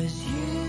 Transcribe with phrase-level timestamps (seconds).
[0.00, 0.59] Cause you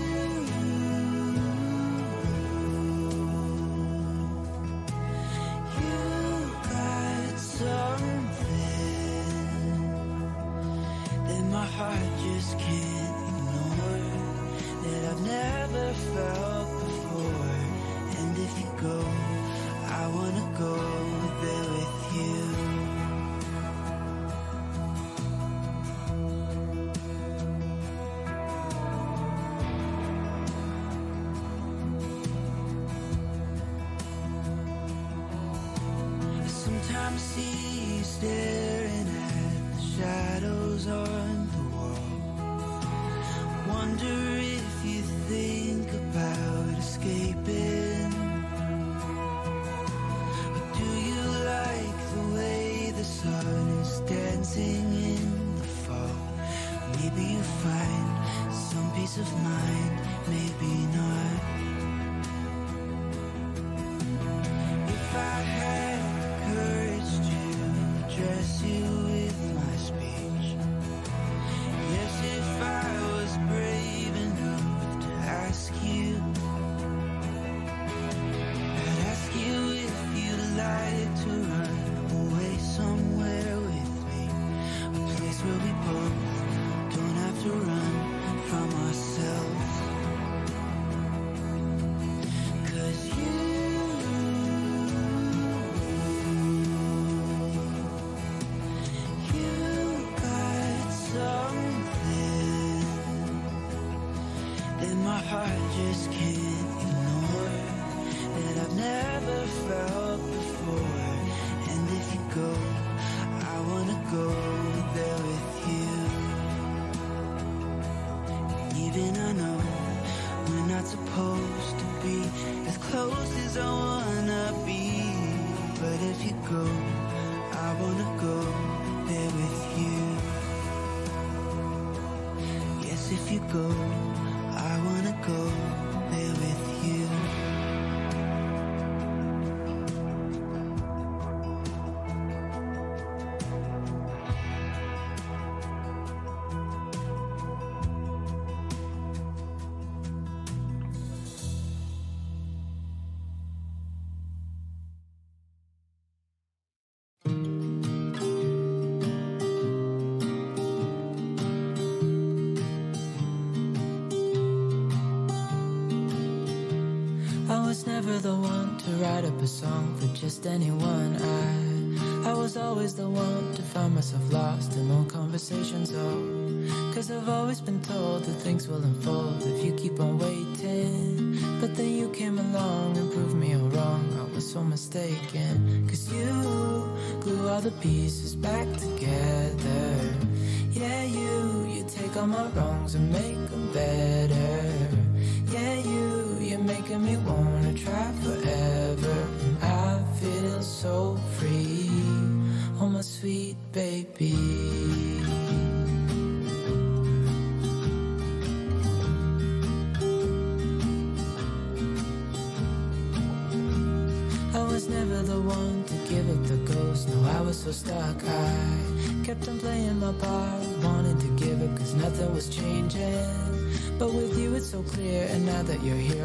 [169.02, 170.91] write up a song for just anyone.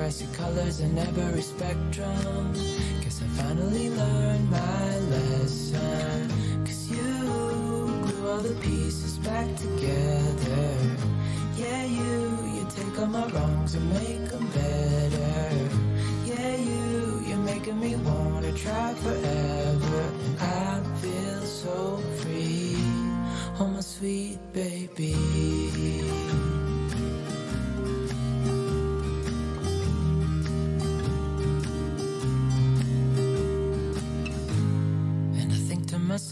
[0.07, 2.53] express your colors in every spectrum.
[3.01, 6.29] Guess I finally learned my lesson.
[6.65, 7.11] Cause you
[8.05, 10.67] glue all the pieces back together.
[11.57, 12.13] Yeah, you,
[12.55, 15.51] you take all my wrongs and make them better.
[16.25, 20.03] Yeah, you, you're making me wanna try forever.
[20.39, 22.77] I feel so free,
[23.59, 24.76] oh my sweet baby.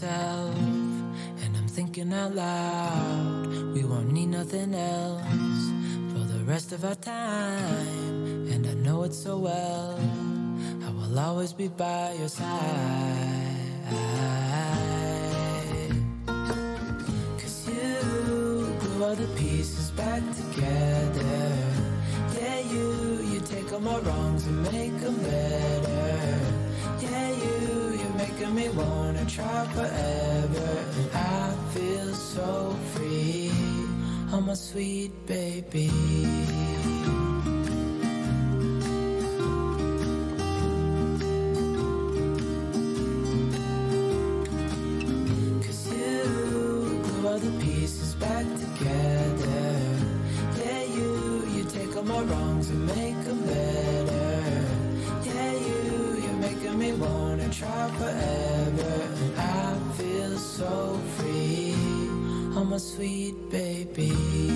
[0.06, 0.56] myself,
[1.42, 3.46] and I'm thinking out loud.
[3.74, 5.70] We won't need nothing else
[6.12, 9.98] for the rest of our time, and I know it so well.
[10.86, 13.54] I will always be by your side.
[17.40, 21.52] Cause you glue all the pieces back together.
[22.40, 25.95] Yeah, you, you take all my wrongs and make them better
[28.46, 30.84] making me wanna try forever.
[31.14, 33.50] I feel so free,
[34.32, 35.90] oh my sweet baby.
[45.62, 49.80] Cause you put the pieces back together.
[50.58, 53.15] Yeah, you, you take all my wrongs and make
[62.78, 64.55] sweet baby.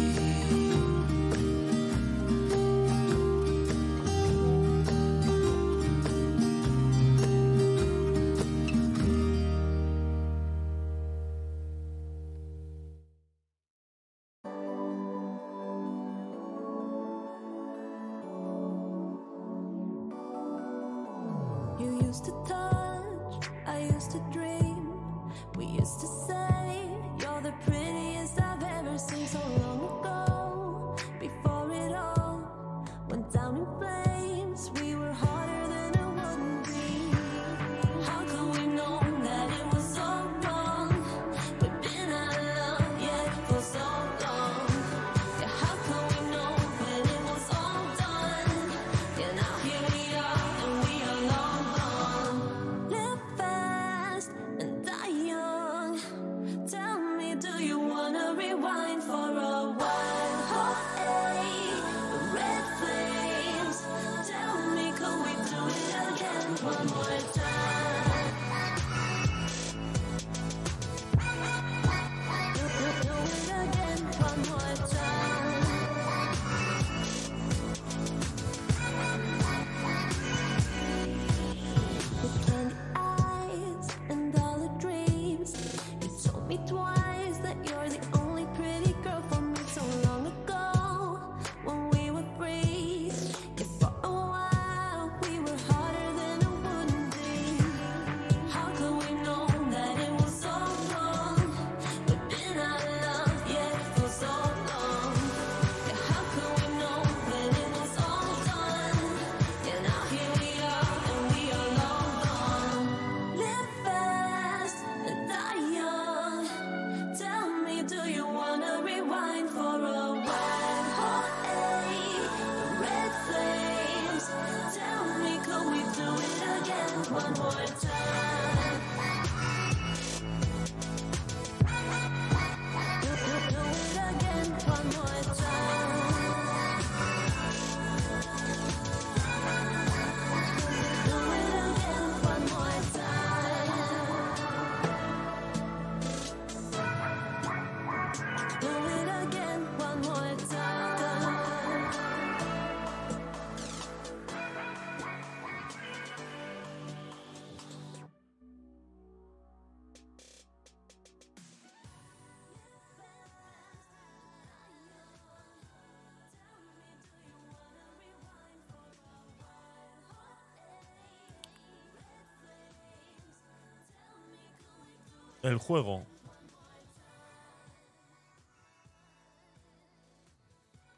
[175.43, 176.05] El juego,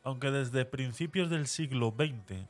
[0.03, 2.49] aunque desde principios del siglo XX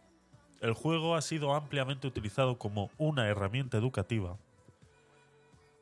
[0.61, 4.39] el juego ha sido ampliamente utilizado como una herramienta educativa,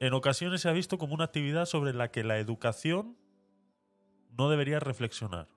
[0.01, 3.17] en ocasiones se ha visto como una actividad sobre la que la educación
[4.37, 5.49] no debería reflexionar,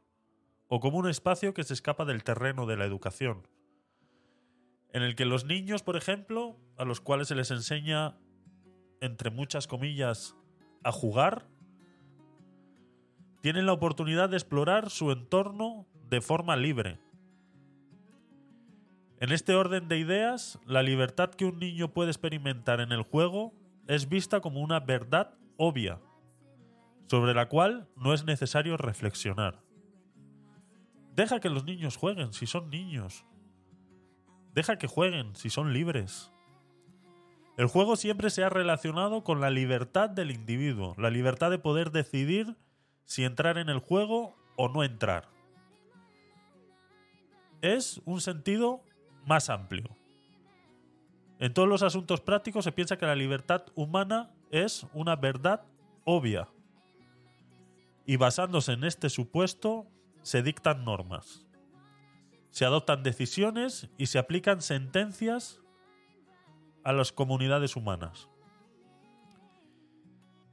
[0.68, 3.48] o como un espacio que se escapa del terreno de la educación,
[4.92, 8.18] en el que los niños, por ejemplo, a los cuales se les enseña,
[9.00, 10.36] entre muchas comillas,
[10.84, 11.48] a jugar,
[13.42, 17.00] tienen la oportunidad de explorar su entorno de forma libre.
[19.20, 23.54] En este orden de ideas, la libertad que un niño puede experimentar en el juego
[23.88, 26.02] es vista como una verdad obvia,
[27.08, 29.62] sobre la cual no es necesario reflexionar.
[31.16, 33.26] Deja que los niños jueguen si son niños.
[34.54, 36.33] Deja que jueguen si son libres.
[37.56, 41.92] El juego siempre se ha relacionado con la libertad del individuo, la libertad de poder
[41.92, 42.58] decidir
[43.06, 45.30] si entrar en el juego o no entrar.
[47.62, 48.84] Es un sentido
[49.26, 49.96] más amplio.
[51.40, 55.64] En todos los asuntos prácticos se piensa que la libertad humana es una verdad
[56.06, 56.50] obvia.
[58.06, 59.88] Y basándose en este supuesto,
[60.24, 61.48] se dictan normas.
[62.50, 65.63] Se adoptan decisiones y se aplican sentencias
[66.84, 68.30] a las comunidades humanas.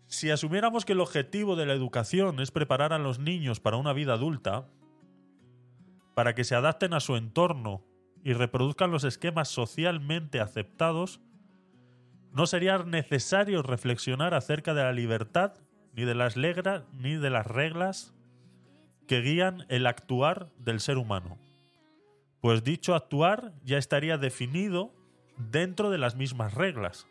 [0.07, 3.93] Si asumiéramos que el objetivo de la educación es preparar a los niños para una
[3.93, 4.67] vida adulta,
[6.15, 7.85] para que se adapten a su entorno
[8.25, 11.21] y reproduzcan los esquemas socialmente aceptados,
[12.33, 15.55] no sería necesario reflexionar acerca de la libertad
[15.95, 18.15] ni de las legras ni de las reglas
[19.07, 21.39] que guían el actuar del ser humano.
[22.41, 24.95] Pues dicho actuar ya estaría definido
[25.51, 27.07] dentro de las mismas reglas.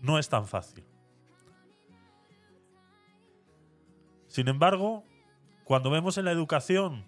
[0.00, 0.84] No es tan fácil.
[4.28, 5.04] Sin embargo,
[5.64, 7.06] cuando vemos en la educación,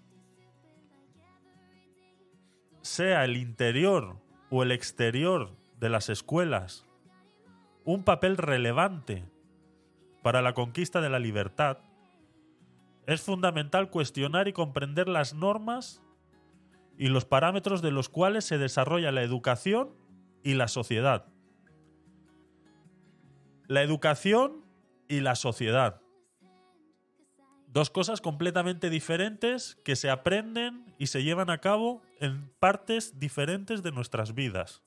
[2.81, 4.17] sea el interior
[4.49, 6.85] o el exterior de las escuelas,
[7.83, 9.29] un papel relevante
[10.23, 11.79] para la conquista de la libertad,
[13.05, 16.01] es fundamental cuestionar y comprender las normas
[16.97, 19.95] y los parámetros de los cuales se desarrolla la educación
[20.43, 21.27] y la sociedad.
[23.67, 24.65] La educación
[25.07, 26.01] y la sociedad.
[27.67, 33.83] Dos cosas completamente diferentes que se aprenden y se llevan a cabo en partes diferentes
[33.83, 34.81] de nuestras vidas.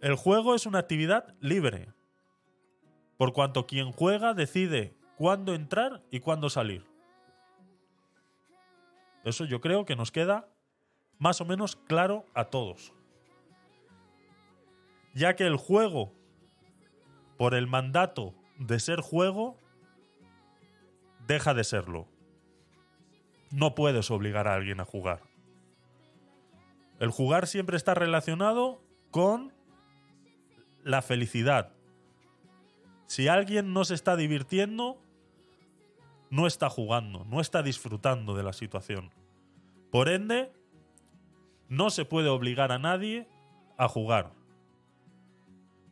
[0.00, 1.92] El juego es una actividad libre,
[3.18, 6.89] por cuanto quien juega decide cuándo entrar y cuándo salir.
[9.24, 10.48] Eso yo creo que nos queda
[11.18, 12.92] más o menos claro a todos.
[15.14, 16.12] Ya que el juego,
[17.36, 19.58] por el mandato de ser juego,
[21.26, 22.08] deja de serlo.
[23.50, 25.22] No puedes obligar a alguien a jugar.
[27.00, 29.52] El jugar siempre está relacionado con
[30.84, 31.72] la felicidad.
[33.06, 35.02] Si alguien no se está divirtiendo,
[36.30, 39.10] no está jugando, no está disfrutando de la situación.
[39.90, 40.52] Por ende,
[41.68, 43.28] no se puede obligar a nadie
[43.76, 44.32] a jugar.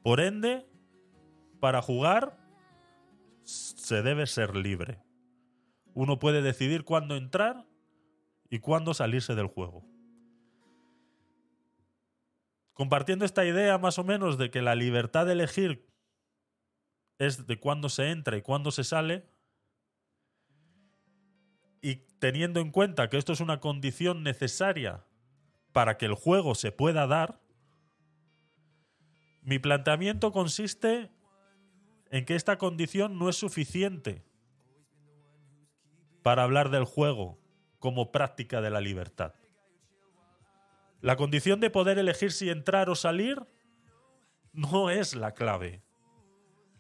[0.03, 0.67] Por ende,
[1.61, 2.39] para jugar
[3.43, 5.01] se debe ser libre.
[5.95, 7.67] Uno puede decidir cuándo entrar
[8.49, 9.85] y cuándo salirse del juego.
[12.73, 15.89] Compartiendo esta idea más o menos de que la libertad de elegir
[17.19, 19.29] es de cuándo se entra y cuándo se sale,
[21.81, 25.05] y teniendo en cuenta que esto es una condición necesaria
[25.73, 27.41] para que el juego se pueda dar,
[29.43, 31.11] mi planteamiento consiste
[32.11, 34.25] en que esta condición no es suficiente
[36.23, 37.39] para hablar del juego
[37.79, 39.35] como práctica de la libertad.
[41.01, 43.47] La condición de poder elegir si entrar o salir
[44.53, 45.83] no es la clave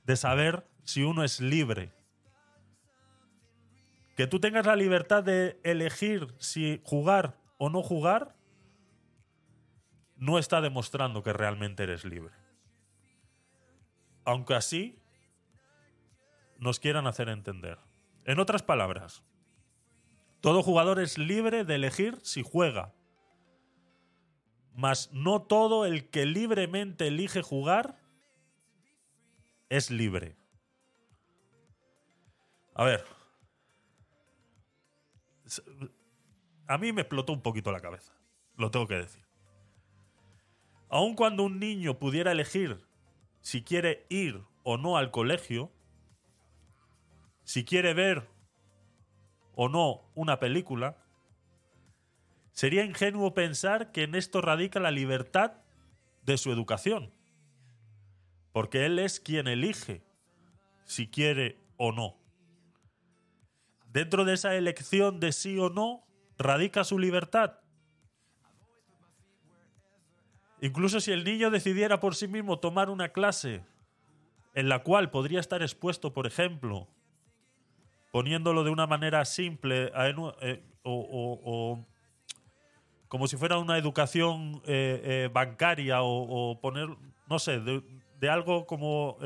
[0.04, 1.92] de saber si uno es libre.
[4.18, 8.34] Que tú tengas la libertad de elegir si jugar o no jugar
[10.16, 12.34] no está demostrando que realmente eres libre.
[14.24, 14.98] Aunque así
[16.56, 17.78] nos quieran hacer entender.
[18.24, 19.22] En otras palabras,
[20.40, 22.92] todo jugador es libre de elegir si juega.
[24.74, 28.00] Mas no todo el que libremente elige jugar
[29.68, 30.36] es libre.
[32.74, 33.17] A ver.
[36.66, 38.14] A mí me explotó un poquito la cabeza.
[38.56, 39.24] Lo tengo que decir.
[40.88, 42.84] Aun cuando un niño pudiera elegir
[43.40, 45.72] si quiere ir o no al colegio,
[47.44, 48.28] si quiere ver
[49.54, 50.98] o no una película,
[52.52, 55.52] sería ingenuo pensar que en esto radica la libertad
[56.24, 57.12] de su educación,
[58.52, 60.02] porque él es quien elige
[60.84, 62.17] si quiere o no.
[63.88, 66.04] Dentro de esa elección de sí o no
[66.38, 67.58] radica su libertad.
[70.60, 73.64] Incluso si el niño decidiera por sí mismo tomar una clase
[74.54, 76.88] en la cual podría estar expuesto, por ejemplo,
[78.10, 81.84] poniéndolo de una manera simple eh, o,
[83.06, 86.88] como si fuera una educación eh, eh, bancaria o, poner,
[87.28, 89.18] no sé, de, algo como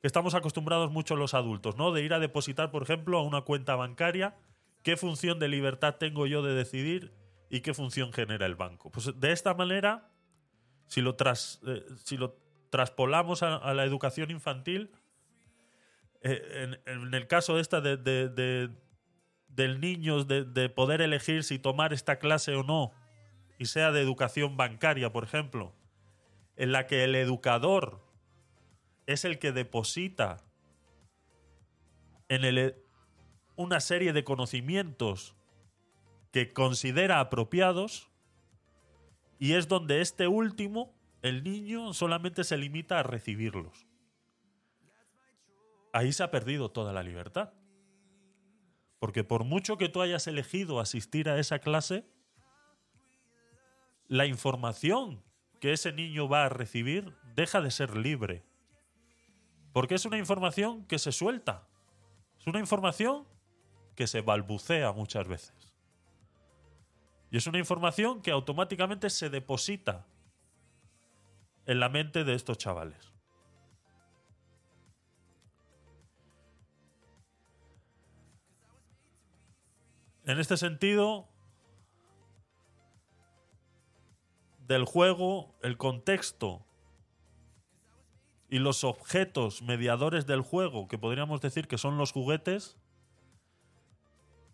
[0.00, 1.92] que estamos acostumbrados mucho los adultos, ¿no?
[1.92, 4.34] De ir a depositar, por ejemplo, a una cuenta bancaria,
[4.82, 7.12] qué función de libertad tengo yo de decidir
[7.50, 8.90] y qué función genera el banco.
[8.90, 10.08] Pues de esta manera,
[10.86, 12.38] si lo, tras, eh, si lo
[12.70, 14.90] traspolamos a, la educación infantil,
[16.22, 18.70] eh, en, el caso esta de, de- de-
[19.48, 22.92] del niño, de poder elegir si tomar esta clase o no,
[23.58, 25.74] y sea de educación bancaria, por ejemplo,
[26.56, 28.00] en la que el educador
[29.12, 30.44] es el que deposita
[32.28, 32.74] en
[33.56, 35.34] una serie de conocimientos
[36.30, 38.08] que considera apropiados,
[39.40, 43.84] y es donde este último, el niño, solamente se limita a recibirlos.
[45.92, 47.52] Ahí se ha perdido toda la libertad.
[49.00, 52.06] Porque por mucho que tú hayas elegido asistir a esa clase,
[54.06, 55.24] la información
[55.58, 58.44] que ese niño va a recibir deja de ser libre.
[59.72, 61.66] Porque es una información que se suelta.
[62.38, 63.26] Es una información
[63.94, 65.74] que se balbucea muchas veces.
[67.30, 70.06] Y es una información que automáticamente se deposita
[71.66, 73.12] en la mente de estos chavales.
[80.24, 81.28] En este sentido,
[84.70, 86.64] del juego, el contexto
[88.50, 92.76] y los objetos mediadores del juego, que podríamos decir que son los juguetes,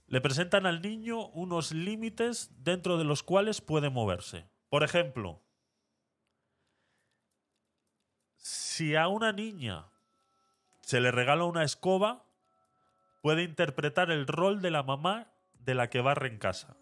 [0.06, 4.46] le presentan al niño unos límites dentro de los cuales puede moverse.
[4.68, 5.40] Por ejemplo,
[8.36, 9.86] si a una niña
[10.82, 12.26] se le regala una escoba,
[13.22, 16.76] puede interpretar el rol de la mamá de la que barre en casa.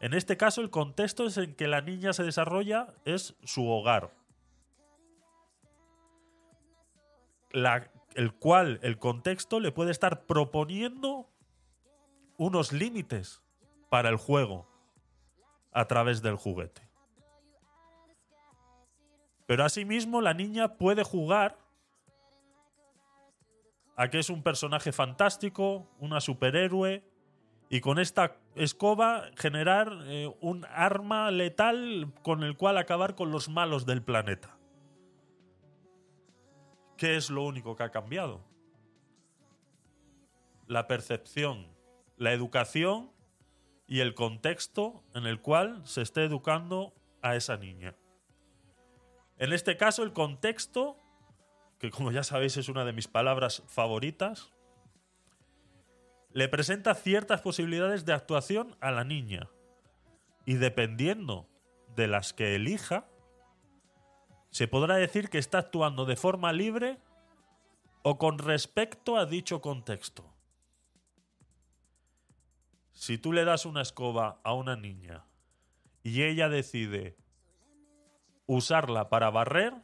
[0.00, 4.19] En este caso, el contexto en que la niña se desarrolla es su hogar.
[7.52, 11.28] El cual el contexto le puede estar proponiendo
[12.36, 13.42] unos límites
[13.88, 14.68] para el juego
[15.72, 16.88] a través del juguete.
[19.46, 21.58] Pero asimismo la niña puede jugar
[23.96, 27.04] a que es un personaje fantástico, una superhéroe,
[27.68, 33.48] y con esta escoba generar eh, un arma letal con el cual acabar con los
[33.48, 34.56] malos del planeta.
[37.00, 38.42] ¿Qué es lo único que ha cambiado?
[40.66, 41.66] La percepción,
[42.18, 43.10] la educación
[43.86, 47.96] y el contexto en el cual se esté educando a esa niña.
[49.38, 50.98] En este caso, el contexto,
[51.78, 54.52] que como ya sabéis es una de mis palabras favoritas,
[56.34, 59.48] le presenta ciertas posibilidades de actuación a la niña.
[60.44, 61.48] Y dependiendo
[61.96, 63.09] de las que elija,
[64.50, 66.98] se podrá decir que está actuando de forma libre
[68.02, 70.24] o con respecto a dicho contexto.
[72.92, 75.24] Si tú le das una escoba a una niña
[76.02, 77.16] y ella decide
[78.46, 79.74] usarla para barrer,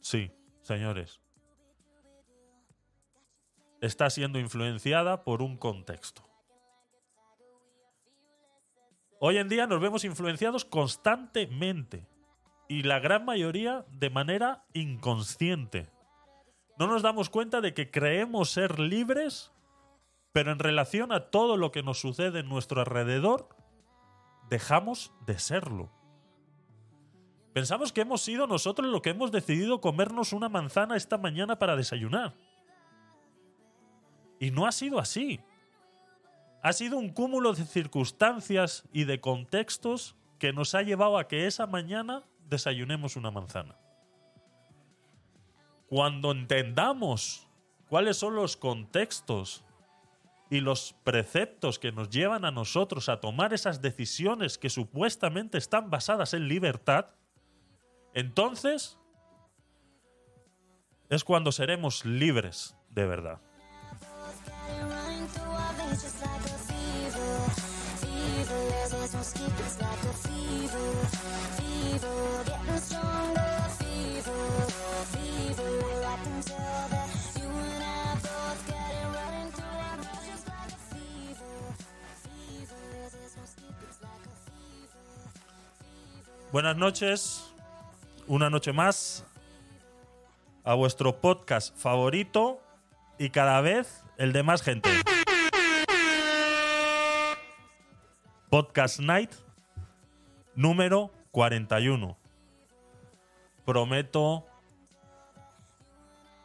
[0.00, 1.20] sí, señores,
[3.80, 6.28] está siendo influenciada por un contexto.
[9.20, 12.06] Hoy en día nos vemos influenciados constantemente
[12.70, 15.90] y la gran mayoría de manera inconsciente.
[16.78, 19.50] No nos damos cuenta de que creemos ser libres,
[20.30, 23.48] pero en relación a todo lo que nos sucede en nuestro alrededor,
[24.48, 25.90] dejamos de serlo.
[27.52, 31.74] Pensamos que hemos sido nosotros los que hemos decidido comernos una manzana esta mañana para
[31.74, 32.36] desayunar.
[34.38, 35.40] Y no ha sido así.
[36.62, 41.48] Ha sido un cúmulo de circunstancias y de contextos que nos ha llevado a que
[41.48, 43.76] esa mañana desayunemos una manzana.
[45.88, 47.46] Cuando entendamos
[47.88, 49.64] cuáles son los contextos
[50.50, 55.90] y los preceptos que nos llevan a nosotros a tomar esas decisiones que supuestamente están
[55.90, 57.06] basadas en libertad,
[58.14, 58.98] entonces
[61.08, 63.40] es cuando seremos libres de verdad.
[86.52, 87.44] Buenas noches,
[88.26, 89.24] una noche más
[90.64, 92.60] a vuestro podcast favorito
[93.18, 94.90] y cada vez el de más gente.
[98.48, 99.30] Podcast Night
[100.54, 102.16] número 41.
[103.64, 104.46] Prometo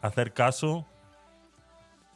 [0.02, 0.86] hacer caso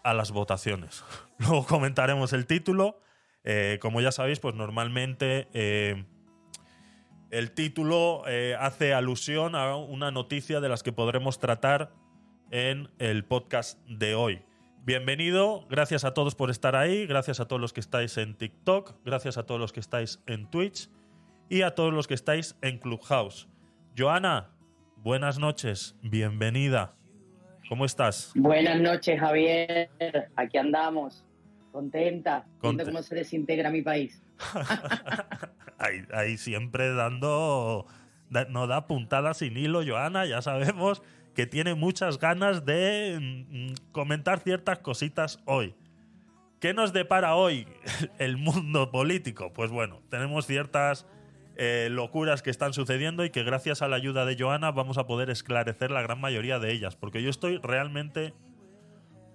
[0.03, 1.03] a las votaciones.
[1.37, 2.99] Luego comentaremos el título.
[3.43, 6.05] Eh, como ya sabéis, pues normalmente eh,
[7.31, 11.91] el título eh, hace alusión a una noticia de las que podremos tratar
[12.51, 14.41] en el podcast de hoy.
[14.83, 18.95] Bienvenido, gracias a todos por estar ahí, gracias a todos los que estáis en TikTok,
[19.05, 20.89] gracias a todos los que estáis en Twitch
[21.49, 23.47] y a todos los que estáis en Clubhouse.
[23.97, 24.49] Joana,
[24.97, 26.95] buenas noches, bienvenida.
[27.67, 28.31] ¿Cómo estás?
[28.35, 29.89] Buenas noches, Javier.
[30.35, 31.25] Aquí andamos,
[31.71, 34.23] contenta, viendo Conte- cómo se desintegra mi país.
[35.77, 37.85] ahí, ahí siempre dando.
[38.29, 40.25] da- no da puntadas sin hilo, Joana.
[40.25, 41.01] Ya sabemos
[41.35, 43.17] que tiene muchas ganas de
[43.49, 45.75] mm, comentar ciertas cositas hoy.
[46.59, 47.67] ¿Qué nos depara hoy
[48.19, 49.53] el mundo político?
[49.53, 51.05] Pues bueno, tenemos ciertas
[51.61, 55.05] eh, locuras que están sucediendo y que gracias a la ayuda de Joana vamos a
[55.07, 58.33] poder esclarecer la gran mayoría de ellas, porque yo estoy realmente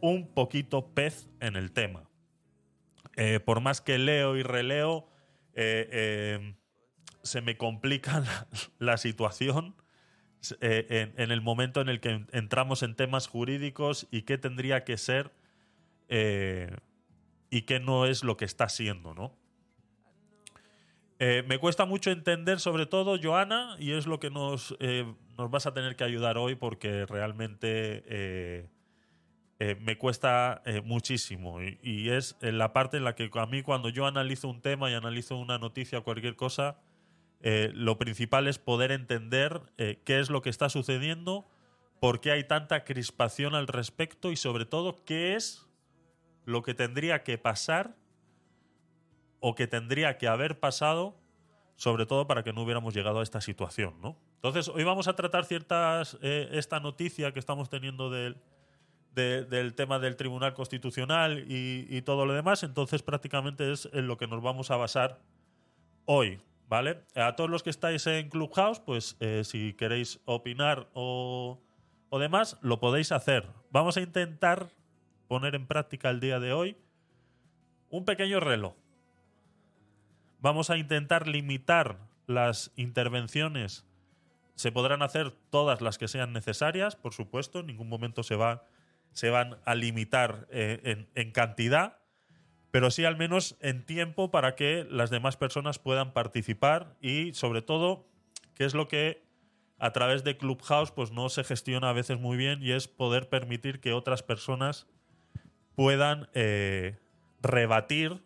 [0.01, 2.09] un poquito pez en el tema.
[3.17, 5.07] Eh, por más que leo y releo,
[5.53, 6.55] eh,
[7.23, 8.25] se me complica
[8.79, 9.77] la, situación
[10.63, 14.97] en, el momento en el que en- entramos en temas jurídicos y qué tendría que
[14.97, 15.31] ser
[16.09, 19.44] y qué no es lo que está siendo, ¿no?
[21.27, 25.51] Eh, me cuesta mucho entender, sobre todo, Joana, y es lo que nos, eh, nos
[25.51, 28.69] vas a tener que ayudar hoy porque realmente eh,
[29.81, 31.63] me cuesta muchísimo.
[31.63, 34.91] Y, y es la parte en la que a mí cuando yo analizo un tema
[34.91, 36.77] y analizo una noticia o cualquier cosa,
[37.41, 41.49] lo principal es poder entender qué es lo que está sucediendo,
[42.01, 45.67] por qué hay tanta crispación al respecto y sobre todo qué es
[46.45, 47.97] lo que tendría que pasar
[49.47, 51.19] o que tendría que haber pasado,
[51.77, 54.17] sobre todo para que no hubiéramos llegado a esta situación, ¿no?
[54.37, 58.39] Entonces, hoy vamos a tratar ciertas eh, esta noticia que estamos teniendo del,
[59.15, 62.63] de- del tema del Tribunal Constitucional y, y todo lo demás.
[62.63, 65.21] Entonces, prácticamente es en lo que nos vamos a basar
[66.07, 67.03] hoy, ¿vale?
[67.15, 71.61] A todos los que estáis en Clubhouse, pues eh, si queréis opinar o,
[72.09, 73.47] o demás, lo podéis hacer.
[73.71, 74.69] Vamos a intentar
[75.29, 76.77] poner en práctica el día de hoy
[77.91, 78.75] un pequeño reloj.
[80.45, 83.87] Vamos a intentar limitar las intervenciones.
[84.57, 87.61] Se podrán hacer todas las que sean necesarias, por supuesto.
[87.61, 88.67] En ningún momento se, va,
[89.13, 91.97] se van a limitar eh, en, cantidad,
[92.71, 97.63] pero sí al menos en tiempo para que las demás personas puedan participar y, sobre
[97.63, 98.07] todo,
[98.55, 99.25] que es lo que
[99.79, 103.31] a través de Clubhouse pues no se gestiona a veces muy bien y es poder
[103.31, 104.87] permitir que otras personas
[105.75, 106.99] puedan eh,
[107.41, 108.21] rebatir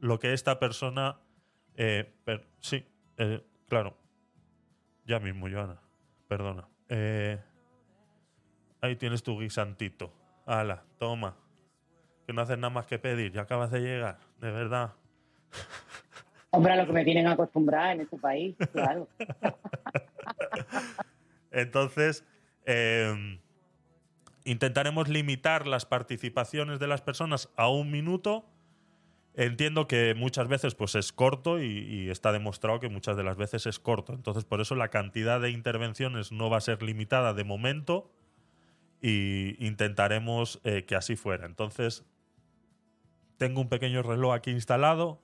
[0.00, 1.20] lo que esta persona
[1.82, 2.84] eh, per- sí
[3.16, 3.96] eh, claro.
[5.06, 5.80] Ya mismo Joana
[6.28, 6.68] perdona.
[6.90, 7.38] Eh,
[8.82, 10.12] ahí tienes tu guisantito.
[10.44, 11.36] Ala toma.
[12.26, 14.92] Que no haces nada más que pedir ya acabas de llegar de verdad.
[16.50, 19.08] Hombre, a lo que me tienen acostumbrada en este país, claro.
[21.50, 22.24] Entonces,
[22.66, 23.38] eh,
[24.44, 28.44] intentaremos limitar las participaciones de las personas a un minuto.
[29.40, 33.64] Entiendo que muchas veces pues, es corto y, está demostrado que muchas de las veces
[33.64, 34.12] es corto.
[34.12, 38.12] Entonces, por eso la cantidad de intervenciones no va a ser limitada de momento
[39.00, 41.46] y intentaremos eh, que así fuera.
[41.46, 42.04] Entonces,
[43.38, 45.22] tengo un pequeño reloj aquí instalado.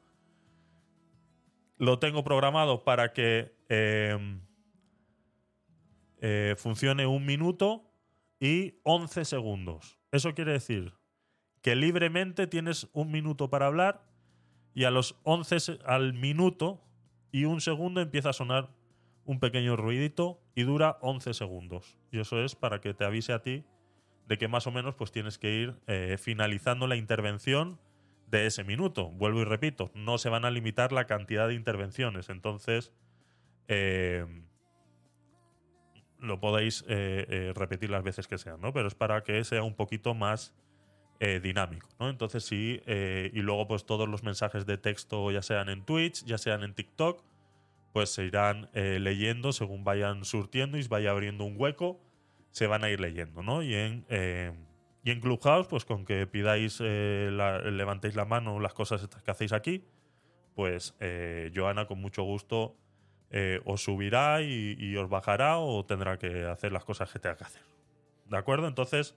[1.77, 4.39] Lo tengo programado para que eh,
[6.23, 7.85] eh, funcione un minuto
[8.41, 9.99] y 11 segundos.
[10.11, 10.95] Eso quiere decir
[11.67, 14.05] que libremente tienes un minuto para hablar
[14.73, 16.81] y a los 11 se- al minuto
[17.33, 18.71] y un segundo empieza a sonar
[19.25, 21.99] un pequeño ruidito y dura 11 segundos.
[22.13, 23.65] Y eso es para que te avise a ti
[24.29, 27.81] de que más o menos pues tienes que ir eh, finalizando la intervención
[28.31, 29.09] de ese minuto.
[29.11, 32.29] Vuelvo y repito, no se van a limitar la cantidad de intervenciones.
[32.29, 32.93] Entonces,
[33.67, 34.25] eh,
[36.21, 38.73] lo podéis eh, repetir las veces que sean, ¿no?
[38.73, 40.55] Pero es para que sea un poquito más
[41.19, 42.11] eh, dinámico, ¿no?
[42.11, 46.25] Entonces sí, eh, y luego pues todos los mensajes de texto, ya sean en Twitch,
[46.25, 47.25] ya sean en TikTok,
[47.93, 51.99] pues se irán eh, leyendo según vayan surtiendo y vaya abriendo un hueco,
[52.51, 53.63] se van a ir leyendo, ¿no?
[53.63, 54.05] Y en,
[55.05, 59.53] y en Clubhouse, pues con que pidáis, levantéis la mano las cosas estas que hacéis
[59.53, 59.85] aquí,
[60.55, 60.95] pues
[61.55, 62.77] Joana con mucho gusto
[63.65, 67.45] os subirá y, y os bajará o tendrá que hacer las cosas que tenga que
[67.45, 67.63] hacer.
[68.27, 68.69] ¿De acuerdo?
[68.69, 69.17] Entonces,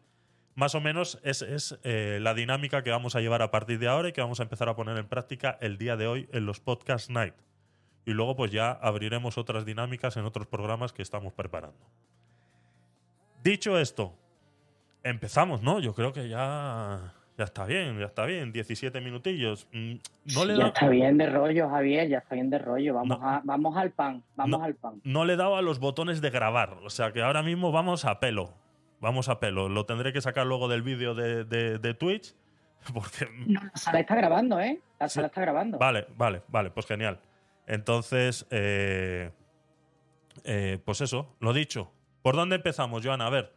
[0.60, 3.88] más o menos es, es, eh, la dinámica que vamos a llevar a partir de
[3.88, 6.46] ahora y que vamos a empezar a poner en práctica el día de hoy en
[6.46, 7.34] los Podcast Night.
[8.06, 11.80] Y luego pues ya abriremos otras dinámicas en otros programas que estamos preparando.
[13.42, 14.14] Dicho esto,
[15.04, 15.80] empezamos, ¿no?
[15.80, 18.52] Yo creo que ya, ya está bien, ya está bien.
[18.52, 19.66] 17 minutillos.
[19.72, 19.94] Mm,
[20.36, 22.96] No le, ya está bien de rollo, Javier, ya está bien de rollo.
[22.96, 23.30] Vamos, No.
[23.30, 24.66] a, vamos al pan, vamos No.
[24.66, 25.00] al pan.
[25.06, 26.74] no le he dado a los botones de grabar.
[26.84, 28.54] O sea que ahora mismo vamos a pelo.
[29.02, 29.70] Vamos a pelo.
[29.70, 32.36] Lo tendré que sacar luego del vídeo de, de- de Twitch.
[32.94, 33.28] Porque.
[33.48, 34.80] No, la sala está grabando, ¿eh?
[35.00, 35.16] La Sí.
[35.16, 35.78] sala está grabando.
[35.78, 37.20] Vale, vale, vale, pues genial.
[37.68, 39.32] Entonces, eh,
[40.44, 41.92] eh, pues eso, lo dicho.
[42.22, 43.28] ¿Por dónde empezamos, Joana?
[43.28, 43.54] A ver.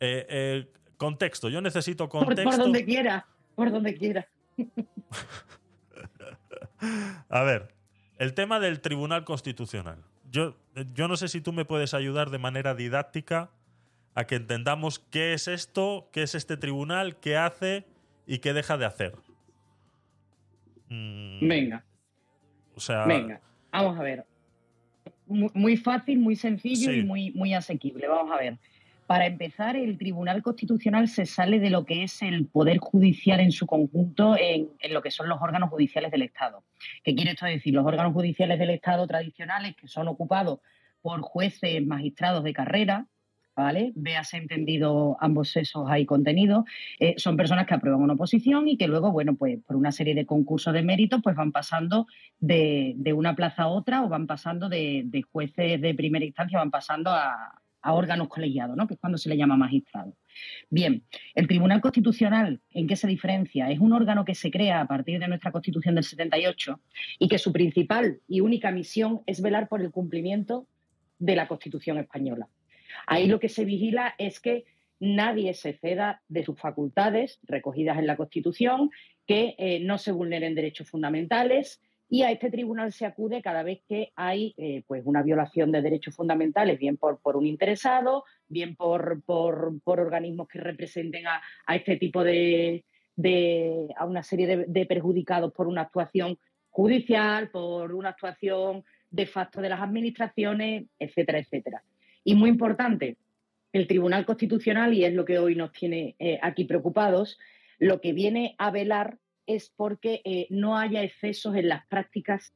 [0.00, 1.48] eh, contexto.
[1.48, 2.50] Yo necesito por, contexto.
[2.50, 4.26] por donde quiera, por donde quiera.
[7.28, 7.74] A ver,
[8.18, 9.98] el tema del Tribunal Constitucional.
[10.30, 10.56] Yo,
[10.94, 13.50] yo no sé si tú me puedes ayudar de manera didáctica
[14.16, 17.84] a que entendamos qué es esto, qué es este tribunal, qué hace
[18.26, 19.14] y qué deja de hacer.
[20.88, 21.84] Mm, Venga,
[22.74, 23.40] o sea, venga,
[23.72, 24.24] vamos a ver.
[25.26, 26.98] Muy, muy fácil, muy sencillo Sí.
[26.98, 28.06] y muy, muy asequible.
[28.08, 28.58] Vamos a ver.
[29.06, 33.52] Para empezar, el Tribunal Constitucional se sale de lo que es el Poder Judicial en
[33.52, 36.64] su conjunto en, en lo que son los órganos judiciales del Estado.
[37.04, 37.74] ¿Qué quiere esto decir?
[37.74, 40.60] Los órganos judiciales del Estado tradicionales que son ocupados
[41.02, 43.06] por jueces, magistrados de carrera,
[43.56, 43.92] ¿vale?
[43.94, 46.64] Véase entendido ambos sexos ahí contenidos,
[47.00, 50.14] eh, son personas que aprueban una oposición y que luego, bueno, pues por una serie
[50.14, 52.06] de concursos de méritos, pues van pasando
[52.38, 56.58] de, de una plaza a otra o van pasando de, de jueces de primera instancia,
[56.58, 58.86] van pasando a, a órganos colegiados, ¿no?
[58.86, 60.12] Que es cuando se le llama magistrado.
[60.68, 63.70] Bien, el Tribunal Constitucional, ¿en qué se diferencia?
[63.70, 66.80] Es un órgano que se crea a partir de nuestra Constitución del 78
[67.20, 70.66] y que su principal y única misión es velar por el cumplimiento
[71.18, 72.48] de la Constitución española.
[73.06, 74.64] Ahí lo que se vigila es que
[74.98, 78.90] nadie se ceda de sus facultades recogidas en la Constitución,
[79.26, 83.80] que eh, no se vulneren derechos fundamentales y a este tribunal se acude cada vez
[83.88, 88.76] que hay eh, pues una violación de derechos fundamentales, bien por, por un interesado, bien
[88.76, 92.84] por, por, por organismos que representen a, a este tipo de,
[93.16, 96.38] de- a una serie de, de perjudicados por una actuación
[96.70, 101.82] judicial, por una actuación de facto de las administraciones, etcétera, etcétera.
[102.26, 103.18] Y muy importante,
[103.72, 107.38] el Tribunal Constitucional, y es lo que hoy nos tiene eh, aquí preocupados,
[107.78, 112.52] lo que viene a velar es porque eh, no haya excesos en las prácticas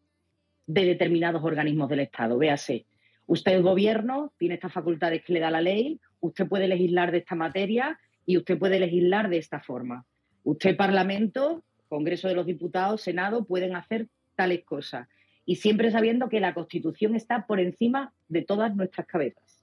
[0.67, 2.37] de determinados organismos del Estado.
[2.37, 2.87] Véase,
[3.27, 7.19] usted es gobierno, tiene estas facultades que le da la ley, usted puede legislar de
[7.19, 10.05] esta materia y usted puede legislar de esta forma.
[10.43, 15.07] Usted, Parlamento, Congreso de los Diputados, Senado, pueden hacer tales cosas.
[15.47, 19.60] Y siempre sabiendo que la Constitución está por encima de todas nuestras cabezas.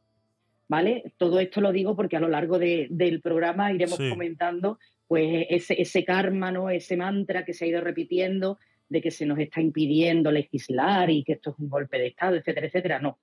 [0.69, 1.13] ¿Vale?
[1.17, 4.09] Todo esto lo digo porque a lo largo de- del programa iremos Sí.
[4.09, 6.69] comentando pues ese, ese karma, ¿no?
[6.69, 11.23] ese mantra que se ha ido repitiendo de que se nos está impidiendo legislar y
[11.23, 12.99] que esto es un golpe de Estado, etcétera, etcétera.
[12.99, 13.17] No.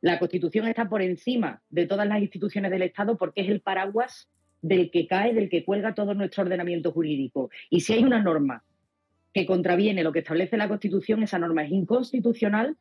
[0.00, 4.30] La Constitución está por encima de todas las instituciones del Estado porque es el paraguas
[4.62, 7.50] del que cae, del que cuelga todo nuestro ordenamiento jurídico.
[7.68, 8.64] Y si hay una norma
[9.34, 12.76] que contraviene lo que establece la Constitución, esa norma es inconstitucional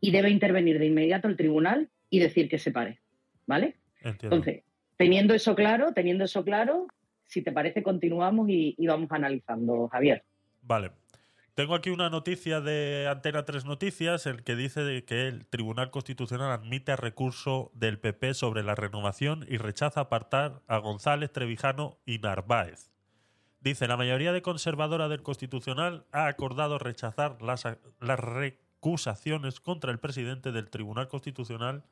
[0.00, 3.00] y debe intervenir de inmediato el tribunal y decir que se pare.
[3.46, 3.76] ¿Vale?
[4.02, 4.36] entiendo.
[4.36, 4.64] Entonces,
[4.96, 6.86] teniendo eso claro, teniendo eso claro,
[7.26, 10.24] si te parece, continuamos y, y vamos analizando, Javier.
[10.62, 10.92] Vale.
[11.54, 16.50] Tengo aquí una noticia de Antena 3 Noticias, el que dice que el Tribunal Constitucional
[16.50, 22.90] admite recurso del PP sobre la renovación y rechaza apartar a González, Trevijano y Narváez.
[23.60, 27.62] Dice, la mayoría de conservadora del Constitucional ha acordado rechazar las,
[28.00, 31.84] las recusaciones contra el presidente del Tribunal Constitucional,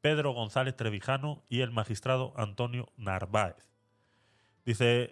[0.00, 3.68] Pedro González Trevijano, y el magistrado Antonio Narváez.
[4.64, 5.10] Dice,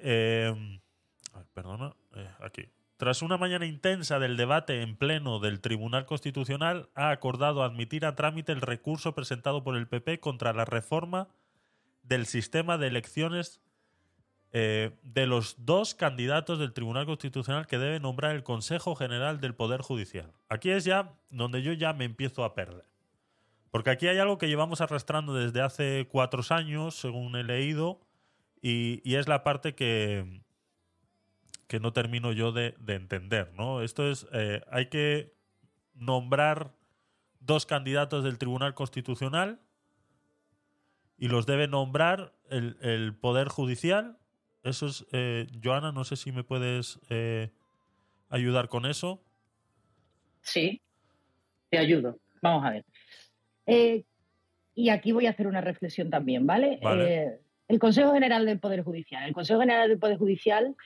[1.35, 2.69] ay, perdona, eh, aquí.
[2.97, 8.17] Tras una mañana intensa del debate en pleno del Tribunal Constitucional, ha acordado admitir a
[8.17, 11.29] trámite el recurso presentado por el PP contra la reforma
[12.03, 13.61] del sistema de elecciones
[14.53, 19.55] eh, de los dos candidatos del Tribunal Constitucional que debe nombrar el Consejo General del
[19.55, 20.33] Poder Judicial.
[20.49, 22.87] Aquí es ya donde yo ya me empiezo a perder.
[23.77, 28.01] Porque aquí hay algo que llevamos arrastrando desde hace cuatro años, según he leído,
[28.63, 30.41] y, es la parte que,
[31.67, 33.53] que no termino yo de, de entender.
[33.53, 33.83] ¿no?
[33.83, 35.35] Esto es, eh, hay que
[35.93, 36.73] nombrar
[37.41, 39.61] dos candidatos del Tribunal Constitucional
[41.19, 44.17] y los debe nombrar el, el Poder Judicial.
[44.63, 47.51] Eso es, eh, Joana, no sé si me puedes eh,
[48.31, 49.23] ayudar con eso.
[50.41, 50.81] Sí,
[51.69, 52.19] te ayudo.
[52.41, 52.85] Vamos a ver.
[53.67, 54.05] Eh,
[54.75, 56.79] y aquí voy a hacer una reflexión también, ¿vale?
[56.83, 57.15] Vale.
[57.15, 59.25] Eh, el Consejo General del Poder Judicial.
[59.25, 60.77] El Consejo General del Poder Judicial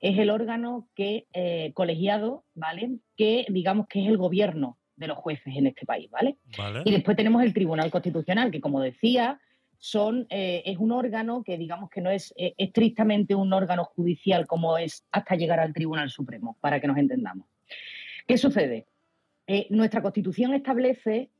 [0.00, 2.98] es el órgano que, eh, colegiado, ¿vale?
[3.16, 6.36] Que digamos que es el gobierno de los jueces en este país, ¿vale?
[6.56, 6.82] ¿Vale?
[6.84, 9.40] Y después tenemos el Tribunal Constitucional, que como decía,
[9.78, 14.46] son, eh, es un órgano que digamos que no es eh, estrictamente un órgano judicial
[14.46, 17.46] como es hasta llegar al Tribunal Supremo, para que nos entendamos.
[18.26, 18.86] ¿Qué sucede?
[19.70, 21.30] Nuestra Constitución establece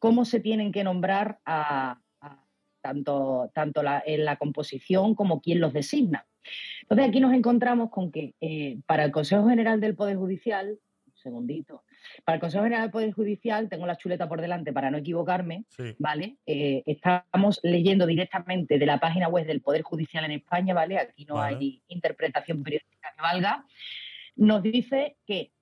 [0.00, 2.44] cómo se tienen que nombrar a, a
[2.80, 6.26] tanto, tanto la, en la composición como quién los designa.
[6.82, 11.16] Entonces aquí nos encontramos con que eh, para el Consejo General del Poder Judicial, un
[11.16, 11.84] segundito,
[12.24, 15.66] para el Consejo General del Poder Judicial, tengo la chuleta por delante para no equivocarme,
[15.68, 15.94] Sí.
[15.98, 16.38] ¿vale?
[16.46, 20.98] Eh, estamos leyendo directamente de la página web del Poder Judicial en España, ¿vale?
[20.98, 21.56] Aquí no Vale.
[21.58, 23.66] hay interpretación periodística que valga.
[24.36, 25.52] Nos dice que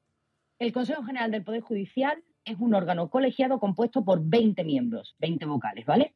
[0.60, 2.22] el Consejo General del Poder Judicial
[2.52, 6.14] es un órgano colegiado compuesto por 20 miembros, 20 vocales, ¿vale?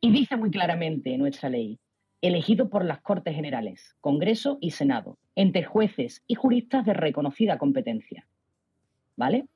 [0.00, 1.78] Y dice muy claramente nuestra ley,
[2.20, 8.26] elegido por las Cortes Generales, Congreso y Senado, entre jueces y juristas de reconocida competencia,
[9.16, 9.46] ¿vale?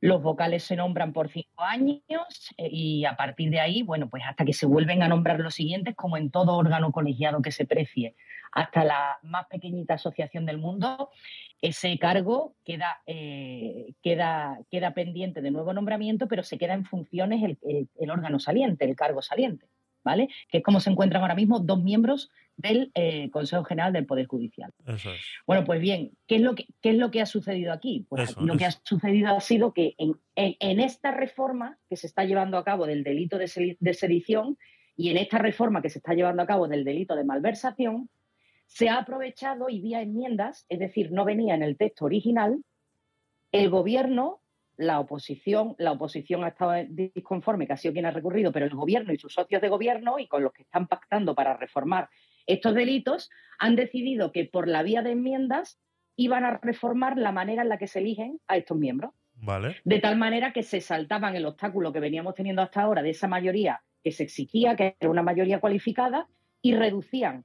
[0.00, 2.02] Los vocales se nombran por cinco años
[2.58, 5.54] eh, y a partir de ahí, bueno, pues hasta que se vuelven a nombrar los
[5.54, 8.14] siguientes, como en todo órgano colegiado que se precie,
[8.52, 11.10] hasta la más pequeñita asociación del mundo,
[11.62, 17.42] ese cargo queda, eh, queda, queda pendiente de nuevo nombramiento, pero se queda en funciones
[17.42, 19.66] el, el- el órgano saliente, el cargo saliente,
[20.04, 20.28] ¿vale?
[20.50, 24.26] Que es como se encuentran ahora mismo dos miembros del eh, Consejo General del Poder
[24.26, 24.70] Judicial.
[24.86, 25.20] Eso es.
[25.46, 28.06] Bueno, pues bien, ¿qué es lo que, qué es lo que ha sucedido aquí?
[28.08, 31.78] Pues Eso, aquí lo que ha sucedido ha sido que en, en- en esta reforma
[31.88, 34.56] que se está llevando a cabo del delito de, de sedición
[34.96, 38.08] y en esta reforma que se está llevando a cabo del delito de malversación,
[38.66, 42.62] se ha aprovechado y vía enmiendas, es decir, no venía en el texto original,
[43.52, 44.40] el gobierno,
[44.76, 48.74] la oposición, la oposición ha estado disconforme, que ha sido quien ha recurrido, pero el
[48.74, 52.08] gobierno y sus socios de gobierno y con los que están pactando para reformar
[52.46, 55.78] estos delitos, han decidido que por la vía de enmiendas
[56.16, 59.12] iban a reformar la manera en la que se eligen a estos miembros.
[59.36, 59.76] ¿Vale?
[59.84, 63.28] De tal manera que se saltaban el obstáculo que veníamos teniendo hasta ahora de esa
[63.28, 66.28] mayoría que se exigía, que era una mayoría cualificada,
[66.62, 67.44] y reducían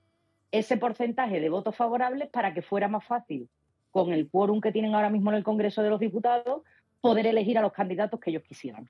[0.52, 3.50] ese porcentaje de votos favorables para que fuera más fácil,
[3.92, 6.64] con el quórum que tienen ahora mismo en el Congreso de los Diputados,
[7.02, 8.90] poder elegir a los candidatos que ellos quisieran.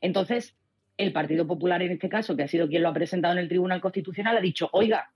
[0.00, 0.56] Entonces,
[0.96, 3.48] el Partido Popular, en este caso, que ha sido quien lo ha presentado en el
[3.48, 5.10] Tribunal Constitucional, ha dicho, oiga,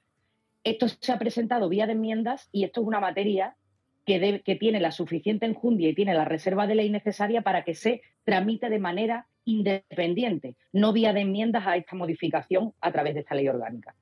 [0.64, 3.56] esto se ha presentado vía de enmiendas y esto es una materia
[4.04, 7.74] que, que tiene la suficiente enjundia y tiene la reserva de ley necesaria para que
[7.74, 13.20] se tramite de manera independiente, no vía de enmiendas a esta modificación a través de
[13.20, 13.94] esta ley orgánica.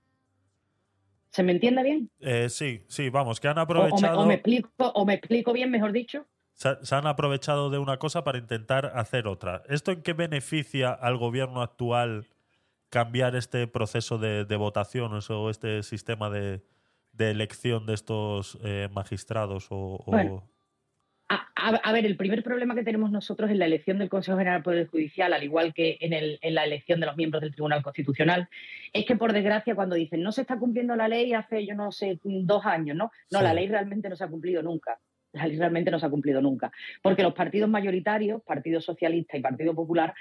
[1.30, 2.10] ¿Se me entiende bien?
[2.20, 4.20] Eh, sí, sí, vamos, que han O- o, me, aprovechado.
[4.20, 6.26] o me explico, o me explico bien, mejor dicho.
[6.54, 9.62] se, se han aprovechado de una cosa para intentar hacer otra.
[9.68, 12.26] ¿Esto en qué beneficia al gobierno actual
[12.90, 16.62] cambiar este proceso de, de votación o este sistema de,
[17.12, 19.66] de elección de estos eh, magistrados?
[19.70, 20.48] O, o- Bueno.
[21.28, 24.38] A, a- a ver, el primer problema que tenemos nosotros en la elección del Consejo
[24.38, 27.40] General del Poder Judicial, al igual que en, el- en la elección de los miembros
[27.42, 28.48] del Tribunal Constitucional,
[28.92, 31.90] es que por desgracia cuando dicen no se está cumpliendo la ley hace, yo no
[31.90, 33.10] sé, dos años, ¿no?
[33.32, 33.44] No, Sí.
[33.44, 35.00] la ley realmente no se ha cumplido nunca.
[35.32, 36.70] La ley realmente no se ha cumplido nunca.
[37.02, 40.14] Porque los partidos mayoritarios, Partido Socialista y Partido Popular,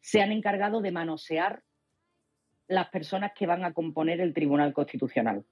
[0.00, 1.62] se han encargado de manosear
[2.68, 5.44] las personas que van a componer el Tribunal Constitucional.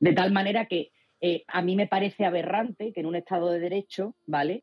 [0.00, 3.58] De tal manera que eh, a mí me parece aberrante que en un Estado de
[3.58, 4.62] Derecho, ¿vale?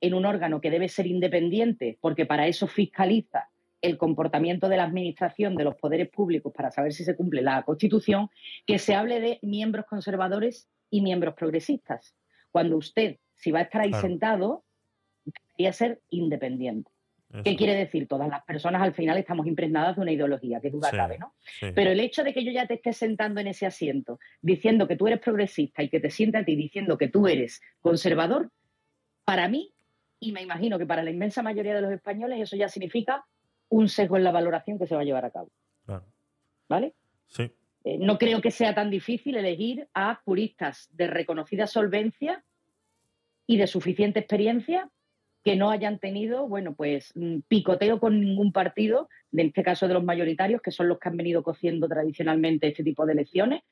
[0.00, 3.48] En un órgano que debe ser independiente, porque para eso fiscaliza
[3.80, 7.62] el comportamiento de la administración de los poderes públicos para saber si se cumple la
[7.62, 8.30] Constitución,
[8.66, 12.14] que se hable de miembros conservadores y miembros progresistas.
[12.50, 14.06] Cuando usted, si va a estar ahí Claro.
[14.06, 14.64] sentado,
[15.56, 16.90] debería ser independiente.
[17.34, 17.42] Eso.
[17.44, 18.06] ¿Qué quiere decir?
[18.08, 20.96] Todas las personas al final estamos impregnadas de una ideología, que duda Sí.
[20.96, 21.34] cabe, ¿no?
[21.40, 21.66] Sí.
[21.74, 24.96] Pero el hecho de que yo ya te esté sentando en ese asiento diciendo que
[24.96, 28.50] tú eres progresista y que te sienta a ti diciendo que tú eres conservador,
[29.24, 29.72] para mí,
[30.20, 33.24] y me imagino que para la inmensa mayoría de los españoles, eso ya significa
[33.68, 35.50] un sesgo en la valoración que se va a llevar a cabo.
[35.86, 36.04] Claro.
[36.68, 36.94] ¿Vale?
[37.26, 37.50] Sí.
[37.84, 42.42] eh, no creo que sea tan difícil elegir a juristas de reconocida solvencia
[43.46, 44.88] y de suficiente experiencia
[45.44, 49.94] que no hayan tenido, bueno, pues mm, picoteo con ningún partido, en este caso de
[49.94, 53.62] los mayoritarios, que son los que han venido cociendo tradicionalmente este tipo de elecciones,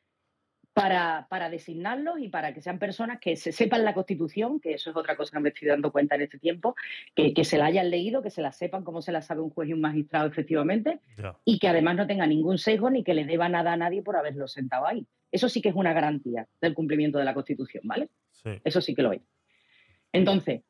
[0.75, 4.91] para, para designarlos y para que sean personas que se sepan la Constitución, que eso
[4.91, 6.75] es otra cosa que me estoy dando cuenta en este tiempo,
[7.15, 9.51] que, que se la hayan leído, que se la sepan como se la sabe un
[9.51, 11.01] juez y un magistrado efectivamente,
[11.45, 14.17] y que además no tenga ningún sesgo ni que le deba nada a nadie por
[14.17, 15.07] haberlo sentado ahí.
[15.31, 18.09] Eso sí que es una garantía del cumplimiento de la Constitución, ¿vale?
[18.31, 18.51] Sí.
[18.65, 19.23] Eso sí que lo es.
[20.13, 20.63] Entonces,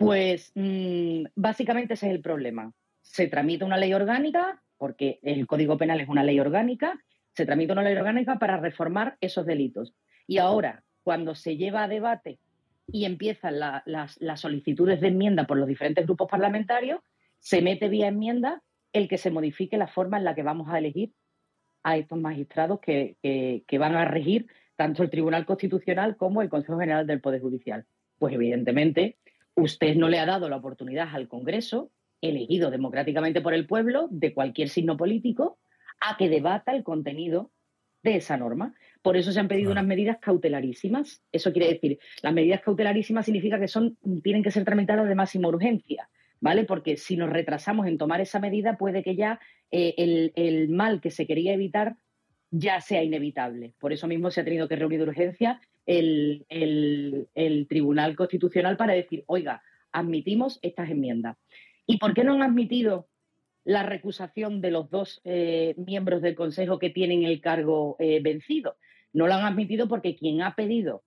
[0.00, 2.72] pues mm, básicamente ese es el problema.
[3.02, 6.98] Se tramita una ley orgánica, porque el Código Penal es una ley orgánica,
[7.34, 9.94] se tramita una ley orgánica para reformar esos delitos.
[10.26, 12.38] Y ahora, cuando se lleva a debate
[12.90, 17.00] y empiezan la- las, solicitudes de enmienda por los diferentes grupos parlamentarios,
[17.38, 18.62] se mete vía enmienda
[18.94, 21.12] el que se modifique la forma en la que vamos a elegir
[21.82, 24.46] a estos magistrados que- que van a regir
[24.76, 27.84] tanto el Tribunal Constitucional como el Consejo General del Poder Judicial.
[28.18, 29.18] Pues evidentemente
[29.60, 31.90] usted no le ha dado la oportunidad al Congreso,
[32.20, 35.58] elegido democráticamente por el pueblo, de cualquier signo político,
[36.00, 37.50] a que debata el contenido
[38.02, 38.74] de esa norma.
[39.02, 41.22] Por eso se han pedido unas medidas cautelarísimas.
[41.32, 45.48] Eso quiere decir, las medidas cautelarísimas significa que son, tienen que ser tramitadas de máxima
[45.48, 46.08] urgencia,
[46.40, 46.64] ¿vale?
[46.64, 49.40] Porque si nos retrasamos en tomar esa medida, puede que ya
[49.70, 51.96] eh, el, el mal que se quería evitar
[52.50, 53.74] ya sea inevitable.
[53.78, 56.46] Por eso mismo se ha tenido que reunir de urgencia el,
[57.68, 61.36] Tribunal Constitucional para decir, oiga, admitimos estas enmiendas.
[61.86, 63.08] ¿Y por qué no han admitido
[63.64, 68.76] la recusación de los dos eh, miembros del Consejo que tienen el cargo eh, vencido?
[69.12, 71.02] No lo han admitido porque quien ha pedido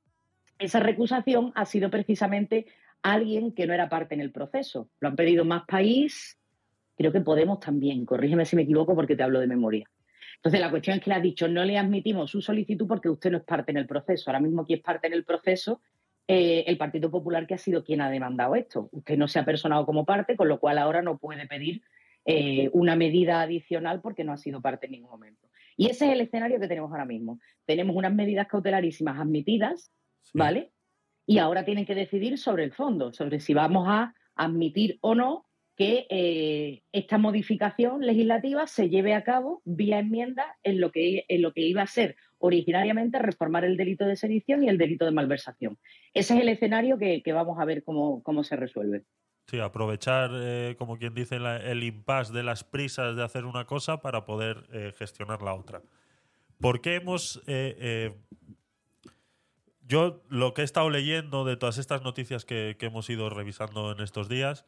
[0.60, 2.68] esa recusación ha sido precisamente
[3.02, 4.89] alguien que no era parte en el proceso.
[5.00, 6.39] Lo han pedido más país,
[6.96, 9.89] creo que Podemos también, corrígeme si me equivoco porque te hablo de memoria.
[10.44, 13.32] Entonces, la cuestión es que le ha dicho, no le admitimos su solicitud porque usted
[13.32, 14.30] no es parte en el proceso.
[14.30, 15.82] Ahora mismo quien es parte en el proceso,
[16.28, 18.89] eh, el Partido Popular que ha sido quien ha demandado esto.
[18.91, 21.82] Usted no se ha personado como parte, con lo cual ahora no puede pedir
[22.26, 25.48] eh, una medida adicional porque no ha sido parte en ningún momento.
[25.78, 27.39] Y ese es el escenario que tenemos ahora mismo.
[27.66, 30.38] Tenemos unas medidas cautelarísimas admitidas, Sí.
[30.38, 30.74] ¿vale?
[31.26, 35.46] Y ahora tienen que decidir sobre el fondo, sobre si vamos a admitir o no
[35.76, 41.42] que eh, esta modificación legislativa se lleve a cabo vía enmienda en lo que, en
[41.42, 45.12] lo que iba a ser originariamente reformar el delito de sedición y el delito de
[45.12, 45.80] malversación.
[46.14, 49.04] Ese es el escenario que, que vamos a ver cómo, cómo se resuelve.
[49.48, 54.02] Sí, aprovechar, eh, como quien dice, el impasse de las prisas de hacer una cosa
[54.02, 55.82] para poder eh, gestionar la otra.
[56.60, 57.42] ¿Por qué hemos...
[59.86, 63.92] yo lo que he estado leyendo de todas estas noticias que, que hemos ido revisando
[63.92, 64.66] en estos días,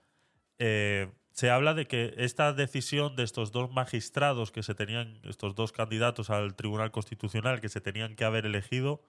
[0.60, 5.53] eh, se habla de que esta decisión de estos dos magistrados que se tenían, estos
[5.53, 9.01] dos candidatos al Tribunal Constitucional que se tenían que haber elegido,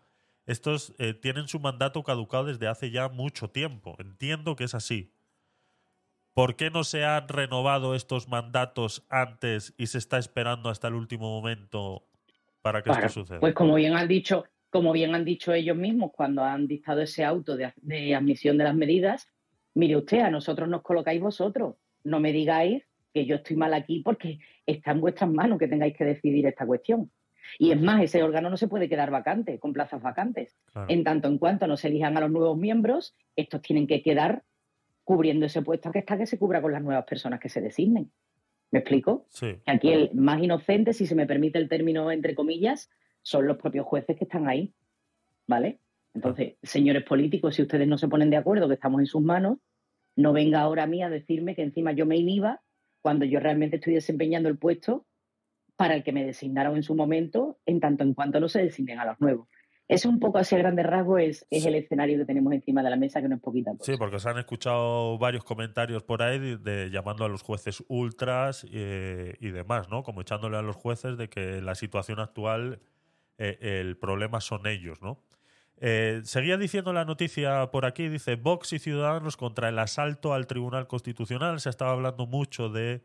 [0.45, 3.97] estos eh, tienen su mandato caducado desde hace ya mucho tiempo.
[3.99, 5.13] Entiendo que es así.
[6.35, 10.95] ¿Por qué no se han renovado estos mandatos antes y se está esperando hasta el
[10.95, 12.09] último momento
[12.61, 13.41] para que esto suceda?
[13.41, 17.25] Pues como bien han dicho, como bien han dicho ellos mismos cuando han dictado ese
[17.25, 19.29] auto de, de admisión de las medidas,
[19.77, 21.77] mire usted, a nosotros nos colocáis vosotros.
[22.03, 25.97] No me digáis que yo estoy mal aquí porque está en vuestras manos que tengáis
[25.97, 27.11] que decidir esta cuestión.
[27.59, 30.57] Y es más, ese órgano no se puede quedar vacante, con plazas vacantes.
[30.73, 30.89] Claro.
[30.91, 34.43] En tanto en cuanto no se elijan a los nuevos miembros, estos tienen que quedar
[35.05, 38.11] cubriendo ese puesto que está que se cubra con las nuevas personas que se designen.
[38.73, 39.27] ¿Me explico?
[39.29, 42.91] Sí, Aquí el más inocente, si se me permite el término entre comillas,
[43.23, 44.73] son los propios jueces que están ahí.
[45.47, 45.79] ¿Vale?
[46.17, 49.59] Entonces, señores políticos, si ustedes no se ponen de acuerdo que estamos en sus manos,
[50.17, 52.63] no venga ahora a mí a decirme que encima yo me inhiba
[53.03, 55.07] cuando yo realmente estoy desempeñando el puesto
[55.77, 58.99] para el que me designaron en su momento, en tanto en cuanto no se designen
[58.99, 59.47] a los nuevos.
[59.89, 61.69] Ese un poco así a grandes rasgos es, es Sí.
[61.69, 63.93] el escenario que tenemos encima de la mesa, que no es poquita cosa.
[63.93, 67.85] sí, porque se han escuchado varios comentarios por ahí de, de llamando a los jueces
[67.89, 70.03] ultras eh, y demás, ¿no?
[70.03, 72.81] Como echándole a los jueces de que la situación actual,
[73.39, 75.23] eh, el problema son ellos, ¿no?
[75.79, 80.47] Eh, seguía diciendo la noticia por aquí, dice Vox y Ciudadanos contra el asalto al
[80.47, 81.61] Tribunal Constitucional.
[81.61, 83.05] Se estaba hablando mucho de,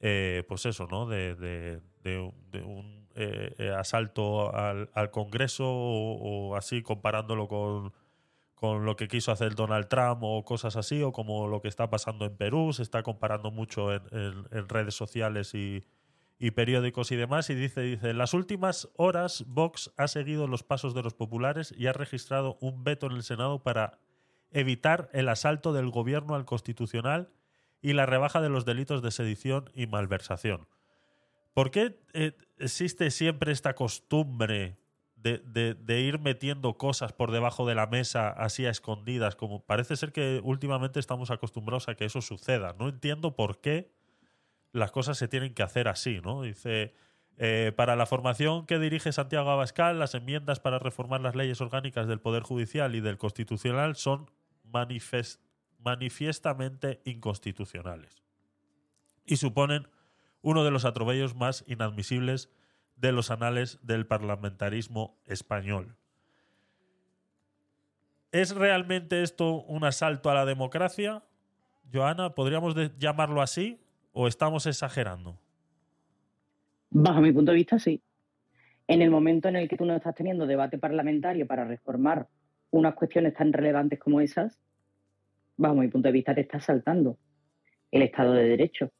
[0.00, 1.06] eh, pues eso, ¿no?
[1.06, 2.18] De, de- de
[2.62, 7.92] un- eh, eh, asalto al, Congreso o, o así, comparándolo con,
[8.84, 12.24] lo que quiso hacer Donald Trump o cosas así, o como lo que está pasando
[12.24, 12.72] en Perú.
[12.72, 15.84] Se está comparando mucho en redes sociales y,
[16.38, 17.48] y periódicos y demás.
[17.50, 21.72] Y dice, dice, en las últimas horas Vox ha seguido los pasos de los populares
[21.76, 23.98] y ha registrado un veto en el Senado para
[24.50, 27.30] evitar el asalto del gobierno al constitucional
[27.82, 30.68] y la rebaja de los delitos de sedición y malversación.
[31.52, 34.76] ¿Por qué eh, existe siempre esta costumbre
[35.16, 35.38] de,
[35.74, 39.36] de- ir metiendo cosas por debajo de la mesa así a escondidas?
[39.36, 42.74] Como parece ser que últimamente estamos acostumbrados a que eso suceda.
[42.78, 43.93] No entiendo por qué
[44.74, 46.42] las cosas se tienen que hacer así, ¿no?
[46.42, 46.94] Dice,
[47.38, 52.08] eh, para la formación que dirige Santiago Abascal, las enmiendas para reformar las leyes orgánicas
[52.08, 54.30] del Poder Judicial y del Constitucional son
[54.64, 55.38] manifes-
[55.78, 58.24] manifiestamente inconstitucionales
[59.24, 59.86] y suponen
[60.42, 62.50] uno de los atropellos más inadmisibles
[62.96, 65.96] de los anales del parlamentarismo español.
[68.32, 71.22] ¿Es realmente esto un asalto a la democracia?
[71.92, 73.83] Joana, ¿podríamos llamarlo así
[74.14, 75.36] o estamos exagerando?
[76.90, 78.00] Bajo mi punto de vista, sí.
[78.86, 82.28] En el momento en el que tú no estás teniendo debate parlamentario para reformar
[82.70, 84.58] unas cuestiones tan relevantes como esas,
[85.56, 87.18] bajo mi punto de vista te estás saltando
[87.90, 88.90] el Estado de Derecho.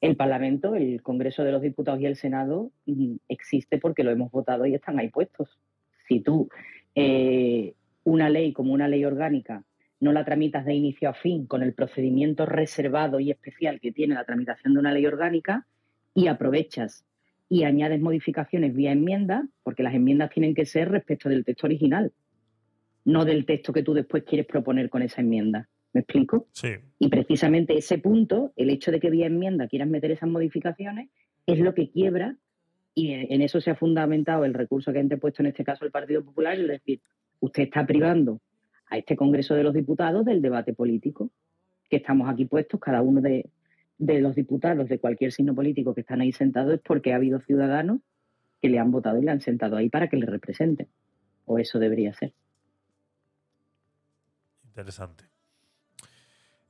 [0.00, 4.30] El Parlamento, el Congreso de los Diputados y el Senado mm, existe porque lo hemos
[4.30, 5.58] votado y están ahí puestos.
[6.06, 6.48] Si tú
[6.94, 7.74] eh,
[8.04, 9.64] una ley como una ley orgánica
[10.00, 14.14] no la tramitas de inicio a fin con el procedimiento reservado y especial que tiene
[14.14, 15.66] la tramitación de una ley orgánica
[16.14, 17.04] y aprovechas
[17.48, 22.12] y añades modificaciones vía enmienda, porque las enmiendas tienen que ser respecto del texto original,
[23.04, 25.68] no del texto que tú después quieres proponer con esa enmienda.
[25.94, 26.46] ¿Me explico?
[26.52, 26.68] Sí.
[26.98, 31.08] Y precisamente ese punto, el hecho de que vía enmienda quieras meter esas modificaciones,
[31.46, 32.36] es lo que quiebra,
[32.94, 35.90] y en eso se ha fundamentado el recurso que ha interpuesto en este caso el
[35.90, 37.00] Partido Popular, es decir,
[37.40, 38.40] usted está privando
[38.90, 41.30] a este Congreso de los Diputados del debate político,
[41.88, 43.50] que estamos aquí puestos, cada uno de,
[43.98, 47.40] de los diputados de cualquier signo político que están ahí sentados, es porque ha habido
[47.40, 48.00] ciudadanos
[48.60, 50.88] que le han votado y le han sentado ahí para que le representen.
[51.44, 52.32] O eso debería ser.
[54.64, 55.24] Interesante.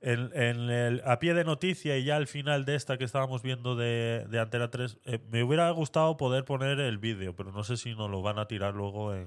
[0.00, 0.30] En,
[0.70, 4.26] el, a pie de noticia y ya al final de esta que estábamos viendo de,
[4.30, 7.96] de Antena 3, eh, me hubiera gustado poder poner el vídeo, pero no sé si
[7.96, 9.26] nos lo van a tirar luego en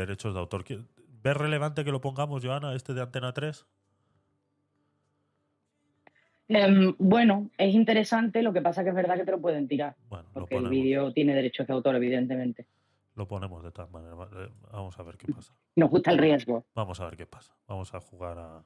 [0.00, 0.64] derechos de autor.
[0.64, 0.80] ¿Qué-
[1.22, 3.66] ¿Ves relevante que lo pongamos, Joana, este de Antena 3?
[6.48, 9.96] Em, bueno, es interesante, lo que pasa que es verdad que te lo pueden tirar,
[10.08, 12.66] Bueno, porque el vídeo tiene derechos de autor, evidentemente.
[13.14, 14.18] lo ponemos de todas maneras.
[14.18, 15.54] Va- eh, Vamos a ver qué pasa.
[15.76, 16.64] Nos gusta el riesgo.
[16.74, 17.54] Vamos a ver qué pasa.
[17.68, 18.64] Vamos a jugar a.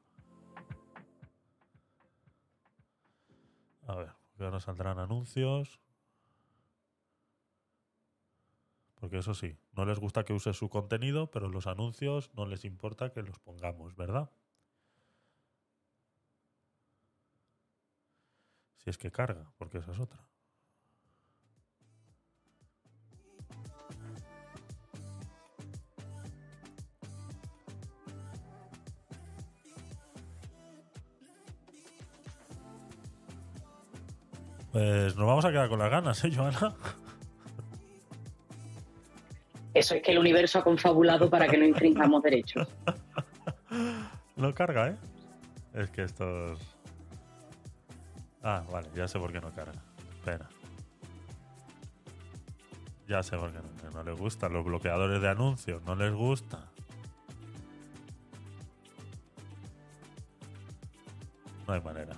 [3.87, 5.81] A ver, porque ahora saldrán anuncios.
[8.95, 12.65] Porque eso sí, no les gusta que use su contenido, pero los anuncios no les
[12.65, 14.31] importa que los pongamos, ¿verdad?
[18.79, 20.25] Si es que carga, porque esa es otra.
[34.71, 36.75] Pues nos vamos a quedar con las ganas, ¿eh, Joana?
[39.85, 42.67] Eso es que el universo ha confabulado para que no infringamos derechos.
[44.37, 44.97] No carga, ¿eh?
[45.75, 46.59] Es que estos...
[48.43, 49.81] Ah, vale, ya sé por qué no carga.
[50.19, 50.49] Espera.
[53.07, 55.83] Ya sé por qué no, no les gustan los bloqueadores de anuncios.
[55.85, 56.67] No les gusta.
[61.69, 62.17] No hay manera.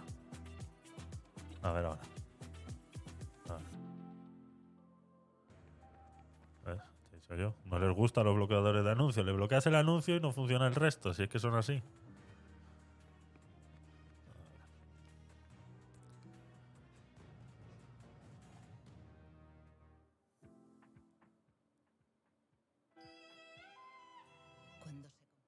[1.62, 2.15] A ver ahora.
[7.36, 7.54] Yo.
[7.66, 9.26] No les gustan los bloqueadores de anuncios.
[9.26, 11.12] Le bloqueas el anuncio y no funciona el resto.
[11.12, 11.82] Si es que son así.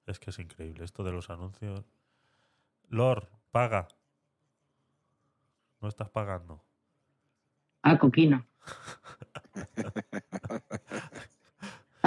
[0.07, 1.85] Es que es increíble esto de los anuncios.
[2.89, 3.89] Lord, paga.
[5.81, 6.65] No estás pagando.
[7.83, 8.47] Ah, coquino.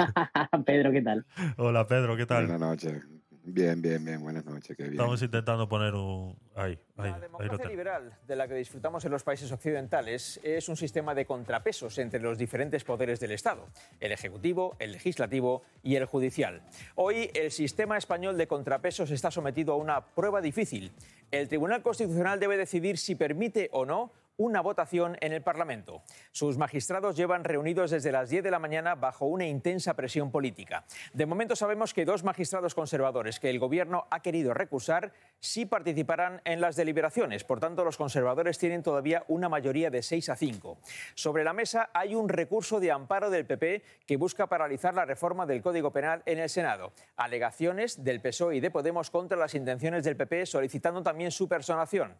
[0.66, 1.24] Pedro, ¿qué tal?
[1.56, 2.46] Hola Pedro, ¿qué tal?
[2.46, 3.02] Buenas noches.
[3.44, 4.20] Bien, bien, bien.
[4.22, 4.76] Buenas noches.
[4.76, 4.94] Qué bien.
[4.94, 6.38] Estamos intentando poner un...
[6.54, 7.70] Ahí, ahí, La ahí democracia tengo.
[7.70, 12.20] liberal de la que disfrutamos en los países occidentales es un sistema de contrapesos entre
[12.20, 13.66] los diferentes poderes del Estado,
[13.98, 16.62] el ejecutivo, el legislativo y el judicial.
[16.94, 20.92] Hoy el sistema español de contrapesos está sometido a una prueba difícil.
[21.32, 26.02] El Tribunal Constitucional debe decidir si permite o no una votación en el Parlamento.
[26.30, 30.84] Sus magistrados llevan reunidos desde las 10 de la mañana bajo una intensa presión política.
[31.12, 36.40] De momento sabemos que dos magistrados conservadores que el Gobierno ha querido recusar sí participarán
[36.44, 37.44] en las deliberaciones.
[37.44, 40.78] Por tanto, los conservadores tienen todavía una mayoría de 6 a 5.
[41.14, 45.46] Sobre la mesa hay un recurso de amparo del PP que busca paralizar la reforma
[45.46, 46.92] del Código Penal en el Senado.
[47.16, 52.14] Alegaciones del PSOE y de Podemos contra las intenciones del PP solicitando también su personación.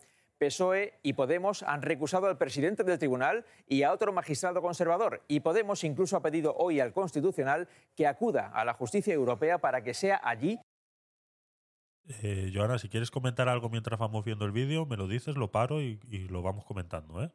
[0.47, 5.23] PSOE y Podemos han recusado al presidente del tribunal y a otro magistrado conservador.
[5.29, 9.83] Y Podemos incluso ha pedido hoy al Constitucional que acuda a la justicia europea para
[9.83, 10.59] que sea allí
[12.23, 15.53] Eh, Joana, si quieres comentar algo mientras vamos viendo el vídeo, me lo dices, lo
[15.53, 17.31] paro y, y lo vamos comentando, ¿eh?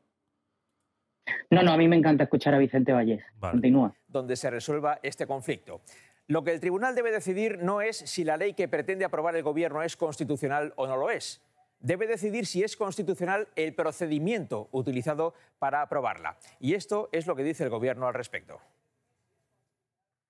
[1.50, 3.24] No, no, a mí me encanta escuchar a Vicente Vallés.
[3.40, 3.54] Vale.
[3.54, 3.94] Continúa.
[4.08, 5.82] donde se resuelva este conflicto.
[6.28, 9.44] Lo que el tribunal debe decidir no es si la ley que pretende aprobar el
[9.44, 11.42] gobierno es constitucional o no lo es.
[11.80, 16.38] Debe decidir si es constitucional el procedimiento utilizado para aprobarla.
[16.60, 18.60] Y esto es lo que dice el gobierno al respecto.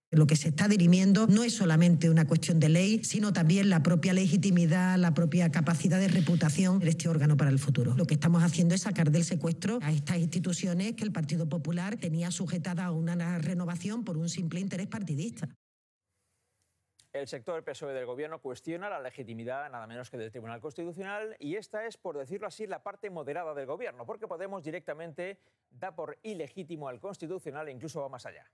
[0.10, 3.84] Lo que se está dirimiendo no es solamente una cuestión de ley, sino también la
[3.84, 7.94] propia legitimidad, la propia capacidad de reputación de este órgano para el futuro.
[7.94, 11.98] Lo que estamos haciendo es sacar del secuestro a estas instituciones que el Partido Popular
[11.98, 15.50] tenía sujetadas a una renovación por un simple interés partidista.
[17.18, 21.56] El sector PSOE del gobierno cuestiona la legitimidad nada menos que del Tribunal Constitucional y
[21.56, 25.40] esta es, por decirlo así, la parte moderada del gobierno, porque Podemos directamente
[25.72, 28.46] da por ilegítimo al Constitucional e incluso va más allá.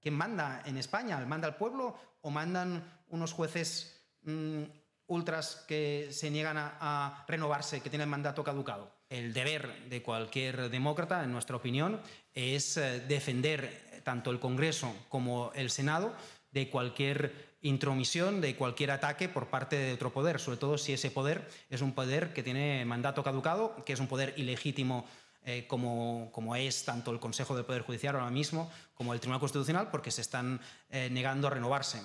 [0.00, 1.18] ¿Quién manda en España?
[1.20, 4.64] ¿Manda el pueblo o mandan unos jueces mm,
[5.06, 8.92] ultras que se niegan a, a renovarse, que tienen mandato caducado?
[9.08, 12.02] El deber de cualquier demócrata, en nuestra opinión,
[12.34, 16.12] es eh, defender tanto el Congreso como el Senado
[16.54, 21.10] de cualquier intromisión, de cualquier ataque por parte de otro poder, sobre todo si ese
[21.10, 25.04] poder es un poder que tiene mandato caducado, que es un poder ilegítimo
[25.44, 29.90] eh, como, es tanto el Consejo del Poder Judicial ahora mismo como el Tribunal Constitucional,
[29.90, 32.00] porque se están eh, negando a renovarse.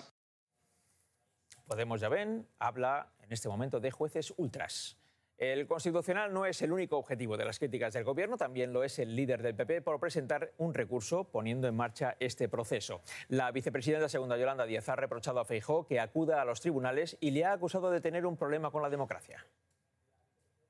[1.67, 4.97] Podemos, ya ven, habla en este momento de jueces ultras.
[5.39, 8.99] El Constitucional no es el único objetivo de las críticas del Gobierno, también lo es
[8.99, 12.99] el líder del PP por presentar un recurso poniendo en marcha este proceso.
[13.29, 17.31] La vicepresidenta segunda Yolanda Díaz ha reprochado a Feijó que acuda a los tribunales y
[17.31, 19.45] le ha acusado de tener un problema con la democracia.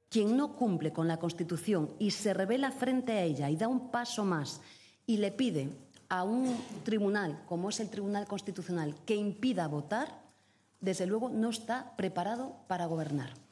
[0.07, 3.89] Quien no cumple con la Constitución y se revela frente a ella y da un
[3.89, 4.61] paso más
[5.07, 5.69] y le pide
[6.09, 10.21] a un tribunal, como es el Tribunal Constitucional, que impida votar,
[10.79, 13.48] desde luego no está preparado para gobernar.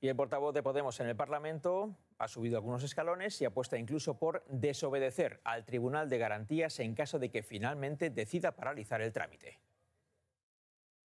[0.00, 4.18] Y el portavoz de Podemos en el Parlamento ha subido algunos escalones y apuesta incluso
[4.18, 9.58] por desobedecer al Tribunal de Garantías en caso de que finalmente decida paralizar el trámite.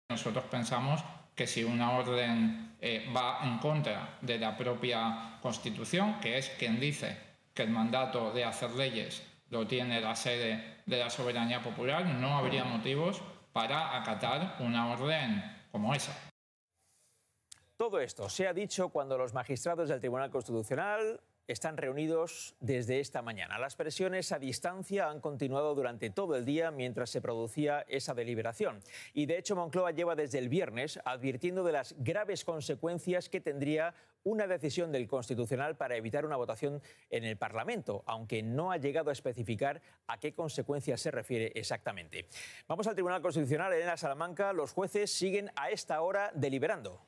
[0.09, 1.03] Nosotros pensamos
[1.35, 6.79] que si una orden eh, va en contra de la propia Constitución, que es quien
[6.79, 7.17] dice
[7.53, 12.37] que el mandato de hacer leyes lo tiene la sede de la soberanía popular, no
[12.37, 13.21] habría motivos
[13.51, 16.32] para acatar una orden como esa.
[17.83, 23.21] Todo esto se ha dicho cuando los magistrados del Tribunal Constitucional están reunidos desde esta
[23.21, 23.59] mañana.
[23.59, 28.81] Las presiones a distancia han continuado durante todo el día mientras se producía esa deliberación.
[29.13, 33.93] Y de hecho Moncloa lleva desde el viernes advirtiendo de las graves consecuencias que tendría
[34.23, 39.09] una decisión del Constitucional para evitar una votación en el Parlamento, aunque no ha llegado
[39.09, 42.29] a especificar a qué consecuencias se refiere exactamente.
[42.65, 44.53] Vamos al Tribunal Constitucional, Elena Salamanca.
[44.53, 47.01] Los jueces siguen a esta hora deliberando.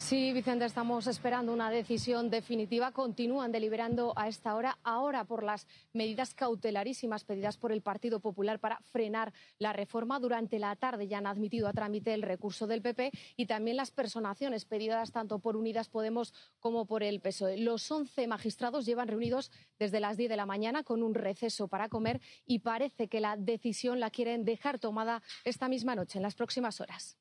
[0.00, 2.90] Sí, Vicente, estamos esperando una decisión definitiva.
[2.90, 8.58] Continúan deliberando a esta hora, ahora por las medidas cautelarísimas pedidas por el Partido Popular
[8.58, 10.18] para frenar la reforma.
[10.18, 13.90] Durante la tarde ya han admitido a trámite el recurso del PP y también las
[13.90, 17.58] personaciones pedidas tanto por Unidas Podemos como por el PSOE.
[17.58, 21.90] Los 11 magistrados llevan reunidos desde las 10 de la mañana con un receso para
[21.90, 26.34] comer y parece que la decisión la quieren dejar tomada esta misma noche, en las
[26.34, 27.18] próximas horas.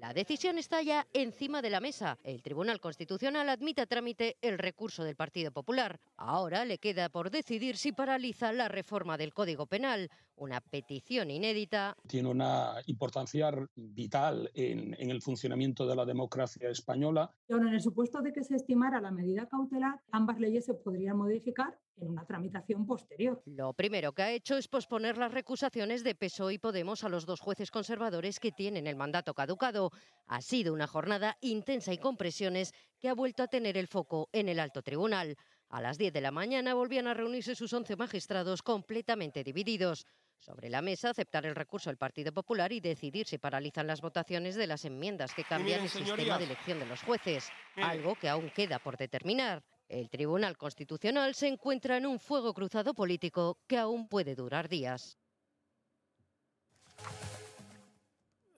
[0.00, 2.18] La decisión está ya encima de la mesa.
[2.22, 5.98] El Tribunal Constitucional admite a trámite el recurso del Partido Popular.
[6.16, 11.96] Ahora le queda por decidir si paraliza la reforma del Código Penal, una petición inédita.
[12.06, 17.34] Tiene una importancia vital en, en el funcionamiento de la democracia española.
[17.48, 20.74] Y ahora, en el supuesto de que se estimara la medida cautelar, ambas leyes se
[20.74, 23.42] podrían modificar en una tramitación posterior.
[23.46, 27.26] Lo primero que ha hecho es posponer las recusaciones de PSOE y Podemos a los
[27.26, 29.90] dos jueces conservadores que tienen el mandato caducado.
[30.26, 34.28] Ha sido una jornada intensa y con presiones que ha vuelto a tener el foco
[34.32, 35.36] en el alto tribunal.
[35.70, 40.06] A las 10 de la mañana volvían a reunirse sus 11 magistrados completamente divididos.
[40.38, 44.54] Sobre la mesa, aceptar el recurso del Partido Popular y decidir si paralizan las votaciones
[44.54, 46.38] de las enmiendas que cambian miren, el sistema señorías.
[46.38, 47.90] de elección de los jueces, Miren.
[47.90, 49.62] algo que aún queda por determinar.
[49.88, 55.18] El Tribunal Constitucional se encuentra en un fuego cruzado político que aún puede durar días.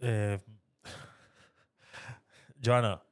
[0.01, 0.41] Eh,
[2.65, 3.03] Joana,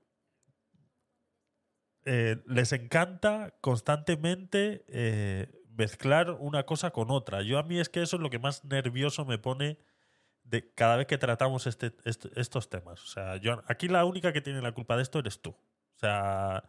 [2.04, 7.42] eh, les encanta constantemente eh, mezclar una cosa con otra.
[7.42, 9.78] Yo a mí es que eso es lo que más nervioso me pone
[10.42, 13.02] de cada vez que tratamos este, este- estos temas.
[13.02, 13.38] O sea,
[13.68, 15.50] aquí la única que tiene la culpa de esto eres tú.
[15.50, 16.64] O sea,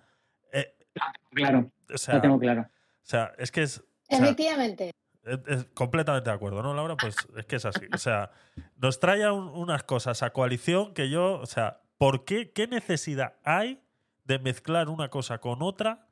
[1.32, 2.62] Claro, o sea, lo tengo claro.
[2.62, 3.80] O sea, es que es.
[3.80, 3.84] o
[4.16, 4.92] sea, Efectivamente.
[5.24, 6.96] es- es completamente de acuerdo, ¿no, Laura?
[6.98, 7.86] Pues es que es así.
[7.94, 8.32] O sea,
[8.78, 11.40] nos trae a un- unas cosas a coalición que yo.
[11.40, 12.52] O sea, ¿por qué?
[12.52, 13.82] ¿Qué necesidad hay
[14.26, 16.08] de mezclar una cosa con otra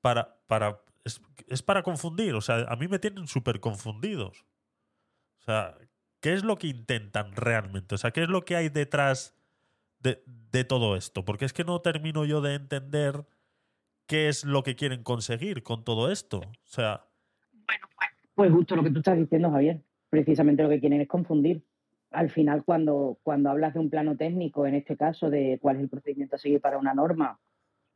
[0.00, 0.36] para.
[0.46, 2.34] para es, es para confundir.
[2.34, 4.44] O sea, a mí me tienen súper confundidos.
[5.38, 5.76] O sea,
[6.20, 7.94] ¿qué es lo que intentan realmente?
[7.94, 9.34] O sea, ¿qué es lo que hay detrás
[10.00, 11.24] de, de todo esto?
[11.24, 13.24] Porque es que no termino yo de entender
[14.06, 16.38] qué es lo que quieren conseguir con todo esto.
[16.38, 17.04] O sea.
[18.34, 19.82] Pues justo lo que tú estás diciendo, Javier.
[20.10, 21.62] Precisamente lo que quieren es confundir.
[22.10, 25.82] Al final, cuando, cuando hablas de un plano técnico, en este caso, de cuál es
[25.82, 27.38] el procedimiento a seguir para una norma,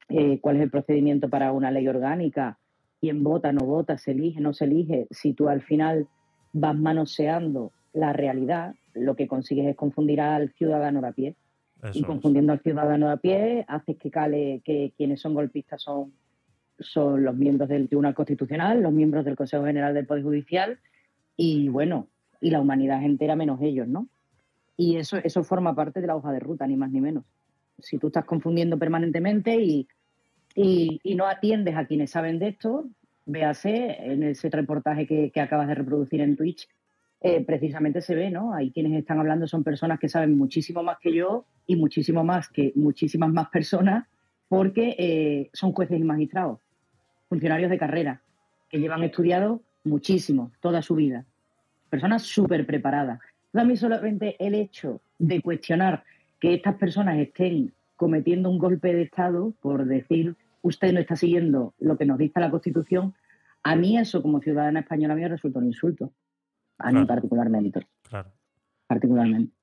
[0.08, 2.58] eh, cuál es el procedimiento para una ley orgánica,
[3.00, 6.08] quién vota, no vota, se elige, no se elige, si tú al final
[6.52, 11.36] vas manoseando la realidad, lo que consigues es confundir al ciudadano de a pie.
[11.95, 16.12] Y confundiendo al ciudadano de a pie, haces que cale que quienes son golpistas son,
[16.78, 20.78] son los miembros del Tribunal Constitucional, los miembros del Consejo General del Poder Judicial
[21.37, 22.09] y, bueno,
[22.41, 24.09] y la humanidad entera menos ellos, ¿no?
[24.76, 27.24] Y eso, eso forma parte de la hoja de ruta, ni más ni menos.
[27.78, 29.89] Si tú estás confundiendo permanentemente y,
[30.55, 32.87] y, no atiendes a quienes saben de esto,
[33.24, 36.68] véase en ese reportaje que acabas de reproducir en Twitch,
[37.22, 38.54] eh, precisamente se ve, ¿no?
[38.54, 42.48] Ahí quienes están hablando son personas que saben muchísimo más que yo y muchísimo más
[42.48, 44.06] que muchísimas más personas
[44.48, 46.60] porque eh, son jueces y magistrados,
[47.28, 48.22] funcionarios de carrera,
[48.68, 51.24] que llevan estudiado muchísimo, toda su vida.
[51.88, 53.20] Personas súper preparadas.
[53.52, 56.04] A mí solamente el hecho de cuestionar
[56.40, 61.74] que estas personas estén cometiendo un golpe de Estado por decir usted no está siguiendo
[61.78, 63.14] lo que nos dicta la Constitución,
[63.62, 66.12] a mí eso como ciudadana española me resulta un insulto.
[66.81, 67.07] A mí Claro.
[67.07, 67.87] particularmente.
[68.03, 68.33] Claro.
[68.87, 69.55] particularmente.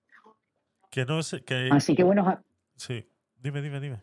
[0.90, 1.44] Que no sé.
[1.44, 1.70] Que...
[1.72, 2.44] Así que bueno, Ja-
[2.76, 3.06] Sí.
[3.40, 4.02] Dime, dime, dime.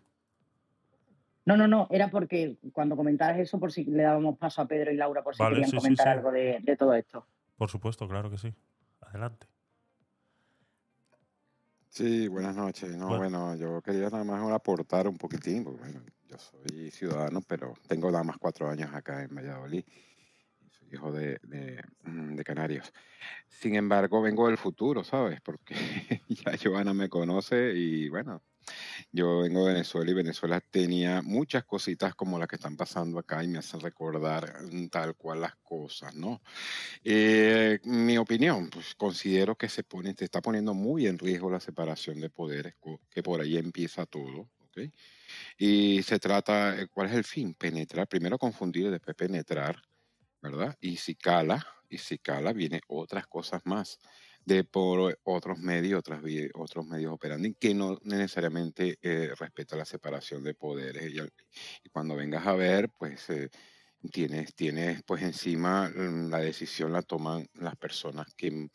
[1.47, 4.91] no, no, no, era porque cuando comentaras eso, por si le dábamos paso a Pedro
[4.93, 6.11] y Laura, por si Vale, querían sí, sí, comentar sí.
[6.11, 7.27] algo de, de todo esto.
[7.57, 8.53] Por supuesto, claro que sí.
[9.01, 9.47] Adelante.
[11.89, 12.97] Sí, buenas noches.
[12.97, 13.19] No, Bueno.
[13.47, 18.11] bueno, yo quería nada más aportar un poquitín, porque bueno, yo soy ciudadano, pero tengo
[18.11, 19.85] nada más cuatro años acá en Valladolid.
[20.95, 21.38] Hijo de,
[22.05, 22.92] mm, de canarios.
[23.49, 25.40] Sin embargo, vengo del futuro, ¿sabes?
[25.40, 25.74] Porque
[26.28, 28.42] ya Joana me conoce y bueno,
[29.12, 33.42] yo vengo de Venezuela y Venezuela tenía muchas cositas como las que están pasando acá
[33.45, 36.42] y me hacen recordar mm, tal cual las cosas, ¿no?
[37.05, 39.84] Eh, mi opinión, pues considero que se
[40.16, 42.74] se está poniendo muy en riesgo la separación de poderes,
[43.11, 44.78] que por ahí empieza todo, ¿ok?
[45.59, 47.55] Y se trata, eh, ¿cuál es el fin?
[47.55, 49.82] Penetrar, primero confundir y después penetrar,
[50.80, 53.99] Y si cala, y si cala, viene otras cosas más
[54.45, 56.22] de por otros medios, otras
[56.55, 61.12] otros medios operandi que no necesariamente eh, respeta la separación de poderes.
[61.12, 63.49] Y, cuando vengas a ver, pues eh,
[64.12, 68.68] tienes, tienes pues encima mm, la decisión la toman las personas que mm,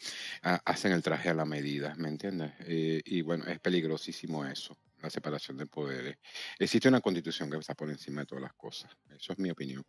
[0.43, 2.53] ha- hacen el traje a la medida, ¿me entiendes?
[2.61, 6.17] Eh, y bueno, es peligrosísimo eso, la separación de poderes.
[6.59, 8.91] Existe una constitución que está por encima de todas las cosas.
[9.09, 9.83] Eso es mi opinión.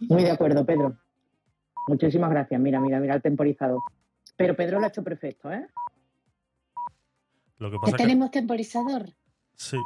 [0.00, 0.96] Muy de acuerdo, Pedro.
[1.88, 2.60] Muchísimas gracias.
[2.60, 3.82] Mira, mira, mira el temporizado.
[4.36, 5.66] Pero Pedro lo ha hecho perfecto, ¿eh?
[7.58, 8.02] Lo que Ya pasa que.
[8.04, 9.06] tenemos temporizador.
[9.54, 9.76] Sí.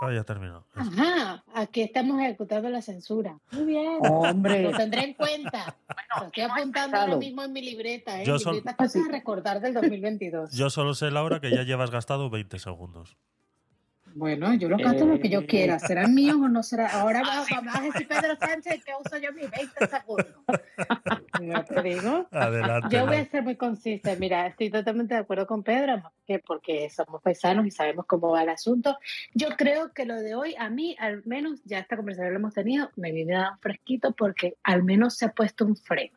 [0.00, 0.64] Ah, ya terminó.
[0.74, 3.38] Ajá, aquí estamos ejecutando la censura.
[3.52, 3.98] Muy bien.
[4.10, 4.62] Hombre.
[4.62, 5.76] Lo tendré en cuenta.
[6.20, 8.24] Lo estoy apuntando ahora mismo en mi libreta, ¿eh?
[8.26, 10.52] Yo sol- Libreta cosas a recordar del 2022.
[10.52, 13.16] Yo solo sé, Laura, que ya llevas gastado 20 segundos.
[14.16, 15.46] Bueno, yo lo gasto lo que yo Eh.
[15.46, 15.78] quiera.
[15.80, 16.86] ¿Serán míos o no será?
[17.00, 20.36] Ahora va, va- va a decir Pedro Sánchez que uso yo mis 20 segundos.
[21.40, 22.26] No te digo.
[22.30, 22.88] Adelante.
[22.96, 24.18] Yo voy a ser muy consistente.
[24.20, 28.42] Mira, estoy totalmente de acuerdo con Pedro, que porque somos paisanos y sabemos cómo va
[28.44, 28.96] el asunto.
[29.34, 32.54] Yo creo que lo de hoy, a mí, al menos, ya esta conversación la hemos
[32.54, 36.16] tenido, me viene a dar un fresquito porque al menos se ha puesto un freno.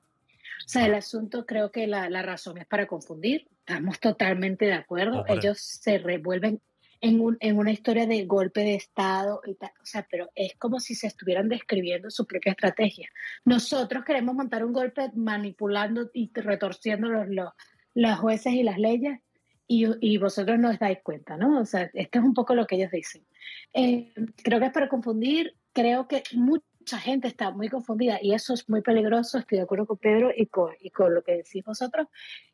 [0.66, 3.48] O sea, el asunto creo que la, la razón es para confundir.
[3.60, 5.24] Estamos totalmente de acuerdo.
[5.28, 6.62] Ellos se revuelven
[7.02, 9.72] en, un, en una historia de golpe de Estado y tal.
[9.82, 13.10] O sea, pero es como si se estuvieran describiendo su propia estrategia.
[13.46, 17.52] Nosotros queremos montar un golpe manipulando y retorciendo los, los,
[17.94, 19.20] las jueces y las leyes
[19.68, 21.60] y, y vosotros no os dais cuenta, ¿no?
[21.60, 23.26] O sea, esto es un poco lo que ellos dicen.
[23.74, 28.54] Eh, creo que es para confundir, creo que mucha gente está muy confundida y eso
[28.54, 31.64] es muy peligroso, estoy de acuerdo con Pedro y con, y con lo que decís
[31.66, 32.08] vosotros.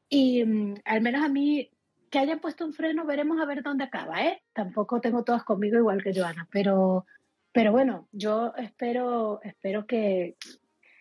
[0.09, 1.69] Y mm, al menos a mí,
[2.13, 4.43] que hayan puesto un freno, veremos a ver dónde acaba, ¿eh?
[4.53, 7.07] Tampoco tengo todas conmigo igual que Joana, pero,
[7.51, 10.35] pero bueno, yo espero, espero que,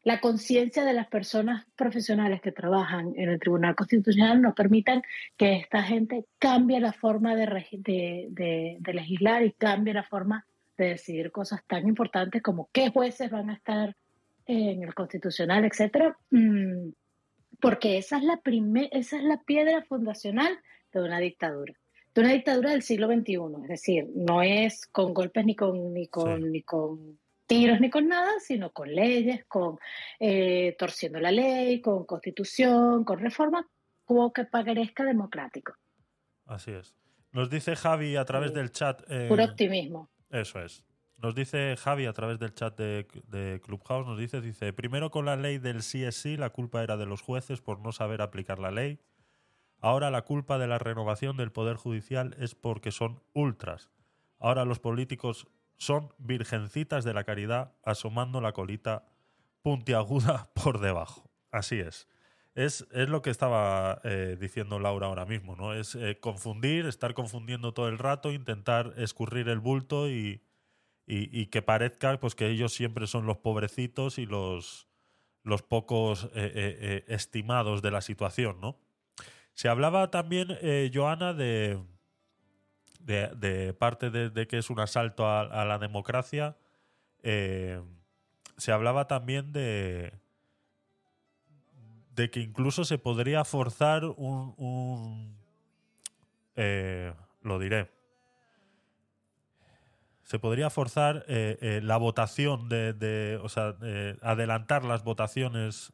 [0.04, 5.02] la conciencia de las personas profesionales que trabajan en el Tribunal Constitucional nos permitan
[5.36, 7.46] que esta gente cambie la forma de,
[8.92, 10.46] legislar y cambie la forma
[10.78, 13.94] de decidir cosas tan importantes como qué jueces van a estar
[14.46, 16.92] en el Constitucional, etcétera, Mm,
[17.60, 20.58] porque esa es la primer, esa es la piedra fundacional
[21.00, 21.74] de una dictadura,
[22.14, 26.06] de una dictadura del siglo XXI, es decir, no es con golpes ni con ni
[26.08, 29.78] con ni con tiros ni con nada, sino con leyes, con
[30.20, 33.68] eh, torciendo la ley, con constitución, con reforma,
[34.04, 35.74] como que parezca democrático.
[36.46, 36.94] Así es.
[37.32, 39.02] Nos dice Javi a través del chat.
[39.08, 40.10] eh, Puro optimismo.
[40.30, 40.84] Eso es.
[41.16, 45.24] Nos dice Javi a través del chat de, de Clubhouse, nos dice, dice, primero con
[45.24, 48.22] la ley del sí es sí, la culpa era de los jueces por no saber
[48.22, 48.98] aplicar la ley.
[49.82, 53.90] Ahora la culpa de la renovación del Poder Judicial es porque son ultras.
[54.38, 59.04] Ahora los políticos son virgencitas de la caridad asomando la colita
[59.60, 61.32] puntiaguda por debajo.
[61.50, 62.08] Así es.
[62.54, 65.74] Es, es lo que estaba eh, diciendo Laura ahora mismo, ¿no?
[65.74, 70.44] Es eh, confundir, estar confundiendo todo el rato, intentar escurrir el bulto y,
[71.06, 74.86] y, que parezca pues que ellos siempre son los pobrecitos y los,
[75.42, 78.78] los pocos eh, estimados de la situación, ¿no?
[79.54, 81.78] Se hablaba también, eh, Joana, de,
[83.00, 86.56] de, de parte de, que es un asalto a, la democracia.
[87.22, 87.80] eh,
[88.56, 90.12] se hablaba también de,
[92.14, 95.36] de que incluso se podría forzar un...
[96.54, 97.90] eh, lo diré.
[100.22, 103.76] Se podría forzar eh, la votación de, de- o sea,
[104.22, 105.92] adelantar las votaciones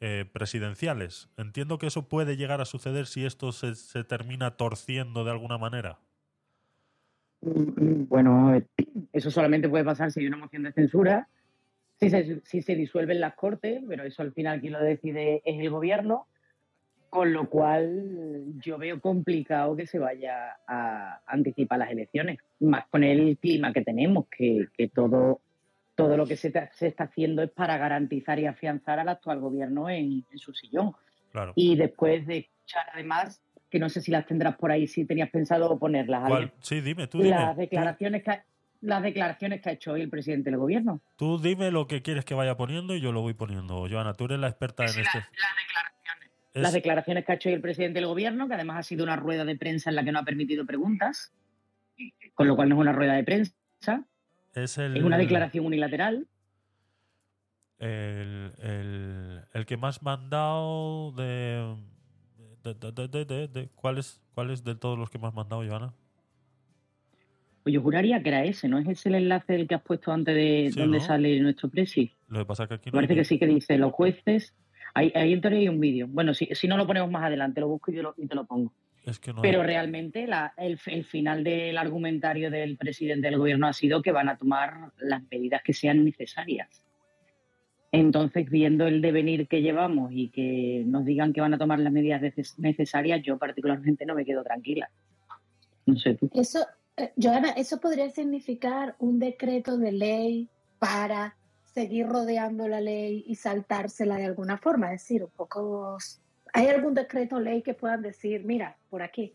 [0.00, 1.28] eh, presidenciales.
[1.36, 5.98] Entiendo que eso puede llegar a suceder si esto se, termina torciendo de alguna manera.
[7.40, 8.66] Mm, Bueno, eh,
[9.12, 11.28] eso solamente puede pasar si hay una moción de censura,
[11.98, 15.58] si se, si se disuelven las cortes, pero eso al final quien lo decide es
[15.58, 16.28] el gobierno,
[17.10, 23.02] con lo cual yo veo complicado que se vaya a anticipar las elecciones, más con
[23.02, 25.40] el clima que tenemos, que, que todo,
[25.98, 30.24] todo lo que se, está haciendo es para garantizar y afianzar al actual gobierno en,
[30.30, 30.92] en su sillón.
[31.32, 31.52] Claro.
[31.56, 35.28] Y después de escuchar además, que no sé si las tendrás por ahí, si tenías
[35.28, 36.50] pensado ponerlas.
[36.60, 37.30] Sí, dime, tú dime.
[37.30, 38.44] las Tú- declaraciones que ha-
[38.80, 41.00] las declaraciones que ha hecho hoy el presidente del gobierno.
[41.16, 43.84] Tú dime lo que quieres que vaya poniendo y yo lo voy poniendo.
[43.90, 45.18] Joana, tú eres la experta en este.
[46.54, 49.02] Es- Las declaraciones que ha hecho hoy el presidente del gobierno, que además ha sido
[49.02, 51.32] una rueda de prensa en la que no ha permitido preguntas,
[52.34, 54.04] con lo cual no es una rueda de prensa,
[54.64, 56.26] es el, es una declaración unilateral.
[57.78, 61.76] el, el, el que más mandado de,
[62.64, 65.94] de, de- de- ¿cuál, es, ¿Cuál es de todos los que más mandado, Joana?
[67.62, 70.10] Pues yo juraría que era ese, ¿no es ese el enlace del que has puesto
[70.12, 71.04] antes de Sí, donde ¿no?
[71.04, 72.12] sale nuestro presi?
[72.28, 74.54] Lo que pasa es que aquí no Parece hay- que sí que dice los jueces.
[74.94, 76.06] Ahí, ahí en teoría hay un vídeo.
[76.08, 78.34] Bueno, si, si no lo ponemos más adelante, lo busco y, yo lo- y te
[78.34, 78.72] lo pongo.
[79.04, 83.38] Es que no Pero hay- realmente la- el, el final del argumentario del presidente del
[83.38, 86.84] gobierno ha sido que van a tomar las medidas que sean necesarias.
[87.90, 91.92] Entonces, viendo el devenir que llevamos y que nos digan que van a tomar las
[91.92, 94.90] medidas neces- necesarias, yo particularmente no me quedo tranquila.
[95.86, 96.28] No sé tú.
[96.34, 96.66] Eso,
[96.98, 101.34] eh, Joana, eso podría significar un decreto de ley para
[101.64, 104.92] seguir rodeando la ley y saltársela de alguna forma.
[104.92, 105.96] Es decir, un poco.
[106.52, 109.34] ¿Hay algún decreto ley que puedan decir, mira, por aquí?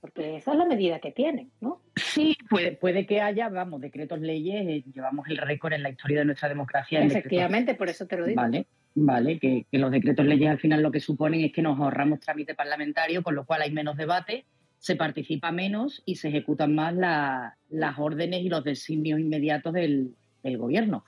[0.00, 1.82] Porque esa es la medida que tienen, ¿no?
[1.96, 4.64] Sí, puede, puede que haya, vamos, decretos leyes.
[4.68, 7.02] eh, llevamos el récord en la historia de nuestra democracia.
[7.02, 8.40] Efectivamente, por eso te lo digo.
[8.40, 11.80] Vale, vale, que, que los decretos leyes al final lo que suponen es que nos
[11.80, 14.44] ahorramos trámite parlamentario, con lo cual hay menos debate,
[14.78, 20.14] se participa menos y se ejecutan más la- las órdenes y los designios inmediatos del,
[20.44, 21.04] del gobierno.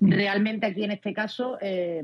[0.00, 2.02] Realmente aquí en este caso eh,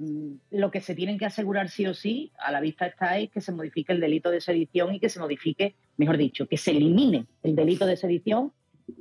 [0.50, 3.40] lo que se tienen que asegurar sí o sí, a la vista está, es que
[3.40, 7.26] se modifique el delito de sedición y que se modifique, mejor dicho, que se elimine
[7.42, 8.52] el delito de sedición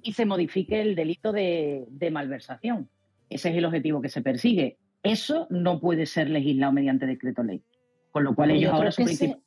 [0.01, 2.89] y se modifique el delito de, de malversación.
[3.29, 4.77] Ese es el objetivo que se persigue.
[5.03, 7.63] Eso no puede ser legislado mediante decreto ley.
[8.11, 9.41] Con lo cual ellos ahora su principio...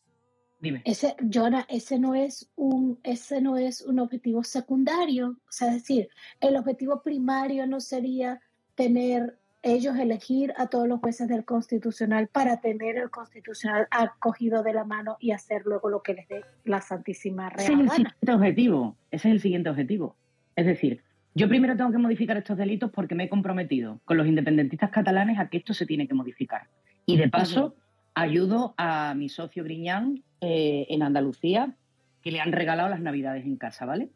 [0.61, 0.81] Dime.
[0.87, 5.29] Ese, Jonah, ese no es un, ese no es un objetivo secundario.
[5.29, 6.09] O sea, es decir,
[6.41, 8.41] el objetivo primario no sería
[8.75, 14.75] tener ellos elegir a todos los jueces del constitucional para tener el constitucional acogido de
[14.75, 17.91] la mano y hacer luego lo que les dé la santísima Ese es real el
[17.91, 18.97] siguiente objetivo.
[19.11, 20.17] Ese es el siguiente objetivo.
[20.55, 21.03] Es decir,
[21.35, 25.39] yo primero tengo que modificar estos delitos porque me he comprometido con los independentistas catalanes
[25.39, 26.69] a que esto se tiene que modificar.
[27.07, 27.75] Y de paso,
[28.15, 31.75] ayudo a mi socio Griñán eh, en Andalucía,
[32.23, 34.11] que le han regalado las navidades en casa, ¿vale?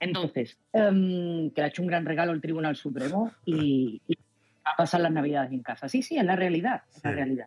[0.00, 4.14] Entonces, em, que le ha hecho un gran regalo el Tribunal Supremo y, y
[4.64, 5.88] a pasar las navidades en casa.
[5.88, 7.46] Sí, sí, es la realidad, es la realidad.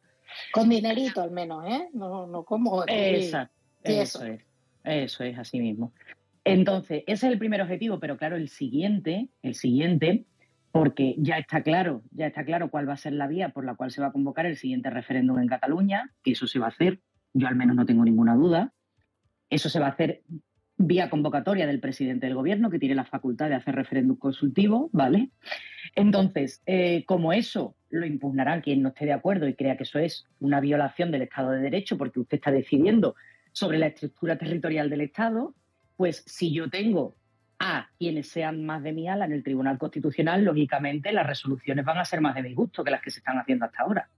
[0.52, 1.90] Con dinerito al menos, ¿eh?
[1.94, 2.84] No, no como...
[2.88, 4.42] Exacto, Sí, eso es,
[4.84, 5.92] eso es así mismo.
[6.44, 10.26] Entonces, ese es el primer objetivo, pero claro, el siguiente, el siguiente,
[10.72, 13.76] porque ya está claro, ya está claro cuál va a ser la vía por la
[13.76, 16.70] cual se va a convocar el siguiente referéndum en Cataluña, que eso se va a
[16.70, 17.00] hacer,
[17.34, 18.74] yo al menos no tengo ninguna duda.
[19.50, 20.22] Eso se va a hacer
[20.78, 25.30] vía convocatoria del presidente del gobierno, que tiene la facultad de hacer referéndum consultivo, ¿vale?
[25.96, 30.00] Entonces, eh, como eso lo impugnará quien no esté de acuerdo y crea que eso
[30.00, 33.16] es una violación del Estado de Derecho, porque usted está decidiendo
[33.52, 35.54] sobre la estructura territorial del Estado,
[35.98, 37.16] pues si yo tengo
[37.60, 42.00] a quienes sean más de mi ala en el Tribunal Constitucional, lógicamente las resoluciones van
[42.00, 44.10] a ser más de mi gusto que las que se están haciendo hasta ahora.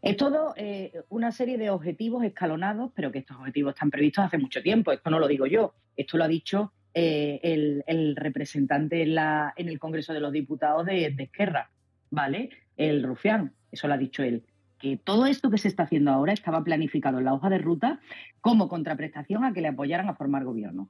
[0.00, 4.38] Es todo eh, una serie de objetivos escalonados, pero que estos objetivos están previstos hace
[4.38, 4.92] mucho tiempo.
[4.92, 10.12] Esto no lo digo yo, esto lo ha dicho eh, el, representante en el Congreso
[10.12, 11.70] de los Diputados de, de Esquerra,
[12.10, 12.50] ¿vale?
[12.76, 14.44] El Rufián, eso lo ha dicho él.
[14.78, 17.98] Que todo esto que se está haciendo ahora estaba planificado en la hoja de ruta
[18.40, 20.88] como contraprestación a que le apoyaran a formar gobierno.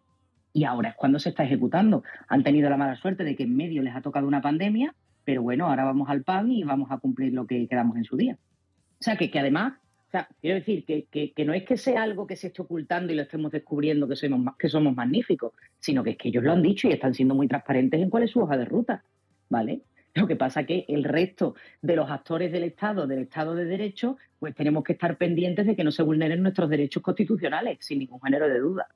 [0.53, 2.03] Y ahora es cuando se está ejecutando.
[2.29, 4.95] Han tenido la mala suerte de que en medio les ha tocado una pandemia,
[5.25, 8.17] pero bueno, ahora vamos al pan y vamos a cumplir lo que quedamos en su
[8.17, 8.39] día.
[9.01, 9.75] O sea, que, además,
[10.09, 13.13] o sea, quiero decir que, que- no es que sea algo que se esté ocultando
[13.13, 16.53] y lo estemos descubriendo que somos, que somos magníficos, sino que es que ellos lo
[16.53, 19.05] han dicho y están siendo muy transparentes en cuál es su hoja de ruta,
[19.49, 19.83] ¿vale?
[20.15, 24.17] Lo que pasa que el resto de los actores del Estado, del Estado de Derecho,
[24.41, 28.21] pues tenemos que estar pendientes de que no se vulneren nuestros derechos constitucionales, sin ningún
[28.21, 28.89] género de duda.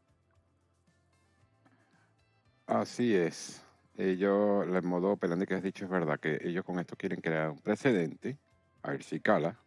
[2.67, 3.63] Así es.
[3.97, 7.51] Ellos, el modo operandi que has dicho es verdad, que ellos con esto quieren crear
[7.51, 8.39] un precedente,
[8.83, 9.59] a ver si cala,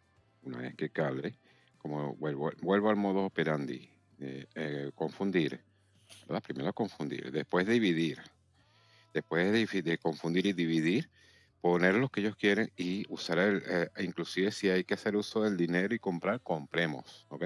[0.46, 1.38] una vez que cale,
[1.78, 5.64] como vuelvo, vuelvo al modo operandi, eh, confundir,
[6.26, 6.42] ¿verdad?
[6.42, 8.18] Primero confundir, después dividir,
[9.12, 9.52] después
[9.84, 11.10] de confundir y dividir,
[11.60, 15.42] poner lo que ellos quieren y usar el, eh, inclusive si hay que hacer uso
[15.42, 17.44] del dinero y comprar, compremos, ¿ok?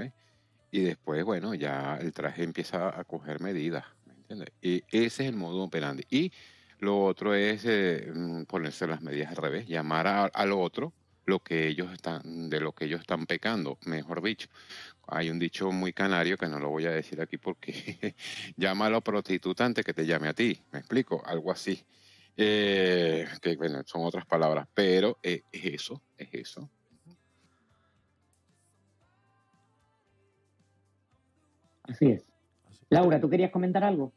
[0.70, 4.50] Y después, bueno, ya el traje empieza a coger medidas, ¿me entiendes?
[4.60, 6.04] Y ese es el modo operandi.
[6.10, 6.32] Y
[6.78, 10.94] lo otro es eh, mm, ponerse las medidas al revés, llamar a- al otro
[11.30, 14.48] lo que ellos están, de lo que ellos están pecando, mejor dicho.
[15.06, 18.14] Hay un dicho muy canario que no lo voy a decir aquí porque
[18.56, 21.22] llámalo prostituta antes que te llame a ti, ¿me explico?
[21.24, 21.82] Algo así.
[22.36, 26.70] Eh, que bueno, son otras palabras, pero eh, es eso, es eso.
[31.84, 32.24] Así es.
[32.88, 34.12] Laura, ¿tú querías comentar algo?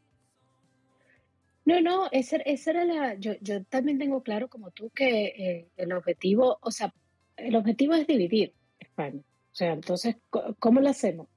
[1.65, 3.13] No, no, esa, esa era la.
[3.15, 6.93] Yo, yo también tengo claro, como tú, que eh, el objetivo, o sea,
[7.37, 9.21] el objetivo es dividir España.
[9.21, 10.15] O sea, entonces,
[10.59, 11.27] ¿cómo lo hacemos?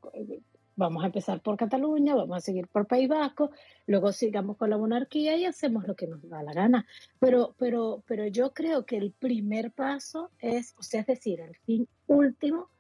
[0.75, 3.51] Vamos a empezar por Cataluña, vamos a seguir por País Vasco,
[3.87, 6.87] luego sigamos con la monarquía y hacemos lo que nos da la gana.
[7.19, 11.57] Pero, pero, pero yo creo que el primer paso es, o sea, es decir, el
[11.57, 12.71] fin último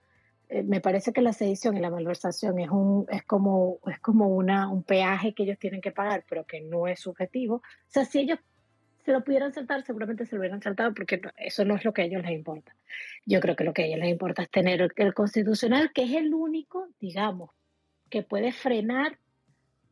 [0.48, 4.28] eh, me parece que la sedición y la malversación es un es como es como
[4.28, 8.04] una un peaje que ellos tienen que pagar pero que no es subjetivo o sea
[8.04, 8.38] si ellos
[9.06, 11.92] se lo pudieran saltar seguramente se lo hubieran saltado porque no- eso no es lo
[11.94, 12.74] que a ellos les importa
[13.24, 16.02] yo creo que lo que a ellos les importa es tener el, el constitucional que
[16.02, 17.50] es el único digamos
[18.10, 19.18] que puede frenar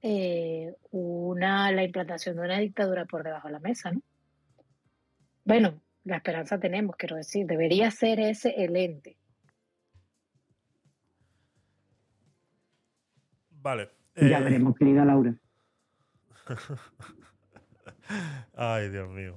[0.03, 4.03] eh, una la implantación de una dictadura por debajo de la mesa no
[5.45, 9.17] bueno la esperanza tenemos quiero decir debería ser ese el ente
[13.65, 13.89] Vale.
[14.15, 15.35] Ya eh, veremos, querida Laura.
[18.57, 19.37] Ay, Dios mío.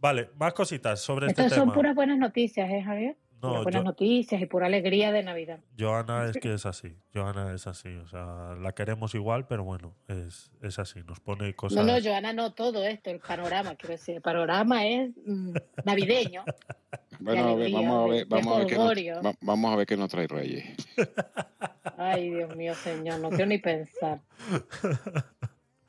[0.00, 1.74] Vale, más cositas sobre este Estas son tema.
[1.74, 3.16] puras buenas noticias, ¿eh, Javier?
[3.40, 5.60] No, puras buenas yo- noticias y pura alegría de Navidad.
[5.78, 6.96] Joana es que es así.
[7.14, 7.88] Joana es así.
[7.96, 11.00] O sea, la queremos igual, pero bueno, es, es así.
[11.04, 11.84] Nos pone cosas.
[11.84, 15.52] No, no, Joana, no todo esto, el panorama, quiero decir, el panorama es mm,
[15.84, 16.44] navideño.
[17.20, 19.86] Bueno, a ver, alegría, vamos a ver, vamos a ver qué nos, vamos a ver
[19.88, 20.76] qué nos trae Reyes.
[21.96, 24.20] Ay, Dios mío, señor, no quiero ni pensar.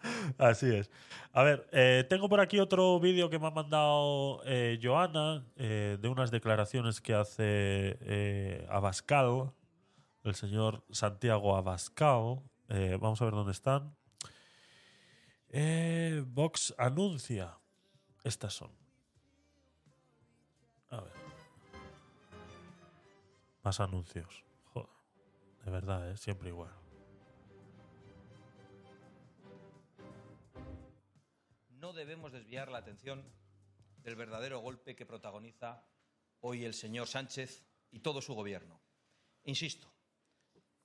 [0.37, 0.89] Así es.
[1.31, 5.97] A ver, eh, tengo por aquí otro vídeo que me ha mandado eh, Joana eh,
[6.01, 9.51] de unas declaraciones que hace eh, Abascal,
[10.23, 12.41] el señor Santiago Abascal.
[12.99, 13.95] Vamos a ver dónde están.
[16.27, 17.57] Vox anuncia.
[18.23, 18.69] Estas son.
[20.91, 21.13] A ver.
[23.63, 24.43] Más anuncios.
[24.71, 24.89] Joder.
[25.65, 26.78] De verdad, siempre igual.
[31.79, 33.23] No debemos desviar la atención
[33.97, 35.85] del verdadero golpe que protagoniza
[36.41, 38.81] hoy el señor Sánchez y todo su gobierno.
[39.43, 39.91] Insisto,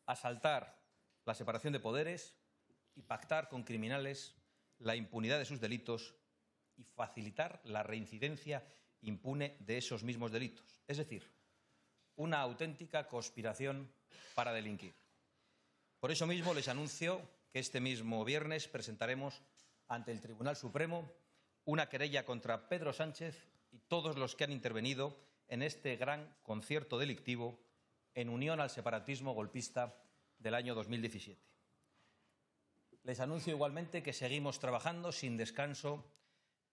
[0.07, 0.81] asaltar
[1.25, 2.37] la separación de poderes
[2.95, 4.37] y pactar con criminales
[4.79, 6.15] la impunidad de sus delitos
[6.77, 8.67] y facilitar la reincidencia
[9.01, 10.81] impune de esos mismos delitos.
[10.87, 11.31] Es decir,
[12.17, 13.93] una auténtica conspiración
[14.35, 14.95] para delinquir.
[15.99, 17.21] Por eso mismo les anuncio
[17.51, 19.43] que este mismo viernes presentaremos
[19.89, 21.13] ante el Tribunal Supremo
[21.65, 25.19] una querella contra Pedro Sánchez y todos los que han intervenido
[25.49, 27.61] en este gran concierto delictivo
[28.15, 30.01] en unión al separatismo golpista
[30.39, 31.41] del año 2017.
[33.03, 36.11] Les anuncio igualmente que seguimos trabajando sin descanso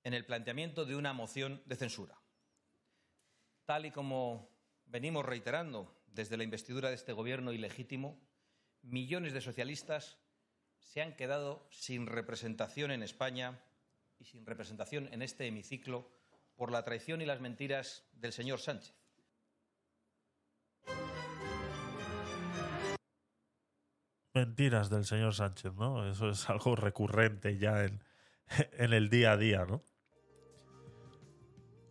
[0.03, 2.21] en el planteamiento de una moción de censura.
[3.65, 4.49] Tal y como
[4.85, 8.19] venimos reiterando desde la investidura de este gobierno ilegítimo,
[8.81, 10.17] millones de socialistas
[10.81, 13.59] se han quedado sin representación en España
[14.19, 16.11] y sin representación en este hemiciclo
[16.55, 18.93] por la traición y las mentiras del señor Sánchez.
[24.33, 26.09] Mentiras del señor Sánchez, ¿no?
[26.09, 28.03] Eso es algo recurrente ya en,
[28.73, 29.83] en el día a día, ¿no?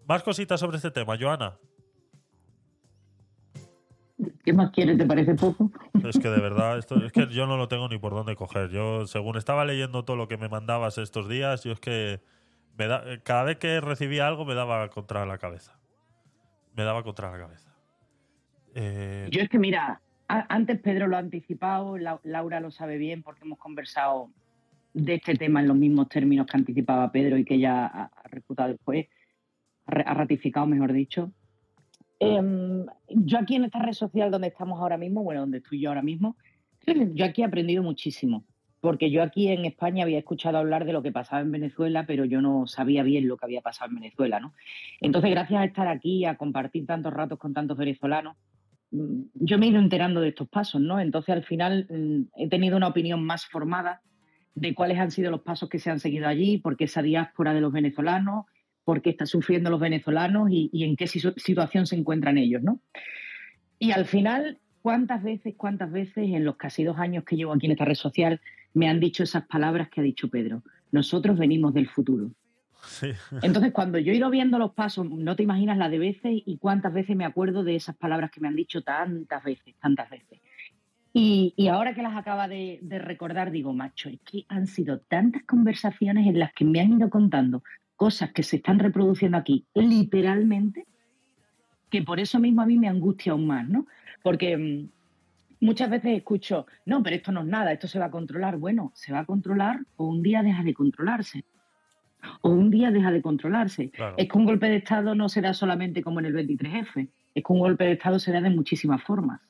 [0.06, 1.58] Más cositas sobre este tema, Joana.
[4.44, 4.96] ¿Qué más quieres?
[4.96, 5.70] ¿Te parece poco?
[6.02, 8.70] Es que de verdad, esto, es que yo no lo tengo ni por dónde coger.
[8.70, 12.20] Yo, según estaba leyendo todo lo que me mandabas estos días, yo es que
[12.78, 15.78] me da, cada vez que recibía algo me daba contra la cabeza.
[16.74, 17.74] Me daba contra la cabeza.
[18.74, 22.96] Eh, Yo es que, mira, a- antes Pedro lo ha anticipado, Lau- Laura lo sabe
[22.96, 24.30] bien porque hemos conversado
[24.94, 28.28] de este tema en los mismos términos que anticipaba Pedro y que ya ha, ha
[28.28, 29.08] refutado el juez,
[29.86, 31.30] ha re- ha ratificado, mejor dicho.
[32.20, 35.88] Em, yo aquí en esta red social donde estamos ahora mismo, bueno, donde estoy yo
[35.88, 36.36] ahora mismo,
[37.14, 38.44] yo aquí he aprendido muchísimo,
[38.82, 42.26] porque yo aquí en España había escuchado hablar de lo que pasaba en Venezuela, pero
[42.26, 44.52] yo no sabía bien lo que había pasado en Venezuela, ¿no?
[45.00, 48.36] Entonces, gracias a estar aquí, a compartir tantos ratos con tantos venezolanos,
[48.90, 51.00] mm, yo me he ido enterando de estos pasos, ¿no?
[51.00, 54.02] Entonces, al final, mm, he tenido una opinión más formada
[54.54, 57.54] de cuáles han sido los pasos que se han seguido allí, por qué esa diáspora
[57.54, 58.44] de los venezolanos,
[58.84, 62.80] por qué están sufriendo los venezolanos y, y en qué situación se encuentran ellos, ¿no?
[63.78, 67.66] Y al final, ¿cuántas veces, cuántas veces en los casi dos años que llevo aquí
[67.66, 68.40] en esta red social
[68.74, 70.62] me han dicho esas palabras que ha dicho Pedro?
[70.92, 72.30] Nosotros venimos del futuro.
[72.84, 73.12] sí.
[73.42, 76.58] Entonces, cuando yo he ido viendo los pasos, no te imaginas la de veces y
[76.58, 80.40] cuántas veces me acuerdo de esas palabras que me han dicho tantas veces, tantas veces.
[81.12, 85.00] Y, y ahora que las acaba de, de recordar, digo, macho, es que han sido
[85.00, 87.62] tantas conversaciones en las que me han ido contando
[88.00, 90.86] cosas que se están reproduciendo aquí literalmente,
[91.90, 93.86] que por eso mismo a mí me angustia aún más, ¿no?
[94.22, 98.10] Porque mm, muchas veces escucho, no, pero esto no es nada, esto se va a
[98.10, 98.56] controlar.
[98.56, 101.44] Bueno, se va a controlar o un día deja de controlarse.
[102.40, 103.90] O un día deja de controlarse.
[103.90, 104.14] Claro.
[104.16, 107.44] Es que un golpe de Estado no se da solamente como en el 23F, es
[107.44, 109.42] que un golpe de Estado se da de muchísimas formas.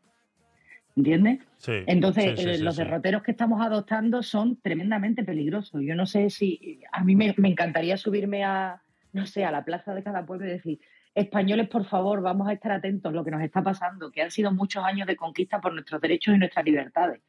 [1.01, 1.39] ¿Entiendes?
[1.57, 5.81] Sí, Entonces, sí, sí, eh, los derroteros que estamos adoptando son tremendamente peligrosos.
[5.83, 6.81] Yo no sé si.
[6.93, 8.83] A mí me, me encantaría subirme a,
[9.15, 10.79] no sé, a la plaza de cada pueblo y decir:
[11.15, 14.31] españoles, por favor, vamos a estar atentos a lo que nos está pasando, que han
[14.31, 17.23] sido muchos años de conquista por nuestros derechos y nuestras libertades.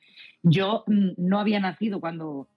[0.44, 2.50] Yo mm, no había nacido cuando,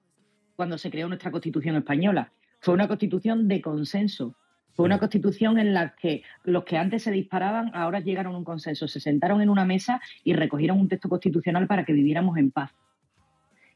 [0.56, 2.32] cuando se creó nuestra Constitución española.
[2.58, 4.34] Fue una Constitución de consenso.
[4.74, 8.44] Fue una constitución en la que los que antes se disparaban ahora llegaron a un
[8.44, 12.50] consenso, se sentaron en una mesa y recogieron un texto constitucional para que viviéramos en
[12.50, 12.72] paz.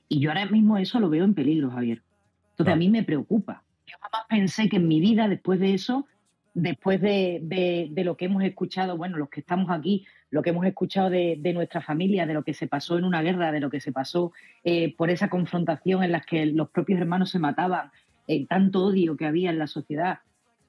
[0.09, 2.03] Y yo ahora mismo eso lo veo en peligro, Javier.
[2.51, 3.63] Entonces a mí me preocupa.
[3.87, 6.07] Yo jamás pensé que en mi vida, después de eso,
[6.55, 10.51] después de, de- de lo que hemos escuchado, bueno, los que estamos aquí, lo que
[10.51, 13.61] hemos escuchado de, de nuestra familia, de lo que se pasó en una guerra, de
[13.61, 14.33] lo que se pasó
[14.65, 17.91] eh, por esa confrontación en la que los propios hermanos se mataban,
[18.27, 20.19] eh, tanto odio que había en la sociedad,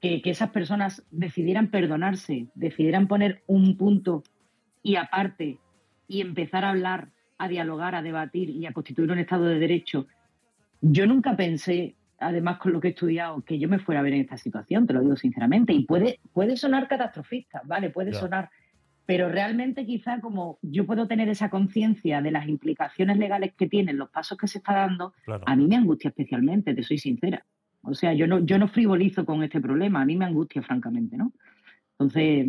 [0.00, 4.22] que, que esas personas decidieran perdonarse, decidieran poner un punto
[4.82, 5.58] y aparte
[6.08, 10.06] y empezar a hablar, a dialogar, a debatir y a constituir un Estado de Derecho.
[10.80, 14.14] Yo nunca pensé, además con lo que he estudiado, que yo me fuera a ver
[14.14, 17.90] en esta situación, te lo digo sinceramente, y puede, puede sonar catastrofista, ¿vale?
[17.90, 18.50] Puede sonar,
[19.06, 23.98] pero realmente quizá como yo puedo tener esa conciencia de las implicaciones legales que tienen
[23.98, 25.44] los pasos que se está dando, Claro.
[25.46, 27.44] a mí me angustia especialmente, te soy sincera.
[27.82, 31.16] O sea, yo no, yo no frivolizo con este problema, a mí me angustia, francamente,
[31.16, 31.32] ¿no?
[31.98, 32.46] Entonces,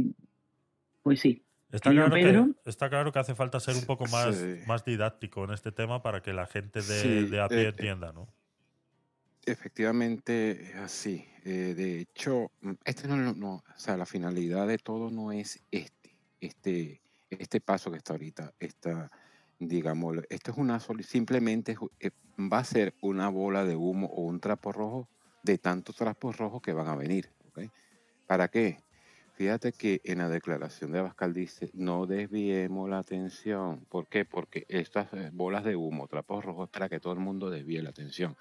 [1.04, 1.44] pues sí.
[1.72, 4.60] Está claro, Pedro, que, está claro que hace falta ser un poco más, Sí.
[4.68, 7.68] más didáctico en este tema para que la gente de, Sí, de a pie eh,
[7.70, 8.28] entienda, ¿no?
[9.46, 11.26] Efectivamente es así.
[11.46, 15.32] Eh, de hecho, mm, este no, no, no, o sea, la finalidad de todo no
[15.32, 19.10] es este, este, este paso que está ahorita, esta,
[19.58, 24.22] digamos, esto es una soli- simplemente eh, va a ser una bola de humo o
[24.24, 25.10] un trapo rojo
[25.44, 27.30] de tantos trapos rojos que van a venir.
[27.50, 27.70] ¿ok?
[28.28, 28.80] ¿Para qué?
[29.34, 33.86] Fíjate que en la declaración de Abascal dice, no desviemos la atención.
[33.90, 34.24] ¿Por qué?
[34.24, 37.90] Porque estas eh, bolas de humo, trapos rojos, para que todo el mundo desvíe la
[37.90, 38.38] atención.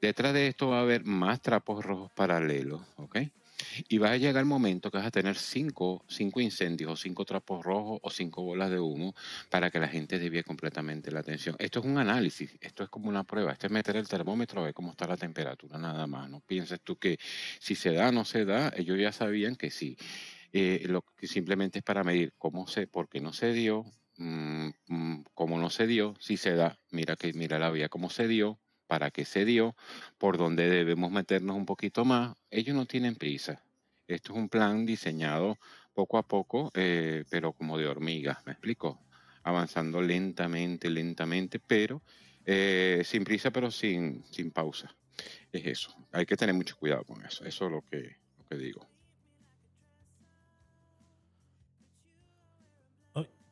[0.00, 3.18] Detrás de esto va a haber más trapos rojos paralelos, ¿ok?
[3.88, 7.24] Y va a llegar el momento que vas a tener cinco, cinco incendios o cinco
[7.24, 9.14] trapos rojos o cinco bolas de humo
[9.50, 11.54] para que la gente desvíe completamente la atención.
[11.58, 14.64] Esto es un análisis, esto es como una prueba, esto es meter el termómetro a
[14.64, 16.28] ver cómo está la temperatura nada más.
[16.28, 17.18] No pienses tú que
[17.60, 19.96] si se da o no se da, ellos ya sabían que sí.
[20.52, 23.84] Eh, lo que simplemente es para medir cómo se, por qué no se dio,
[24.16, 28.08] mm, mm, cómo no se dio, si se da, mira que mira la vía cómo
[28.08, 29.76] se dio, para qué se dio,
[30.16, 32.34] por dónde debemos meternos un poquito más.
[32.50, 33.62] Ellos no tienen prisa.
[34.08, 35.58] Esto es un plan diseñado
[35.92, 39.04] poco a poco, eh, pero como de hormiga, ¿me explico?
[39.42, 42.02] Avanzando lentamente, lentamente, pero
[42.44, 44.94] eh, sin prisa, pero sin, sin pausa.
[45.52, 45.94] Es eso.
[46.12, 47.44] Hay que tener mucho cuidado con eso.
[47.44, 48.88] Eso es lo que, lo que digo.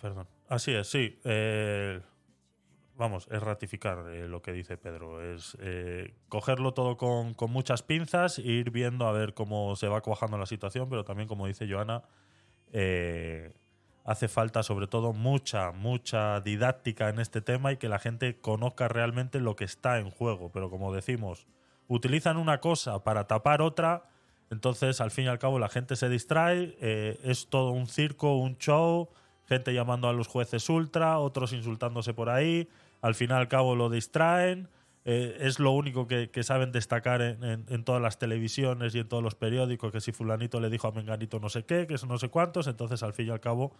[0.01, 0.29] Perdón.
[0.49, 1.19] Así es, sí.
[1.25, 2.01] eh,
[2.97, 5.23] vamos, es ratificar eh, lo que dice Pedro.
[5.23, 10.01] Es eh, cogerlo todo con, muchas pinzas e ir viendo a ver cómo se va
[10.01, 12.03] cuajando la situación, pero también, como dice Joana,
[12.73, 13.53] eh,
[14.05, 18.89] hace falta sobre todo mucha, mucha didáctica en este tema y que la gente conozca
[18.89, 20.51] realmente lo que está en juego.
[20.53, 21.47] Pero como decimos,
[21.89, 24.09] utilizan una cosa para tapar otra,
[24.51, 28.57] entonces al fin y al cabo la gente se distrae, es todo un circo, un
[28.59, 29.11] show,
[29.47, 32.69] gente llamando a los jueces ultra, otros insultándose por ahí,
[33.03, 34.69] al fin y al cabo lo distraen.
[35.05, 39.35] eh, es lo único que, saben destacar en, todas las televisiones y en todos los
[39.35, 42.29] periódicos, que si fulanito le dijo a Menganito no sé qué, que eso no sé
[42.29, 43.73] cuántos, entonces al fin y al cabo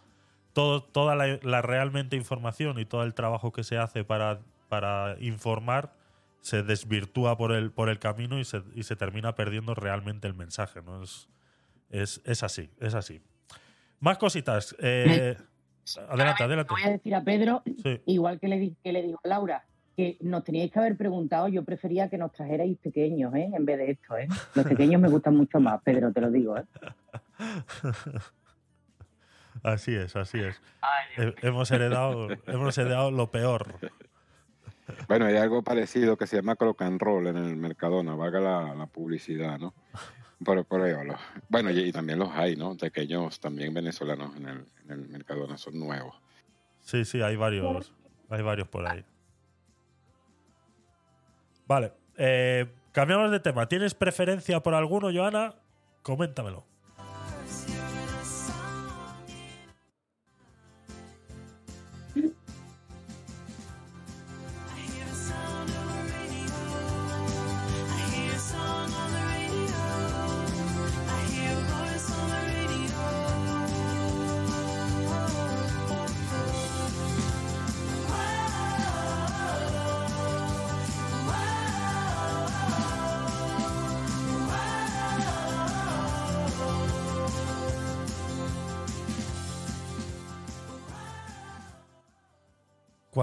[0.53, 5.93] toda la, la realmente información y todo el trabajo que se hace para, para informar
[6.41, 10.35] se desvirtúa por el, por el camino y se, y se termina perdiendo realmente el
[10.35, 10.81] mensaje.
[10.81, 11.03] ¿no?
[11.03, 11.29] Es,
[11.91, 13.21] es, es así, es así.
[13.99, 14.77] Más cositas.
[14.79, 15.37] eh,
[16.09, 16.71] adelante, adelante.
[16.73, 18.01] Voy a decir a Pedro, Sí.
[18.07, 19.65] igual que le, di- que le digo a Laura,
[19.97, 23.51] que nos teníais que haber preguntado, yo prefería que nos trajerais pequeños, ¿eh?
[23.55, 24.29] En vez de esto, ¿eh?
[24.55, 26.65] Los pequeños me gustan mucho más, Pedro, te lo digo, ¿eh?
[29.63, 30.61] Así es, así es.
[31.17, 33.75] He- hemos, heredado, hemos heredado lo peor.
[35.09, 38.75] Bueno, hay algo parecido que se llama Crock and Roll en el Mercadona, valga la,
[38.75, 39.75] la publicidad, ¿no?
[40.39, 42.77] Ahí, los- bueno, y, también los hay, ¿no?
[42.77, 46.15] Pequeños también venezolanos en el, en el Mercadona, son nuevos.
[46.81, 47.93] Sí, sí, hay varios,
[48.29, 49.05] hay varios por ahí.
[51.67, 53.67] Vale, eh, cambiamos de tema.
[53.69, 55.55] ¿Tienes preferencia por alguno, Joana?
[56.03, 56.65] Coméntamelo.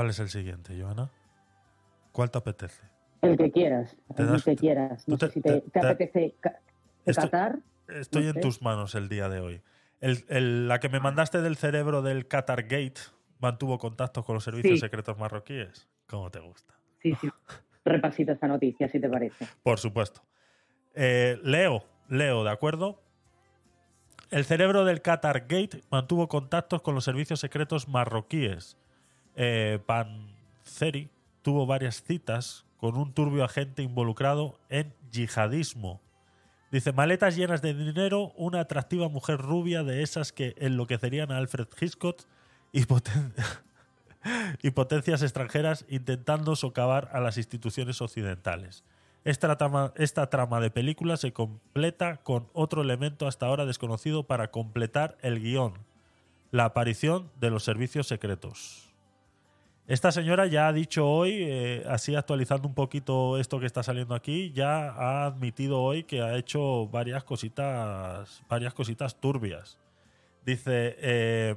[0.04, 1.10] ¿Cuál es el siguiente, Joana?
[2.12, 2.82] ¿Cuál te apetece?
[3.22, 5.08] El que quieras, Te el das- que quieras.
[5.08, 6.36] No sé si te, te- te te- apetece
[7.06, 7.60] Qatar.
[7.88, 8.40] Estoy No en sé.
[8.42, 9.62] tus manos el día de hoy.
[10.02, 13.00] El- el- la que me mandaste del cerebro del Qatar Gate
[13.40, 14.80] mantuvo contactos con los servicios Sí.
[14.82, 15.88] secretos marroquíes.
[16.10, 16.74] ¿Cómo te gusta?
[17.02, 17.30] Sí, sí.
[17.86, 19.48] Repasito esta noticia, si te parece.
[19.64, 20.22] Por supuesto.
[20.96, 23.02] Eh, Leo, Leo, ¿de acuerdo?
[24.32, 28.76] El cerebro del Qatar Gate mantuvo contactos con los servicios secretos marroquíes.
[29.36, 31.10] Eh, Panzeri
[31.42, 36.02] tuvo varias citas con un turbio agente involucrado en yihadismo.
[36.72, 41.68] Dice, maletas llenas de dinero, una atractiva mujer rubia de esas que enloquecerían a Alfred
[41.80, 42.20] Hitchcock
[42.72, 43.32] y, poten-
[44.64, 48.84] y potencias extranjeras intentando socavar a las instituciones occidentales.
[49.24, 54.52] Esta trama, esta trama de película se completa con otro elemento hasta ahora desconocido para
[54.52, 55.74] completar el guion,
[56.52, 58.93] la aparición de los servicios secretos.
[59.86, 64.16] Esta señora ya ha dicho hoy, eh, así actualizando un poquito esto que está saliendo
[64.16, 69.80] aquí, ya ha admitido hoy que ha hecho varias cositas, varias cositas turbias.
[70.46, 71.56] Dice, eh,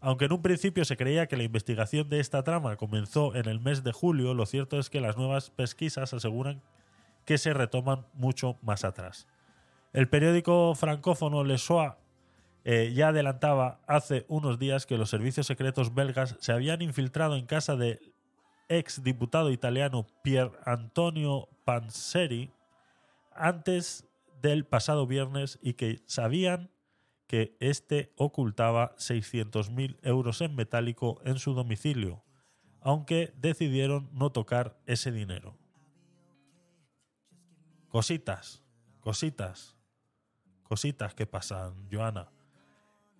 [0.00, 3.60] aunque en un principio se creía que la investigación de esta trama comenzó en el
[3.60, 6.62] mes de julio, lo cierto es que las nuevas pesquisas aseguran
[7.26, 9.26] que se retoman mucho más atrás.
[9.92, 11.92] El periódico francófono Le Soir
[12.68, 17.46] eh, ya adelantaba hace unos días que los servicios secretos belgas se habían infiltrado en
[17.46, 18.12] casa del
[18.68, 22.50] ex diputado italiano Pier Antonio Panseri
[23.32, 24.08] antes
[24.42, 26.68] del pasado viernes y que sabían
[27.28, 32.24] que éste ocultaba 600.000 euros en metálico en su domicilio,
[32.80, 35.56] aunque decidieron no tocar ese dinero.
[37.90, 38.64] Cositas,
[38.98, 39.76] cositas,
[40.64, 42.32] cositas que pasan, Joana.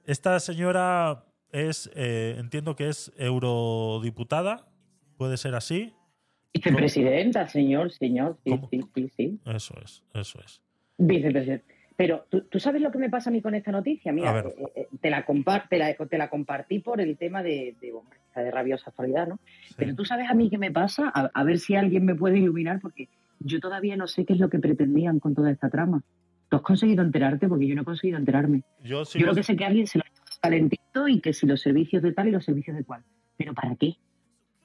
[0.07, 4.69] Esta señora es, eh, entiendo que es eurodiputada,
[5.17, 5.93] puede ser así.
[6.55, 9.41] Vicepresidenta, señor, señor, sí, sí, sí, sí.
[9.45, 10.63] Eso es, eso es.
[10.97, 11.67] Vicepresidenta.
[11.97, 14.13] Pero ¿tú, tú sabes lo que me pasa a mí con esta noticia.
[14.13, 15.27] Mira, eh, eh, te, la
[15.69, 19.41] te, la, te la compartí por el tema de, de, rabiosa actualidad, ¿no?
[19.77, 22.39] Pero tú sabes a mí qué me pasa, a, a ver si alguien me puede
[22.39, 23.09] iluminar, porque
[23.41, 26.05] yo todavía no sé qué es lo que pretendían con toda esta trama.
[26.49, 27.49] ¿Tú has conseguido enterarte?
[27.49, 28.63] Porque yo no he conseguido enterarme.
[28.83, 31.33] Yo Yo sigo- creo que sé que alguien se lo ha hecho calentito y que
[31.33, 33.03] si los servicios de tal y los servicios de cual.
[33.37, 33.97] ¿Pero para qué?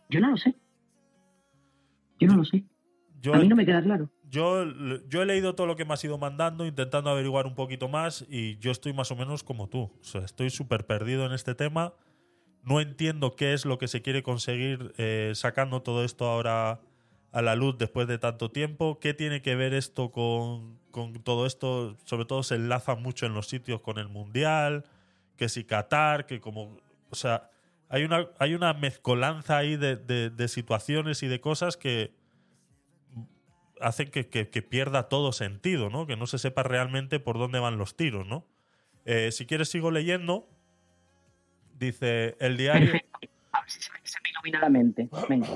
[0.10, 0.56] Yo no lo sé.
[2.20, 2.64] Yo no lo sé.
[3.22, 4.10] Yo- a mí no me queda claro.
[4.30, 4.64] Yo,
[5.10, 8.26] yo he leído todo lo que me has ido mandando, intentando averiguar un poquito más,
[8.30, 9.92] y yo estoy más o menos como tú.
[10.00, 11.94] O sea, estoy súper perdido en este tema.
[12.64, 16.80] No entiendo qué es lo que se quiere conseguir eh, sacando todo esto ahora
[17.32, 19.00] a la luz después de tanto tiempo.
[19.00, 21.98] ¿Qué tiene que ver esto con, con todo esto?
[22.06, 24.84] Sobre todo se enlaza mucho en los sitios con el Mundial,
[25.38, 26.78] que si Qatar, que como...
[27.10, 27.50] O sea,
[27.90, 32.14] hay una, hay una mezcolanza ahí de, de- de situaciones y de cosas que
[33.82, 36.06] hacen que, que- que pierda todo sentido, ¿no?
[36.06, 38.46] Que no se sepa realmente por dónde van los tiros, ¿no?
[39.06, 40.48] Eh, si quieres sigo leyendo.
[41.80, 42.94] Dice el diario...
[43.54, 45.10] A ver si se me, se me ilumina la mente.
[45.28, 45.48] Venga.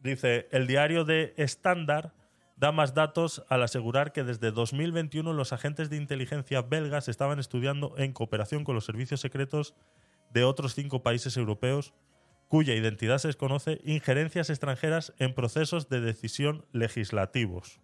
[0.00, 2.10] Dice, el diario de Standard
[2.60, 7.94] da más datos al asegurar que desde 2021 los agentes de inteligencia belgas estaban estudiando
[7.96, 9.74] en cooperación con los servicios secretos
[10.30, 11.94] de otros cinco países europeos
[12.48, 17.80] cuya identidad se desconoce injerencias extranjeras en procesos de decisión legislativos.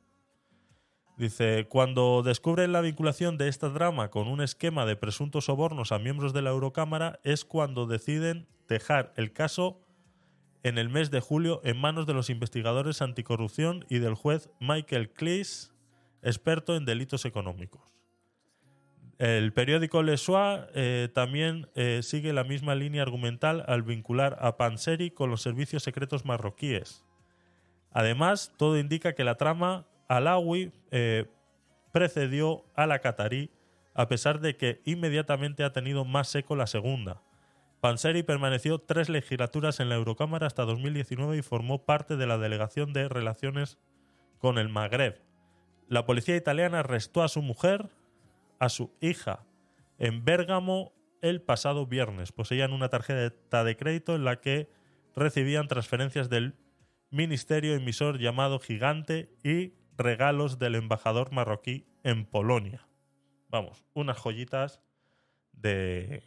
[1.16, 5.98] Dice, cuando descubren la vinculación de esta drama con un esquema de presuntos sobornos a
[5.98, 9.85] miembros de la Eurocámara es cuando deciden dejar el caso
[10.66, 15.10] en el mes de julio en manos de los investigadores anticorrupción y del juez Michael
[15.10, 15.70] Cleese,
[16.22, 17.82] experto en delitos económicos.
[19.18, 24.56] El periódico Le Soir eh, también eh, sigue la misma línea argumental al vincular a
[24.56, 27.04] Panseri con los servicios secretos marroquíes.
[27.92, 31.26] Además, todo indica que la trama alawi eh,
[31.92, 33.52] precedió a la catarí,
[33.94, 37.22] a pesar de que inmediatamente ha tenido más seco la segunda.
[37.86, 42.92] Panseri permaneció tres legislaturas en la Eurocámara hasta 2019 y formó parte de la delegación
[42.92, 43.78] de relaciones
[44.38, 45.22] con el Magreb.
[45.86, 47.90] La policía italiana arrestó a su mujer,
[48.58, 49.46] a su hija,
[49.98, 52.32] en Bérgamo el pasado viernes.
[52.32, 54.68] Poseían una tarjeta de crédito en la que
[55.14, 56.56] recibían transferencias del
[57.10, 62.88] ministerio emisor llamado Gigante y regalos del embajador marroquí en Polonia.
[63.48, 64.82] Vamos, unas joyitas
[65.52, 66.24] de,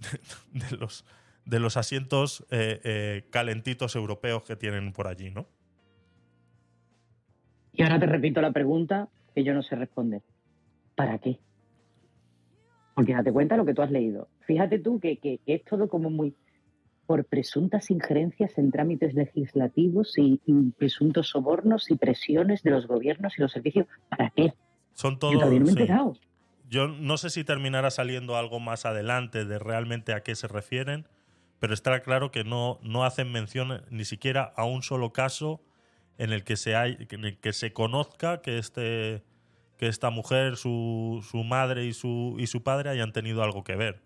[0.52, 1.04] de los,
[1.44, 5.46] de los asientos eh, eh, calentitos europeos que tienen por allí, ¿no?
[7.72, 10.22] Y ahora te repito la pregunta que yo no sé responder.
[10.96, 11.38] ¿Para qué?
[12.94, 14.28] Porque date cuenta lo que tú has leído.
[14.40, 16.34] Fíjate tú que, que- que es todo como muy
[17.06, 23.36] por presuntas injerencias en trámites legislativos y, y presuntos sobornos y presiones de los gobiernos
[23.38, 23.86] y los servicios.
[24.08, 24.52] ¿Para qué?
[24.94, 25.38] Son Yo todo.
[25.40, 25.80] todavía no me he sí.
[25.80, 26.12] enterado.
[26.70, 31.08] Yo no sé si terminará saliendo algo más adelante de realmente a qué se refieren,
[31.58, 35.60] pero está claro que no, no hacen mención ni siquiera a un solo caso
[36.16, 39.24] en el que se, en el que se conozca que, este,
[39.78, 43.74] que esta mujer, su, su madre y su, y su padre hayan tenido algo que
[43.74, 44.00] ver.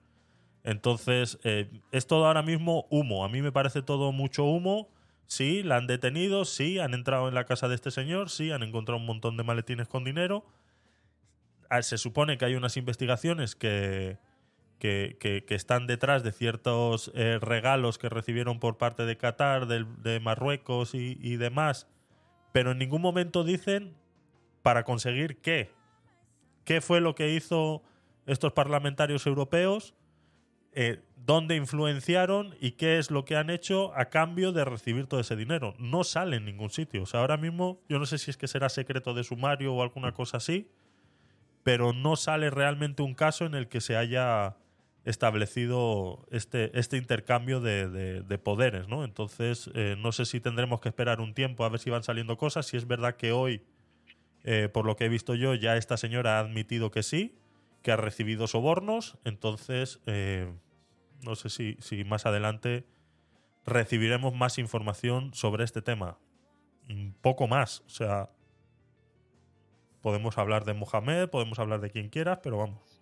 [0.63, 3.27] Entonces, eh, es todo ahora mismo humo.
[3.27, 4.89] A mí me parece todo mucho humo.
[5.27, 8.63] Sí, la han detenido, sí, han entrado en la casa de este señor, sí, han
[8.63, 10.47] encontrado un montón de maletines con dinero.
[11.71, 14.19] Ah, Se supone que hay unas investigaciones que,
[14.79, 20.21] que, que- están detrás de ciertos eh, regalos que recibieron por parte de Qatar, de,
[20.21, 21.87] Marruecos y, y demás,
[22.53, 23.95] pero en ningún momento dicen
[24.63, 25.71] para conseguir qué.
[26.65, 27.83] ¿Qué fue lo que hizo
[28.27, 29.95] estos parlamentarios europeos?
[30.77, 35.21] eh, dónde influenciaron y qué es lo que han hecho a cambio de recibir todo
[35.21, 35.75] ese dinero.
[35.79, 37.05] No sale en ningún sitio.
[37.05, 39.83] O sea, ahora mismo yo no sé si es que será secreto de sumario o
[39.85, 40.69] alguna cosa así,
[41.65, 44.57] pero no sale realmente un caso en el que se haya
[45.05, 49.05] establecido este, este intercambio de, de- de poderes, ¿no?
[49.05, 52.37] Entonces, eh, no sé si tendremos que esperar un tiempo a ver si van saliendo
[52.39, 52.67] cosas.
[52.67, 53.63] Si es verdad que hoy,
[54.45, 57.37] eh, por lo que he visto yo, ya esta señora ha admitido que sí,
[57.83, 59.19] que ha recibido sobornos.
[59.25, 60.53] Entonces, eh,
[61.23, 62.87] no sé si, si más adelante
[63.67, 66.19] recibiremos más información sobre este tema.
[66.89, 67.81] Un poco más.
[67.87, 68.31] O sea,
[70.05, 73.01] podemos hablar de Mohamed, podemos hablar de quien quieras, pero vamos.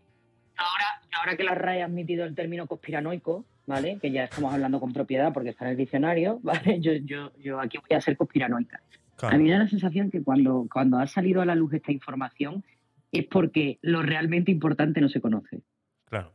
[1.18, 3.98] Ahora que la RAE ha admitido el término conspiranoico, ¿vale?
[4.00, 6.80] Que ya estamos hablando con propiedad porque está en el diccionario, ¿vale?
[6.80, 8.80] Yo, yo, yo aquí voy a ser conspiranoica.
[9.16, 9.34] Claro.
[9.34, 11.90] A mí me da la sensación que cuando, cuando ha salido a la luz esta
[11.90, 12.64] información,
[13.10, 15.60] es porque lo realmente importante no se conoce.
[16.04, 16.32] Claro.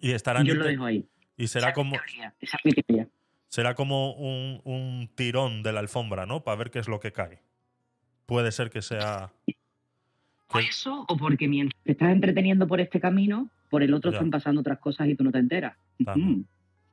[0.00, 1.06] Y estarán Yo lo dejo ahí.
[1.36, 1.94] Y será como
[2.40, 2.58] Esa
[3.48, 6.42] será como un, un tirón de la alfombra, ¿no?
[6.42, 7.42] Para ver qué es lo que cae.
[8.26, 9.32] Puede ser que sea.
[10.52, 14.18] O eso, o porque mientras te estás entreteniendo por este camino, por el otro Ya.
[14.18, 15.76] están pasando otras cosas y tú no te enteras.
[16.04, 16.44] También, Mm.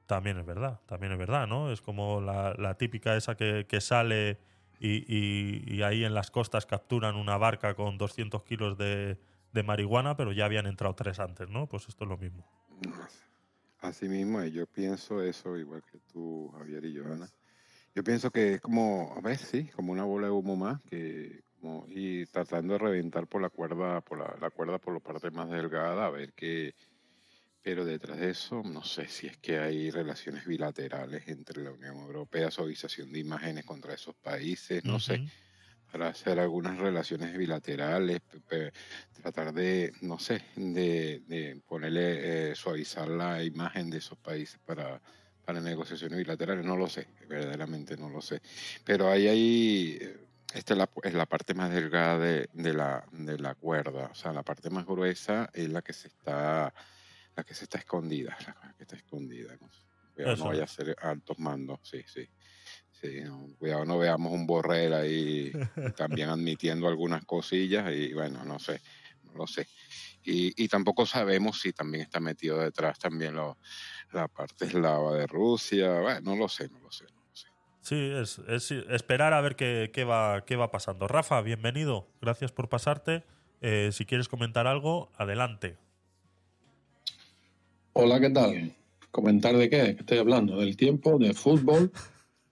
[0.08, 1.72] también es verdad, también es verdad, ¿no?
[1.72, 4.40] Es como la, la típica esa que, que sale
[4.80, 9.20] y, y- y ahí en las costas capturan una barca con 200 kilos de,
[9.54, 11.68] de marihuana, pero ya habían entrado tres antes, ¿no?
[11.68, 12.44] Pues esto es lo mismo.
[13.80, 17.28] Así mismo, y yo pienso eso igual que tú, Javier y Joana.
[17.94, 21.44] Yo pienso que es como, a ver, sí, como una bola de humo más que
[21.60, 25.30] como, y tratando de reventar por la cuerda, por la, la cuerda por la parte
[25.30, 26.74] más delgada, a ver qué.
[27.62, 31.98] Pero detrás de eso, no sé si es que hay relaciones bilaterales entre la Unión
[31.98, 35.24] Europea, suavización de imágenes contra esos países, no sé,
[35.92, 38.22] para hacer algunas relaciones bilaterales,
[39.22, 45.00] tratar de, no sé, de, de ponerle, eh, suavizar la imagen de esos países para,
[45.52, 48.42] para negociaciones bilaterales, no lo sé, verdaderamente no lo sé.
[48.86, 50.18] Pero ahí hay, eh,
[50.54, 54.16] esta es la, es la parte más delgada de, de la, de la cuerda, o
[54.16, 56.74] sea, la parte más gruesa es la que se está,
[57.36, 59.58] la que se está escondida, la que está escondida.
[59.60, 59.70] No.
[60.14, 62.28] Cuidado, Eso no vaya a ser altos mandos, sí, sí.
[62.92, 65.52] Sí, no, cuidado, no veamos un Borrell ahí
[65.96, 68.80] también admitiendo algunas cosillas y bueno, no sé,
[69.24, 69.68] no lo sé.
[70.24, 73.58] Y, y tampoco sabemos si también está metido detrás también lo-
[74.14, 77.06] la parte eslava de Rusia, bueno, no lo sé, no lo sé.
[77.82, 81.08] Sí, es, es esperar a ver qué, qué va, qué va pasando.
[81.08, 82.08] Rafa, bienvenido.
[82.22, 83.24] Gracias por pasarte.
[83.62, 85.78] Eh, si quieres comentar algo, adelante.
[87.94, 88.76] Hola, ¿qué tal?
[89.10, 89.96] ¿Comentar de qué?
[89.96, 90.58] ¿Qué estoy hablando?
[90.58, 91.18] ¿Del tiempo?
[91.18, 91.92] ¿De fútbol?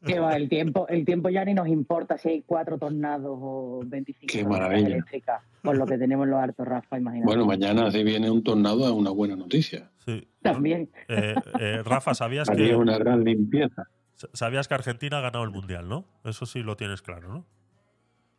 [0.05, 3.81] Que va, el tiempo, el tiempo ya ni nos importa si hay cuatro tornados o
[3.85, 4.87] 25 Qué maravilla.
[4.87, 7.25] eléctricas, por lo que tenemos en los altos, Rafa, imagínate.
[7.25, 9.89] Bueno, mañana si viene un tornado es una buena noticia.
[10.05, 10.25] Sí.
[10.41, 10.89] También.
[11.09, 13.89] Eh, eh, Rafa, ¿sabías que, una gran limpieza.
[14.33, 16.05] sabías que Argentina ha ganado el Mundial, ¿no?
[16.23, 17.45] Eso sí lo tienes claro, ¿no?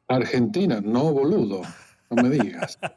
[0.08, 1.60] Argentina, no boludo.
[2.10, 2.78] No me digas.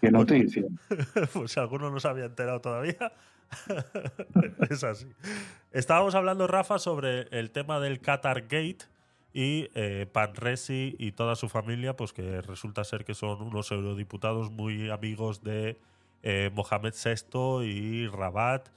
[0.00, 0.64] Qué noticia.
[1.32, 3.12] pues si alguno no se había enterado todavía,
[4.70, 5.06] es así.
[5.72, 8.86] Estábamos hablando, Rafa, sobre el tema del Qatar Gate
[9.32, 14.50] y eh, Panresi y toda su familia, pues que resulta ser que son unos eurodiputados
[14.50, 15.78] muy amigos de
[16.22, 18.68] eh, Mohamed VI y Rabat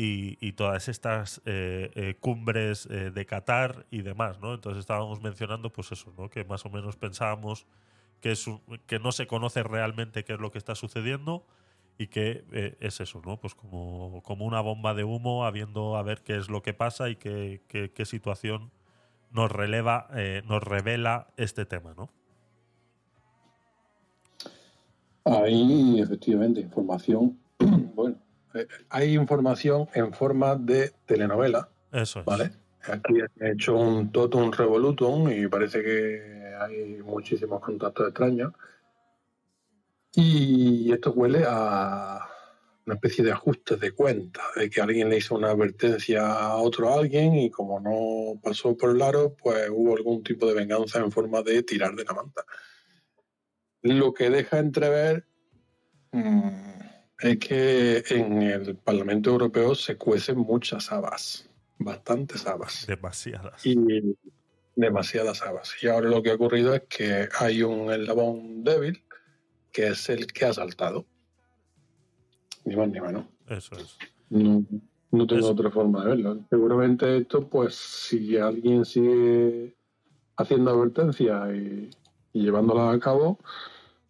[0.00, 4.54] y, todas estas eh, eh, cumbres de Qatar y demás, ¿no?
[4.54, 6.30] Entonces estábamos mencionando, pues eso, ¿no?
[6.30, 7.66] Que más o menos pensábamos
[8.20, 11.44] que no se conoce realmente qué es lo que está sucediendo
[11.98, 13.38] y que eh, es eso, ¿no?
[13.40, 17.10] Pues como, como una bomba de humo, habiendo a ver qué es lo que pasa
[17.10, 18.70] y qué, qué- qué situación
[19.32, 22.08] nos releva, eh, nos revela este tema, ¿no?
[25.24, 27.38] Hay efectivamente información.
[27.94, 28.16] Bueno,
[28.54, 31.68] eh, hay información en forma de telenovela.
[31.90, 32.26] Eso es.
[32.26, 32.52] ¿Vale?
[32.90, 38.52] Aquí he hecho un totum revolutum y parece que hay muchísimos contactos extraños.
[40.20, 42.28] Y esto huele a
[42.86, 46.92] una especie de ajuste de cuenta, de que alguien le hizo una advertencia a otro
[46.92, 51.12] alguien y como no pasó por el aro, pues hubo algún tipo de venganza en
[51.12, 52.44] forma de tirar de la manta.
[53.82, 55.24] Lo que deja entrever
[56.10, 56.48] mm,
[57.20, 62.88] es que en el Parlamento Europeo se cuecen muchas habas, bastantes habas.
[62.88, 63.64] Demasiadas.
[63.64, 63.76] Y
[64.74, 65.80] demasiadas habas.
[65.80, 69.04] Y ahora lo que ha ocurrido es que hay un eslabón débil
[69.78, 71.06] que es el que ha saltado.
[72.64, 73.26] Ni más ni menos.
[73.46, 73.96] Eso es.
[74.28, 74.64] No,
[75.12, 76.44] no tengo otra forma de verlo.
[76.50, 79.76] Seguramente esto, pues, si alguien sigue
[80.36, 81.90] haciendo advertencias y,
[82.32, 83.38] y llevándolas a cabo,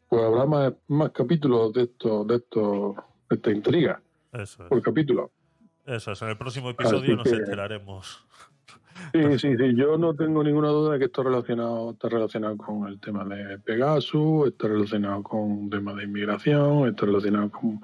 [0.08, 2.96] pues habrá más, más capítulos de esto, de esto,
[3.28, 4.00] de esta intriga
[4.32, 4.68] Eso es.
[4.70, 5.30] por capítulo.
[5.84, 6.22] Eso es.
[6.22, 8.24] En el próximo episodio nos que- enteraremos.
[9.12, 9.74] Sí, sí, sí.
[9.74, 13.58] Yo no tengo ninguna duda de que esto relacionado, está relacionado con el tema de
[13.58, 17.80] Pegasus, está relacionado con temas de inmigración, está relacionado con,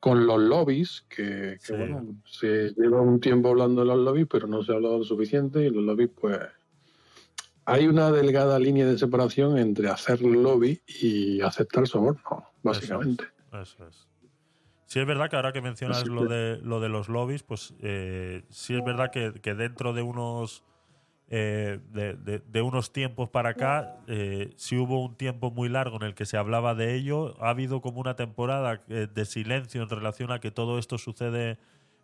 [0.00, 4.46] con los lobbies, que, que, bueno, se lleva un tiempo hablando de los lobbies, pero
[4.46, 6.38] no se ha hablado lo suficiente y los lobbies, pues,
[7.66, 13.24] hay una delgada línea de separación entre hacer lobby y aceptar soborno, básicamente.
[13.52, 14.13] Eso es.
[14.86, 18.44] Sí es verdad que ahora que mencionas lo de lo de los lobbies, pues eh,
[18.50, 20.62] sí es verdad que, que dentro de unos
[21.28, 25.96] eh, de, de- de unos tiempos para acá, eh, sí hubo un tiempo muy largo
[25.96, 27.36] en el que se hablaba de ello.
[27.42, 31.58] Ha habido como una temporada eh, de silencio en relación a que todo esto sucede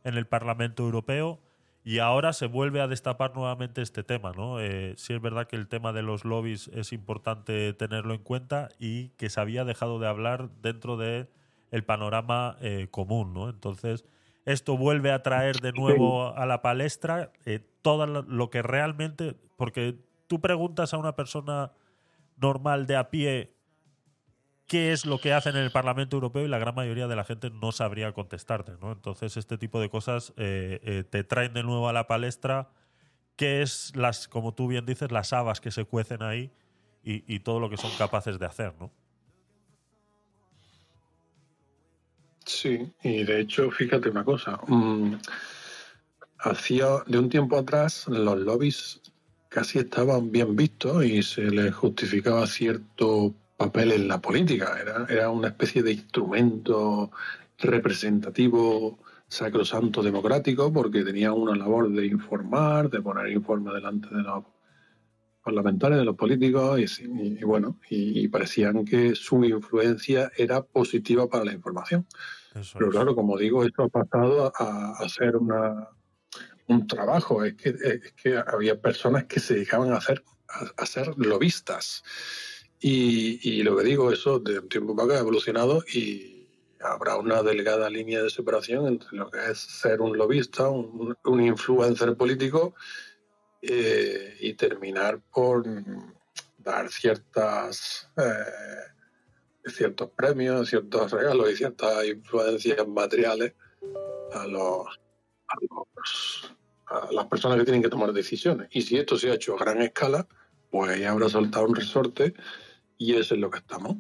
[0.05, 1.41] en el Parlamento Europeo
[1.85, 4.61] Y ahora se vuelve a destapar nuevamente este tema, ¿no?
[4.61, 8.69] Eh, sí es verdad que el tema de los lobbies es importante tenerlo en cuenta
[8.79, 11.29] y que se había dejado de hablar dentro de
[11.71, 13.49] el panorama eh, común, ¿no?
[13.49, 14.05] Entonces,
[14.45, 19.99] esto vuelve a traer de nuevo a la palestra eh, todo lo- que realmente, porque
[20.27, 21.73] tú preguntas a una persona
[22.37, 23.55] normal de a pie
[24.67, 27.25] qué es lo que hacen en el Parlamento Europeo y la gran mayoría de la
[27.25, 28.93] gente no sabría contestarte, ¿no?
[28.93, 32.71] Entonces este tipo de cosas eh, eh, te traen de nuevo a la palestra
[33.37, 36.53] qué es las, como tú bien dices, las habas que se cuecen ahí
[37.03, 38.93] y, y todo lo que son capaces de hacer, ¿no?
[42.45, 44.59] Sí, y de hecho, fíjate una cosa.
[44.67, 45.15] mm,
[46.39, 49.01] hacía de un tiempo atrás los lobbies
[49.49, 54.79] casi estaban bien vistos y se les justificaba cierto papel en la política.
[54.81, 57.11] Era, era una especie de instrumento
[57.59, 58.99] representativo
[59.29, 64.45] sacrosanto democrático porque tenían una labor de informar, de poner informes delante de los
[65.43, 70.63] parlamentarios, de los políticos y, y- y bueno, y, y parecían que su influencia era
[70.63, 72.07] positiva para la información.
[72.79, 75.89] Pero claro, como digo, esto ha pasado a, a ser una,
[76.67, 77.45] un trabajo.
[77.45, 82.03] Es que, es que había personas que se dedicaban a hacer a, a ser lobistas.
[82.81, 86.49] Y, y lo que digo, eso de un tiempo para acá ha evolucionado y
[86.81, 91.41] habrá una delgada línea de separación entre lo que es ser un lobista, un, un
[91.43, 92.75] influencer político
[93.63, 95.65] eh, y terminar por
[96.59, 103.55] dar ciertas eh, ciertos premios, ciertos regalos y ciertas influencias materiales
[104.33, 104.87] a los,
[105.49, 106.55] a los-
[106.87, 108.69] a las personas que tienen que tomar decisiones.
[108.73, 110.27] Y si esto se ha hecho a gran escala,
[110.71, 112.35] pues habrá soltado un resorte
[112.99, 113.97] y eso es lo que estamos.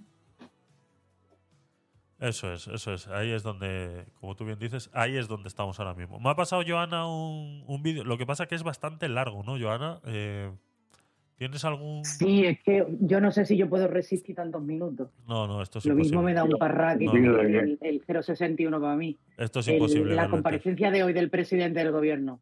[2.21, 3.09] Eso es, eso es.
[3.09, 6.21] Ahí es donde, como tú bien dices, ahí es donde estamos ahora mismo.
[6.21, 8.05] Me ha pasado, Joana, un, un vídeo.
[8.05, 10.01] Lo que pasa que es bastante largo, ¿no, Joana?
[10.05, 10.51] Eh,
[11.37, 12.05] ¿Tienes algún...?
[12.05, 15.09] Sí, es que yo no sé si yo puedo resistir tantos minutos.
[15.27, 18.79] No, no, esto es Lo mismo me da un parraque No, no, el, el 061
[18.79, 19.19] para mí.
[19.39, 20.15] Esto es El- imposible.
[20.15, 22.41] la comparecencia de hoy del presidente del gobierno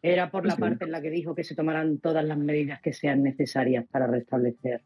[0.00, 0.60] era por la Sí.
[0.62, 4.06] parte en la que dijo que se tomarán todas las medidas que sean necesarias para
[4.06, 4.82] restablecer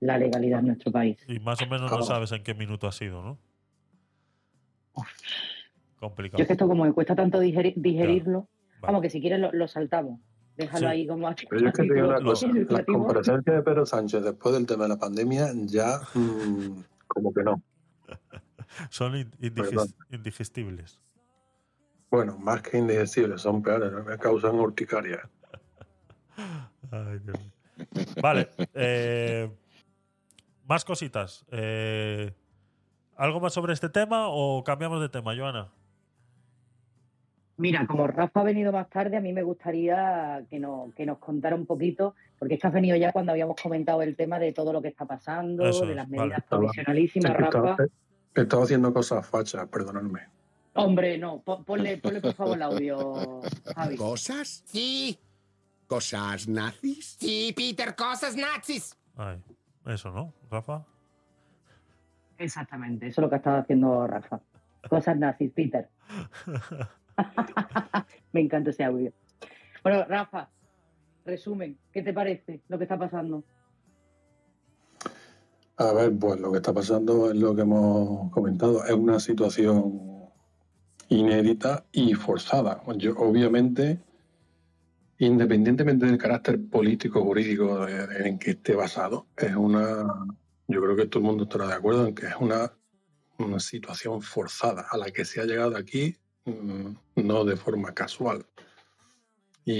[0.00, 1.18] la legalidad en nuestro país.
[1.26, 3.38] Y más o menos no sabes en qué minuto ha sido, ¿no?
[5.98, 6.38] Complicado.
[6.38, 8.48] Yo es que esto como me cuesta tanto digeri- digerirlo,
[8.80, 10.20] vamos que si quieres lo, lo saltamos.
[10.56, 10.92] Déjalo Sí.
[10.92, 14.22] ahí como Pero yo es que te digo una cosa, las comparecencias de Pedro Sánchez
[14.24, 17.62] después del tema de la pandemia ya mm, como que no.
[18.90, 19.14] Son
[20.10, 21.00] indigestibles.
[22.10, 24.02] Bueno, más que indigestibles, son peores, ¿no?
[24.02, 25.28] me causan urticaria.
[26.90, 27.52] Ay, Dios mío.
[28.22, 28.48] Vale.
[28.74, 29.50] eh,
[30.66, 31.44] más cositas.
[31.50, 32.32] Eh,
[33.18, 35.68] ¿Algo más sobre este tema o cambiamos de tema, Joana?
[37.56, 41.18] Mira, como Rafa ha venido más tarde, a mí me gustaría que, no, que nos
[41.18, 44.52] contara un poquito, porque es que has venido ya cuando habíamos comentado el tema de
[44.52, 47.84] todo lo que está pasando, Eso de las medidas provisionalísimas, Es que estaba, Rafa.
[48.36, 50.20] estaba haciendo cosas fachas, perdonadme.
[50.74, 53.40] Hombre, no, pon- ponle, ponle por favor el audio,
[53.74, 53.96] Javi.
[53.96, 54.62] ¿Cosas?
[54.66, 55.18] Sí.
[55.88, 57.16] ¿Cosas nazis?
[57.18, 58.96] Sí, Peter, cosas nazis.
[59.16, 59.38] Ay,
[59.86, 60.84] eso, ¿no, Rafa?
[62.38, 64.40] Exactamente, eso es lo que ha estado haciendo Rafa.
[64.88, 65.88] Cosas nazis, Peter.
[68.32, 69.12] Me encanta ese audio.
[69.82, 70.48] Bueno, Rafa,
[71.24, 73.42] resumen, ¿qué te parece lo que está pasando?
[75.76, 80.00] A ver, pues lo que está pasando es lo que hemos comentado, es una situación
[81.08, 82.82] inédita y forzada.
[82.96, 84.00] Yo, obviamente,
[85.18, 90.04] independientemente del carácter político jurídico en que esté basado, es una,
[90.68, 92.72] yo creo que todo el mundo estará de acuerdo en que es una,
[93.38, 98.46] una situación forzada a la que se ha llegado aquí mm, no de forma casual.
[99.64, 99.72] Y,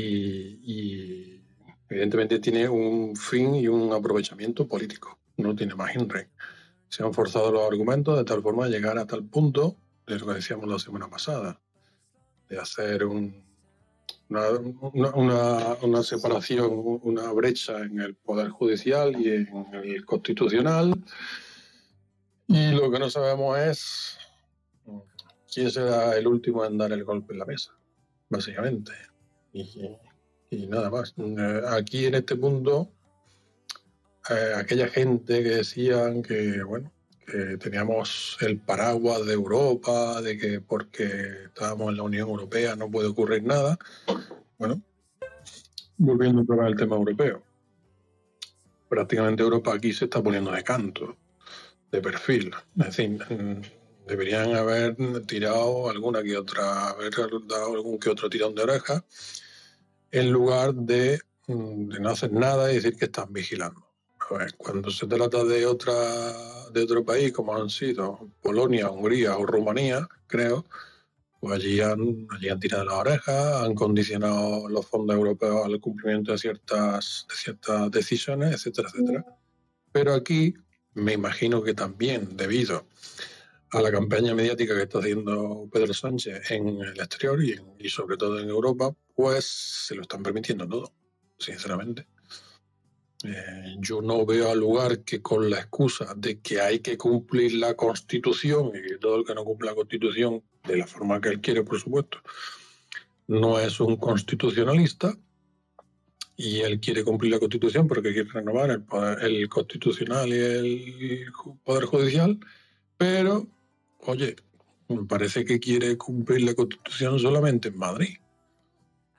[0.64, 1.44] y
[1.88, 6.30] evidentemente tiene un fin y un aprovechamiento político, no tiene más INRE.
[6.88, 10.26] Se han forzado los argumentos de tal forma de llegar a tal punto, de lo
[10.26, 11.60] que decíamos la semana pasada,
[12.48, 13.47] de hacer un,
[14.28, 15.10] una,
[15.82, 16.70] una- separación,
[17.02, 20.94] una brecha en el Poder Judicial y en el Constitucional.
[22.46, 24.18] Y lo que no sabemos es
[25.52, 27.72] quién será el último en dar el golpe en la mesa,
[28.28, 28.92] básicamente.
[29.52, 29.96] Y,
[30.50, 31.14] y nada más.
[31.16, 32.90] Eh, Aquí en este punto,
[34.30, 36.92] eh, aquella gente que decían que, bueno,
[37.30, 42.90] que teníamos el paraguas de Europa, de que porque estábamos en la Unión Europea no
[42.90, 43.78] puede ocurrir nada.
[44.58, 44.80] Bueno,
[45.98, 47.42] volviendo otra vez al tema europeo.
[48.88, 51.16] Prácticamente Europa aquí se está poniendo de canto,
[51.92, 52.54] de perfil.
[52.78, 53.18] Es decir,
[54.06, 54.96] deberían haber
[55.26, 57.12] tirado alguna que otra, haber
[57.46, 59.04] dado algún que otro tirón de oreja
[60.10, 63.87] en lugar de no hacer nada y decir que están vigilando.
[64.30, 65.94] A ver, cuando se trata de otra
[66.70, 70.66] de otro país, como han sido Polonia, Hungría o Rumanía, creo,
[71.40, 76.32] pues allí han, allí han tirado las orejas, han condicionado los fondos europeos al cumplimiento
[76.32, 79.24] de ciertas, de ciertas decisiones, etcétera, etcétera.
[79.92, 80.54] Pero aquí
[80.94, 82.86] me imagino que también debido
[83.70, 88.16] a la campaña mediática que está haciendo Pedro Sánchez en el exterior y, y sobre
[88.16, 89.46] todo en Europa, pues
[89.86, 90.92] se lo están permitiendo todo,
[91.38, 92.06] sinceramente.
[93.24, 97.54] Eh, yo no veo al lugar que con la excusa de que hay que cumplir
[97.54, 101.30] la Constitución y que todo el que no cumple la Constitución, de la forma que
[101.30, 102.18] él quiere, por supuesto,
[103.26, 105.16] no es un constitucionalista
[106.36, 111.24] y él quiere cumplir la Constitución porque quiere renovar el, poder, el constitucional y el
[111.64, 112.38] Poder Judicial,
[112.96, 113.48] pero,
[114.00, 114.36] oye,
[114.88, 118.16] me parece que quiere cumplir la Constitución solamente en Madrid.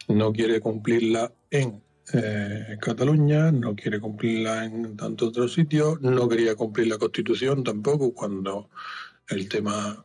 [0.08, 6.56] No quiere cumplirla en eh, Cataluña, no quiere cumplirla en tantos otros sitios, no quería
[6.56, 8.70] cumplir la Constitución tampoco cuando
[9.30, 10.04] el tema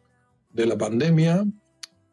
[0.53, 1.45] de la pandemia,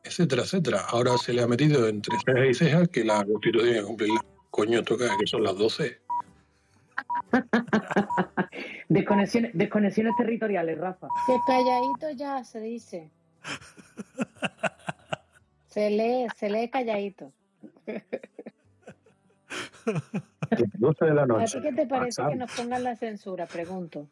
[0.04, 0.86] etcétera, etcétera.
[0.90, 4.26] Ahora se le ha metido entre cejas y cejas que la Constitución hay que cumplirla.
[4.50, 6.00] Coño, toca que son las 12.
[8.90, 11.08] Desconexiones, desconexiones territoriales, Rafa.
[11.26, 13.10] Que calladito ya se dice.
[15.68, 17.32] Se lee, se lee calladito.
[20.78, 21.62] 12 de la ¿A ti noche.
[21.62, 23.46] qué te parece que nos pongan la censura?
[23.46, 24.08] Pregunto.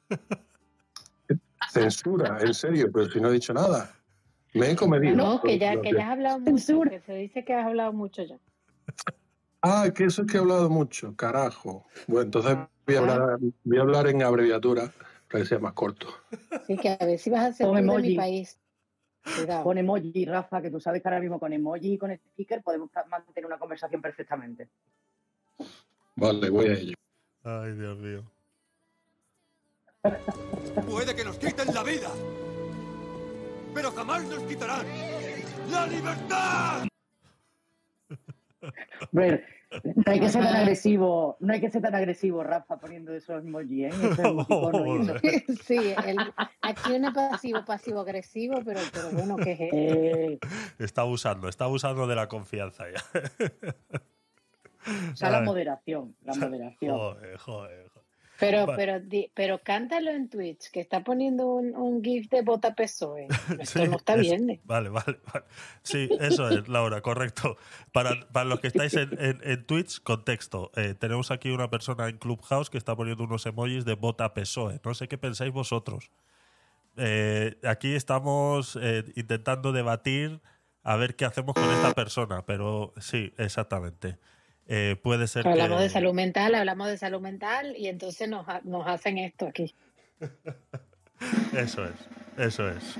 [1.72, 3.94] Censura, en serio, pero si no he dicho nada.
[4.54, 5.16] Me he comedido.
[5.16, 6.82] No, que ya, que ya has hablado mucho.
[6.82, 8.38] Que se dice que has hablado mucho ya.
[9.62, 11.86] Ah, que eso es que he hablado mucho, carajo.
[12.08, 12.58] Bueno, entonces
[12.88, 14.92] voy a hablar, voy a hablar en abreviatura
[15.30, 16.08] para que sea más corto.
[16.66, 18.16] Sí, que a ver si vas a tú de mi emoji.
[18.16, 18.60] país.
[19.36, 19.64] Cuidado.
[19.64, 22.90] Con emoji, Rafa, que tú sabes que ahora mismo con emoji y con sticker podemos
[23.10, 24.70] mantener una conversación perfectamente.
[26.20, 26.96] Vale, voy a ello.
[27.44, 28.24] Ay, Dios mío.
[30.86, 32.10] Puede que nos quiten la vida,
[33.74, 34.86] pero jamás nos quitarán
[35.72, 36.86] la libertad.
[39.14, 39.40] Bueno,
[39.84, 43.42] no hay que ser tan agresivo, no hay que ser tan agresivo, Rafa, poniendo esos
[43.42, 43.90] emoji, ¿eh?
[43.90, 44.46] Esos.
[45.64, 46.18] Sí, el,
[46.62, 49.60] aquí no es pasivo, pasivo agresivo, pero, pero bueno, ¿qué es?
[49.62, 50.40] Eh,
[50.78, 53.02] Está abusando, está abusando de la confianza ya.
[55.12, 56.98] O sea, la moderación, la moderación.
[56.98, 58.00] Joder, joder, joder.
[58.40, 58.78] Pero, Vale.
[58.78, 63.28] pero, di- pero cántalo en Twitch, que está poniendo un, un GIF de bota PSOE.
[63.60, 64.50] Esto Sí, no está es- bien.
[64.50, 64.62] ¿eh?
[64.64, 65.46] Vale, vale, vale.
[65.84, 67.58] Sí, eso es, Laura, correcto.
[67.92, 70.72] Para, para los que estáis en, en, en Twitch, contexto.
[70.78, 74.80] Eh, tenemos aquí una persona en Clubhouse que está poniendo unos emojis de bota PSOE.
[74.86, 76.10] No sé qué pensáis vosotros.
[76.96, 80.40] Eh, aquí estamos eh, intentando debatir
[80.84, 84.18] a ver qué hacemos con esta persona, pero sí, exactamente.
[84.72, 85.84] Eh, puede ser Hablamos que...
[85.84, 89.74] de salud mental, hablamos de salud mental y entonces nos, nos hacen esto aquí.
[91.54, 91.96] Eso es,
[92.38, 92.96] eso es.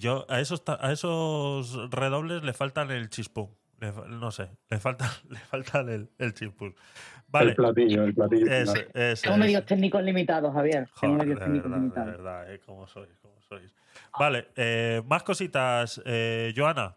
[0.00, 3.48] Yo a esos a esos redobles le faltan el chispón.
[3.80, 6.74] Le no sé, le falta le faltan el, el chispón.
[7.28, 7.50] Vale.
[7.50, 8.46] El platillo, el platillo.
[8.52, 10.88] Ese, Tengo medios técnicos limitados, Javier.
[11.00, 12.10] Tengo Joder, medios técnicos verdad, de limitados.
[12.10, 13.74] verdad, eh, cómo sois, cómo sois.
[14.18, 16.96] Vale, eh, más cositas, eh, Joana.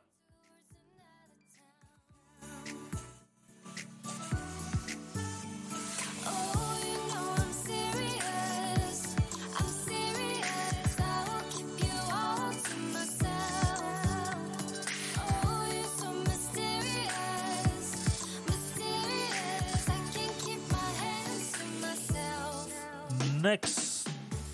[23.42, 24.08] Next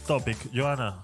[0.07, 1.03] topic, Joana.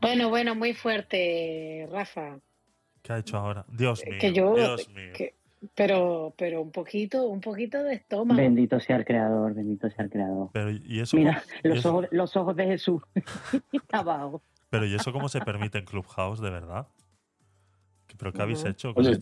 [0.00, 2.38] Bueno, bueno, muy fuerte, Rafa.
[3.02, 3.64] ¿Qué ha hecho ahora?
[3.68, 4.18] Dios mío.
[4.20, 5.12] que yo, Dios mío.
[5.14, 5.34] que-
[5.74, 8.40] pero, pero un poquito, un poquito de estómago.
[8.40, 10.50] Bendito sea el creador, bendito sea el creador.
[10.52, 13.02] Pero y eso, Mira, y los eso- ojos, los ojos de Jesús
[13.92, 14.42] abajo.
[14.70, 16.86] pero ¿y eso cómo se permite en Clubhouse, de verdad?
[18.18, 18.92] ¿Pero qué habéis hecho?
[18.94, 19.18] Oye.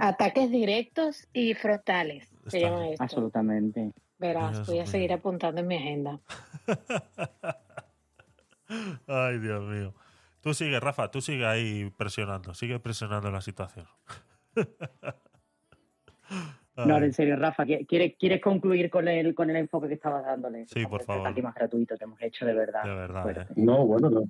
[0.00, 2.28] Ataques directos y frontales.
[2.48, 3.02] Se llama esto.
[3.02, 3.92] Absolutamente.
[4.18, 4.90] Verás, Dios voy a mío.
[4.90, 6.20] seguir apuntando en mi agenda.
[9.06, 9.94] Ay, Dios mío.
[10.40, 13.86] Tú sigue, Rafa, tú sigue ahí presionando, sigue presionando la situación.
[16.76, 20.24] No, en serio, Rafa, ¿qui- ¿quieres, ¿quieres concluir con el, con el enfoque que estabas
[20.24, 20.66] dándole?
[20.66, 21.28] Sí, por El favor.
[21.28, 22.82] ataque más gratuito que hemos hecho, de verdad.
[22.82, 23.46] De verdad, eh.
[23.54, 24.24] No, bueno, lo,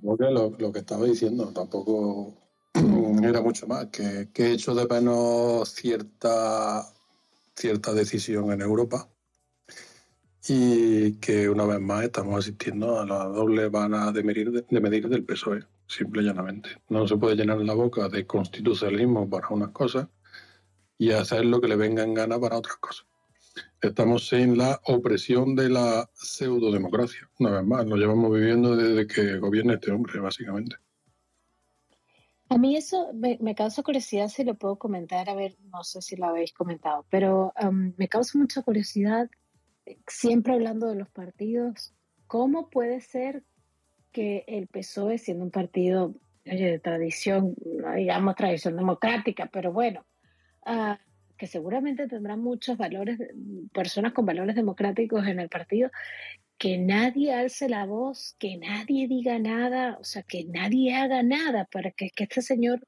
[0.59, 2.35] lo que estaba diciendo, tampoco
[3.23, 6.83] era mucho más, que, que he hecho de menos cierta,
[7.55, 9.09] cierta decisión en Europa
[10.47, 15.09] y que una vez más estamos asistiendo a la doble vara de medir, de medir
[15.09, 16.69] del PSOE, simple y llanamente.
[16.89, 20.07] No se puede llenar la boca de constitucionalismo para unas cosas
[20.97, 23.07] y hacer lo que le venga en gana para otras cosas.
[23.81, 29.37] Estamos en la opresión de la pseudodemocracia, una vez más, lo llevamos viviendo desde que
[29.37, 30.75] gobierna este hombre, básicamente.
[32.49, 36.01] A mí eso me, me causa curiosidad si lo puedo comentar, a ver, no sé
[36.01, 39.29] si lo habéis comentado, pero um, me causa mucha curiosidad,
[40.07, 41.93] siempre hablando de los partidos,
[42.27, 43.43] ¿cómo puede ser
[44.11, 47.55] que el PSOE, siendo un partido de tradición,
[47.95, 50.05] digamos tradición democrática, pero bueno,
[50.65, 50.99] ah,
[51.37, 53.19] que seguramente tendrá muchos valores,
[53.73, 55.91] personas con valores democráticos en el partido,
[56.57, 61.65] que nadie alce la voz, que nadie diga nada, o sea, que nadie haga nada
[61.65, 62.87] para que, que este señor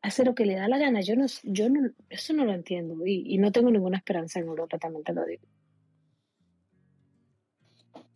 [0.00, 1.00] hace lo que le da la gana.
[1.02, 4.46] Yo no, yo no, eso no lo entiendo y, y no tengo ninguna esperanza en
[4.46, 5.46] Europa, también te lo digo.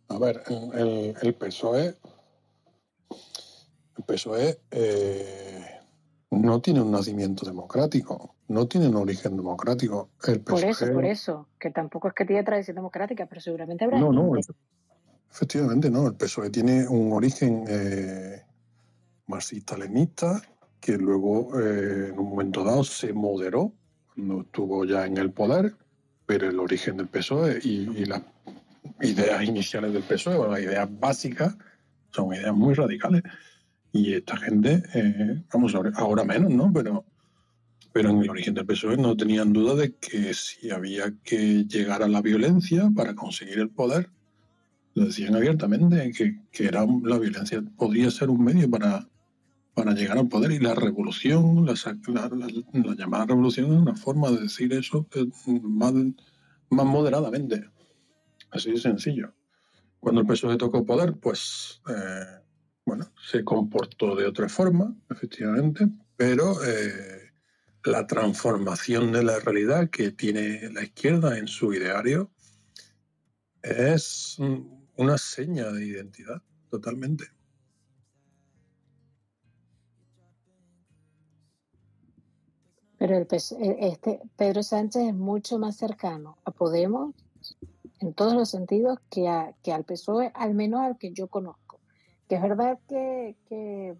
[0.09, 0.43] A ver,
[0.73, 1.95] el, el PSOE,
[3.97, 5.65] el PSOE eh,
[6.31, 10.09] no tiene un nacimiento democrático, no tiene un origen democrático.
[10.25, 13.83] El Por eso, PSOE por eso, que tampoco es que tiene tradición democrática, pero seguramente
[13.85, 14.53] habrá No, no, gente.
[15.29, 16.07] efectivamente no.
[16.07, 18.43] El PSOE tiene un origen eh,
[19.27, 20.41] marxista-leninista
[20.79, 23.73] que luego eh, en un momento dado se moderó
[24.13, 25.75] cuando estuvo ya en el poder,
[26.25, 28.21] pero el origen del PSOE y, y las
[29.01, 31.55] ideas iniciales del PSOE, o las ideas básicas,
[32.11, 33.23] son ideas muy radicales.
[33.91, 36.71] Y esta gente, eh, vamos, ahora, menos, ¿no?
[36.73, 37.05] Pero,
[37.93, 42.03] pero en el origen del PSOE no tenían duda de que si había que llegar
[42.03, 44.09] a la violencia para conseguir el poder,
[44.93, 49.07] lo decían abiertamente, que, que era la violencia podría ser un medio para,
[49.73, 51.73] para llegar al poder y la revolución, la,
[52.07, 52.47] la- la-
[52.83, 55.25] la llamada revolución es una forma de decir eso eh,
[55.61, 55.93] más,
[56.69, 57.69] más moderadamente.
[58.51, 59.33] Así de sencillo.
[59.99, 62.41] Cuando el PSOE tocó poder, pues, eh,
[62.85, 67.33] bueno, se comportó de otra forma, efectivamente, pero eh,
[67.83, 72.31] la transformación de la realidad que tiene la izquierda en su ideario
[73.61, 74.37] es
[74.95, 77.25] una seña de identidad, totalmente.
[82.97, 87.13] Pero el eh, este Pedro Sánchez es mucho más cercano a Podemos
[87.99, 91.79] en todos los sentidos que, a- que al PSOE, al menos al que yo conozco.
[92.27, 93.95] Que es verdad que, que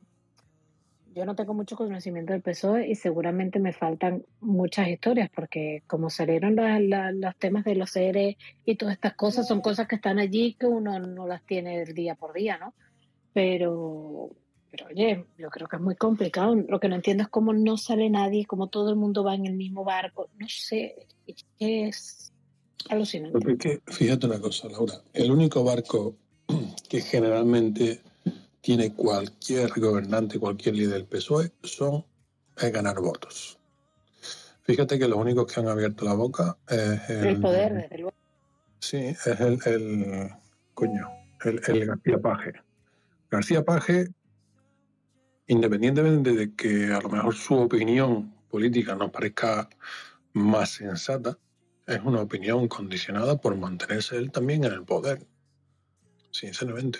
[1.13, 6.09] yo no tengo mucho conocimiento del PSOE y seguramente me faltan muchas historias porque como
[6.11, 9.95] salieron la- la- los temas de los seres y todas estas cosas, son cosas que
[9.95, 12.73] están allí que uno no las tiene día por día, ¿no?
[13.33, 14.29] Pero,
[14.71, 16.53] pero oye, yo creo que es muy complicado.
[16.55, 19.45] Lo que no entiendo es cómo no sale nadie, cómo todo el mundo va en
[19.45, 20.29] el mismo barco.
[20.37, 21.07] No sé,
[21.57, 22.33] que es
[22.89, 23.39] alucinante.
[23.39, 26.15] Porque fíjate una cosa, Laura, el único barco
[26.89, 28.01] que generalmente
[28.61, 32.05] tiene cualquier gobernante, cualquier líder del PSOE, son
[32.57, 33.59] es ganar votos.
[34.63, 38.13] Fíjate que los únicos que han abierto la boca es el, El poder, desde luego.
[38.79, 40.29] Sí, es el, el
[40.73, 41.07] coño,
[41.45, 42.53] el, el García Paje.
[43.31, 44.07] García Paje,
[45.47, 49.69] independientemente de que a lo mejor su opinión política nos parezca
[50.33, 51.37] más sensata,
[51.87, 55.25] es una opinión condicionada por mantenerse él también en el poder,
[56.31, 56.99] sinceramente.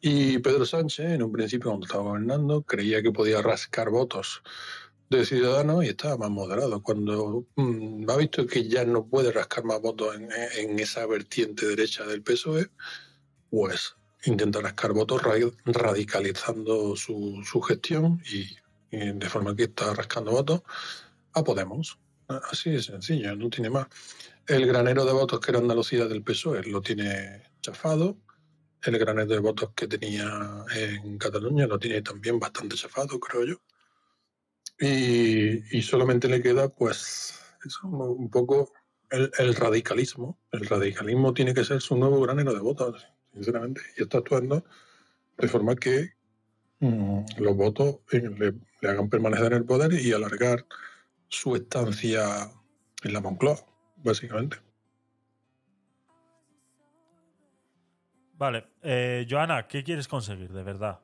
[0.00, 4.42] Y Pedro Sánchez, en un principio, cuando estaba gobernando, creía que podía rascar votos
[5.10, 6.82] de Ciudadanos y estaba más moderado.
[6.82, 12.04] Cuando mm, ha visto que ya no puede rascar más votos en, esa vertiente derecha
[12.06, 12.70] del PSOE,
[13.50, 15.34] pues intenta rascar votos ra-
[15.64, 18.56] radicalizando su, su gestión y
[18.96, 20.62] de forma que está rascando votos
[21.32, 21.98] a Podemos.
[22.50, 23.86] Así de sencillo, no tiene más.
[24.46, 28.16] El granero de votos que era Andalucía del PSOE lo tiene chafado.
[28.82, 33.56] El granero de votos que tenía en Cataluña lo tiene también bastante chafado, creo yo.
[34.80, 38.72] Y, y solamente le queda, pues, eso, un poco
[39.10, 40.40] el, el radicalismo.
[40.50, 43.80] El radicalismo tiene que ser su nuevo granero de votos, sinceramente.
[43.96, 44.64] Y está actuando
[45.38, 46.14] de forma que
[46.80, 50.66] mm, los votos eh, le, le hagan permanecer en el poder y alargar
[51.32, 52.50] su estancia
[53.02, 53.56] en la Moncloa,
[53.96, 54.58] básicamente.
[58.36, 61.00] Vale, eh, Joana, ¿qué quieres conseguir de verdad?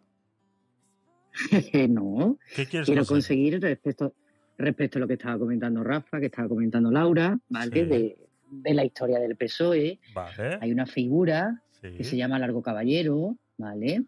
[1.88, 2.38] no.
[2.55, 3.55] ¿Qué quieres Quiero conseguir?
[3.55, 4.14] conseguir respecto,
[4.59, 7.72] respecto a lo que estaba comentando Rafa, que estaba comentando Laura, ¿vale?
[7.72, 7.84] Sí.
[7.86, 9.98] De, de la historia del PSOE.
[10.14, 10.59] Vale.
[10.60, 14.05] Hay una figura que se llama Largo Caballero, ¿vale?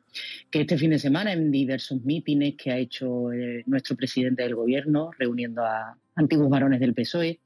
[0.50, 4.54] Que este fin de semana en diversos mítines que ha hecho eh, nuestro presidente del
[4.54, 7.40] gobierno, reuniendo a antiguos varones del PSOE,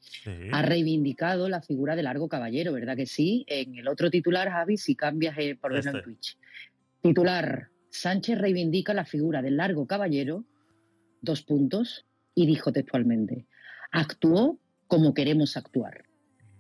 [0.53, 3.45] ha reivindicado la figura de Largo Caballero, ¿verdad que sí?
[3.49, 6.05] En el otro titular, Javi, si cambias eh, por verlo en Este.
[6.05, 6.39] Twitch.
[7.01, 10.45] Titular, Sánchez reivindica la figura del Largo Caballero,
[11.21, 13.47] dos puntos, y dijo textualmente,
[13.93, 16.05] actuó como queremos actuar.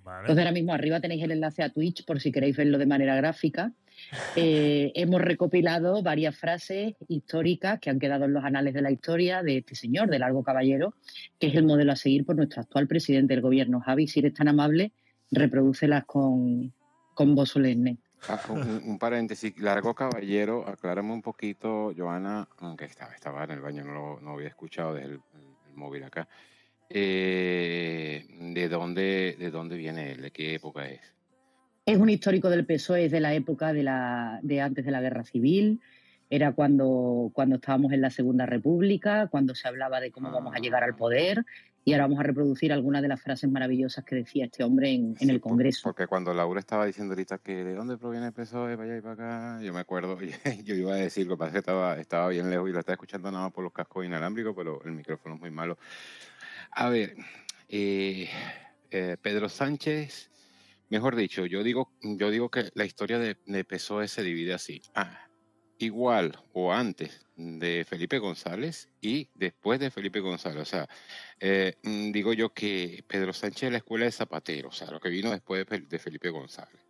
[0.06, 3.16] Entonces ahora mismo arriba tenéis el enlace a Twitch por si queréis verlo de manera
[3.16, 3.72] gráfica.
[4.36, 9.42] Eh, hemos recopilado varias frases históricas que han quedado en los anales de la historia
[9.42, 10.94] de este señor, de Largo Caballero,
[11.38, 13.80] que es el modelo a seguir por nuestro actual presidente del gobierno.
[13.80, 14.92] Javi, si eres tan amable,
[15.30, 16.72] reprodúcelas con,
[17.14, 17.98] con voz solemne.
[18.28, 23.60] Ah, un, un- paréntesis, largo caballero, aclárame un poquito, Joana, aunque estaba, estaba en el
[23.60, 25.20] baño, no lo no había escuchado desde el
[25.74, 26.26] móvil acá.
[26.88, 30.22] Eh, ¿de dónde, de dónde viene él?
[30.22, 31.00] ¿De qué época es?
[31.86, 35.02] Es un histórico del PSOE, es de la época de, la, de antes de la
[35.02, 35.82] Guerra Civil.
[36.30, 40.60] Era cuando, cuando estábamos en la Segunda República, cuando se hablaba de cómo vamos a
[40.60, 41.44] llegar al poder.
[41.84, 45.14] Y ahora vamos a reproducir algunas de las frases maravillosas que decía este hombre en,
[45.20, 45.82] en el Congreso.
[45.82, 49.00] Porque cuando Laura estaba diciendo ahorita que de dónde proviene el PSOE, para allá y
[49.02, 50.18] para acá, yo me acuerdo,
[50.64, 52.94] yo iba a decir, lo que pasa que estaba, estaba bien lejos y lo estaba
[52.94, 55.76] escuchando nada más por los cascos inalámbricos, pero el micrófono es muy malo.
[56.70, 57.14] A ver,
[57.68, 58.30] eh,
[58.90, 60.30] eh, Pedro Sánchez,
[60.94, 64.80] mejor dicho, yo digo, yo digo que la historia de, de PSOE se divide así.
[64.94, 65.28] Ah,
[65.78, 70.62] igual o antes de Felipe González y después de Felipe González.
[70.62, 70.88] O sea,
[71.40, 75.00] eh, mm, digo yo que Pedro Sánchez es la escuela de Zapatero, o sea, lo
[75.00, 76.80] que vino después de, Fel- de Felipe González.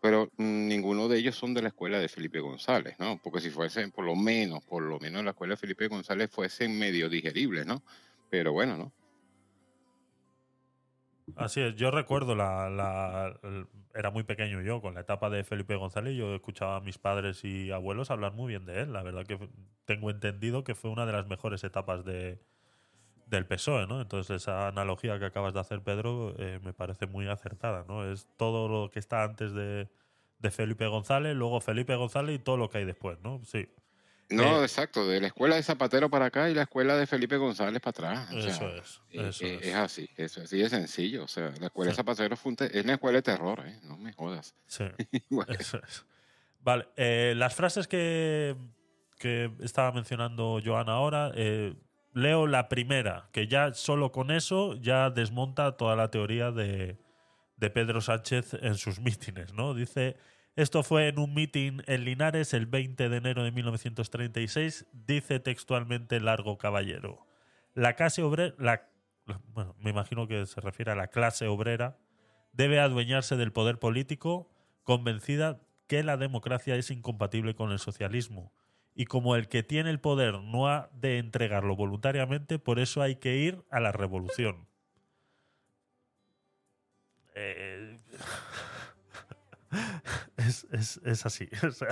[0.00, 3.20] Pero mm, ninguno de ellos son de la escuela de Felipe González, ¿no?
[3.22, 6.78] Porque si fuesen, por lo menos, por lo menos la escuela de Felipe González fuesen
[6.78, 7.82] medio digeribles, ¿no?
[8.30, 8.92] Pero bueno, ¿no?
[11.34, 13.38] Así es, yo recuerdo la,
[13.94, 17.44] era muy pequeño yo con la etapa de Felipe González yo escuchaba a mis padres
[17.44, 18.92] y abuelos hablar muy bien de él.
[18.92, 19.38] La verdad que
[19.84, 22.40] tengo entendido que fue una de las mejores etapas de,
[23.26, 24.00] del PSOE, ¿no?
[24.00, 28.10] Entonces esa analogía que acabas de hacer, Pedro, eh, me parece muy acertada, ¿no?
[28.10, 29.88] Es todo lo que está antes de,
[30.38, 33.42] de Felipe González, luego Felipe González y todo lo que hay después, ¿no?
[33.44, 33.68] Sí.
[34.28, 37.36] No, Eh, exacto, de la escuela de Zapatero para acá y la escuela de Felipe
[37.36, 38.28] González para atrás.
[38.34, 39.74] o sea, Eso es, eh, eso eh, es.
[39.74, 41.24] así, eso es así de sencillo.
[41.24, 41.96] O sea, la escuela de.
[41.96, 43.78] Zapatero fue un es una escuela de terror, ¿eh?
[43.84, 44.54] No me jodas.
[44.66, 44.84] Sí.
[45.30, 45.52] Bueno.
[45.58, 46.04] Eso es.
[46.60, 48.56] Vale, eh, las frases que,
[49.18, 51.74] que estaba mencionando Joana ahora, eh,
[52.12, 56.98] leo la primera, que ya solo con eso ya desmonta toda la teoría de,
[57.56, 59.74] de Pedro Sánchez en sus mítines, ¿no?
[59.74, 60.16] Dice,
[60.56, 66.18] esto fue en un mitin en Linares el 20 de enero de 1936, dice textualmente
[66.18, 67.26] Largo Caballero.
[67.74, 68.88] La clase obrera,
[69.48, 71.98] bueno, me imagino que se refiere a la clase obrera,
[72.52, 74.50] debe adueñarse del poder político
[74.82, 78.50] convencida que la democracia es incompatible con el socialismo.
[78.94, 83.16] Y como el que tiene el poder no ha de entregarlo voluntariamente, por eso hay
[83.16, 84.66] que ir a la revolución.
[87.34, 87.75] Eh,
[90.36, 91.48] es, es- es así.
[91.66, 91.88] o sea,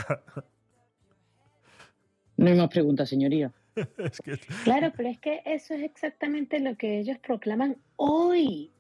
[2.36, 3.52] No hay más preguntas, señoría.
[3.98, 8.70] es que- Claro, pero es que eso es exactamente lo que ellos proclaman hoy.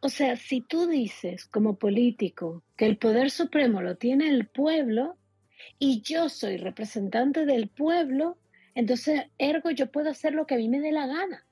[0.00, 5.16] O sea, si tú dices como político que el poder supremo lo tiene el pueblo
[5.78, 8.36] y yo soy representante del pueblo,
[8.74, 11.46] entonces, ergo, yo puedo hacer lo que a mí me dé la gana.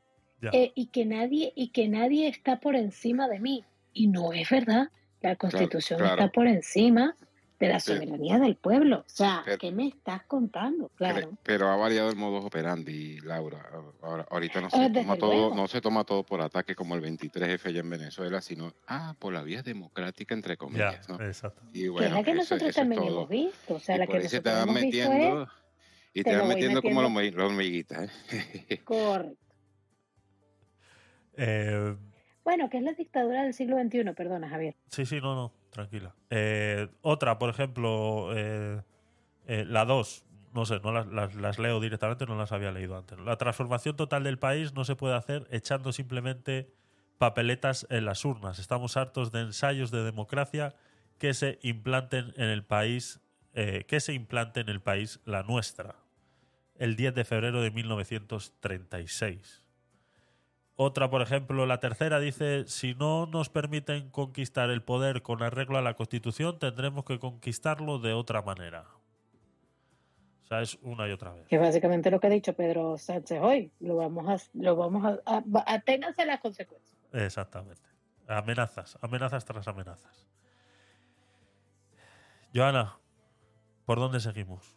[0.54, 3.64] Eh, y que nadie y que nadie está por encima de mí.
[3.92, 4.88] Y no es verdad.
[5.20, 6.14] La Constitución claro.
[6.22, 7.14] está por encima
[7.58, 7.92] de la Sí.
[7.92, 9.00] soberanía del pueblo.
[9.00, 10.90] O sea, Pero- ¿qué me estás contando?
[10.96, 11.30] Pero, Claro.
[11.42, 13.68] pero ha variado el modus operandi, Laura.
[14.00, 15.54] Ahora, ahorita no Ah, se, desde toma todo, luego.
[15.54, 19.34] no se toma todo por ataque como el 23F allá en Venezuela, sino ah, por
[19.34, 21.06] la vía democrática, entre comillas.
[21.10, 21.20] ¿no?
[21.20, 21.60] exacto.
[21.74, 23.74] Y que es bueno, la que eso- nosotros eso es también hemos visto.
[23.74, 25.48] O sea, y la que te nosotros van hemos visto metiendo, es
[26.14, 28.04] y te te van metiendo como metiendo- la hormi- la hormiguita.
[28.04, 28.10] ¿eh?
[28.84, 29.36] correcto.
[31.36, 31.96] eh,
[32.50, 34.74] Bueno, que es la dictadura del siglo XXI, perdona, Javier.
[34.88, 36.16] Sí, sí, no, no, tranquila.
[36.30, 38.82] Eh, otra, por ejemplo, eh,
[39.46, 41.06] eh, la 2, no sé, no las,
[41.36, 43.20] las- leo directamente, no las había leído antes.
[43.20, 46.72] La transformación total del país no se puede hacer echando simplemente
[47.18, 48.58] papeletas en las urnas.
[48.58, 50.74] Estamos hartos de ensayos de democracia
[51.18, 53.20] que se implanten en el país,
[53.54, 55.94] que se implante en el país la nuestra.
[56.74, 59.59] El 10 de febrero de 1936.
[60.82, 65.76] Otra, por ejemplo, la tercera dice, si no nos permiten conquistar el poder con arreglo
[65.76, 68.86] a la Constitución, tendremos que conquistarlo de otra manera.
[70.42, 71.46] O sea, es una y otra vez.
[71.48, 73.70] Que básicamente lo que ha dicho Pedro Sánchez hoy.
[73.80, 76.96] Lo vamos a, lo vamos a, a- a las consecuencias.
[77.12, 77.82] Exactamente.
[78.26, 80.26] Amenazas, amenazas tras amenazas.
[82.54, 82.96] Joana,
[83.84, 84.76] ¿por dónde seguimos?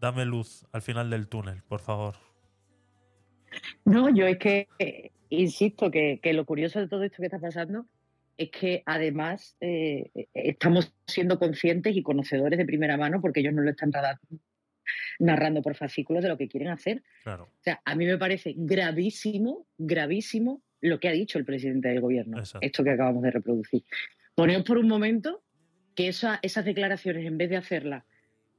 [0.00, 2.16] dame luz al final del túnel, por favor.
[3.84, 7.38] No, yo es que eh, insisto que, que lo curioso de todo esto que está
[7.38, 7.86] pasando
[8.38, 13.62] es que además eh, estamos siendo conscientes y conocedores de primera mano porque ellos no
[13.62, 13.90] lo están
[15.18, 17.02] narrando por fascículos de lo que quieren hacer.
[17.24, 17.44] Claro.
[17.44, 22.00] O sea, a mí me parece gravísimo, gravísimo lo que ha dicho el presidente del
[22.00, 23.84] gobierno, esto que acabamos de reproducir.
[24.34, 25.42] Poneos por un momento
[25.94, 28.04] que esa- esas declaraciones, en vez de hacerlas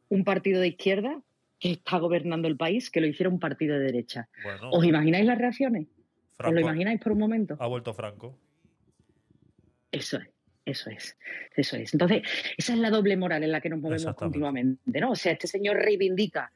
[0.10, 1.22] un partido de izquierda
[1.60, 4.30] que está gobernando el país, que lo hiciera un partido de derecha.
[4.44, 5.88] Bueno, ¿Os imagináis las reacciones?
[5.88, 7.58] ¿Os Franco lo imagináis por un momento?
[7.60, 8.38] ha vuelto Franco.
[9.92, 10.30] Eso es,
[10.66, 11.18] eso es,
[11.56, 11.94] eso es.
[11.94, 12.24] Entonces,
[12.58, 15.12] esa es la doble moral en la que nos movemos continuamente, ¿no?
[15.12, 16.52] O sea, este señor reivindica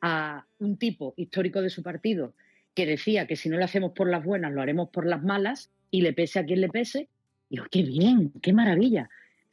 [0.00, 2.34] a un tipo histórico de su partido
[2.74, 5.72] que decía que si no lo hacemos por las buenas, lo haremos por las malas,
[5.90, 7.08] y le pese a quien le pese.
[7.48, 9.08] Y yo, qué bien, qué maravilla.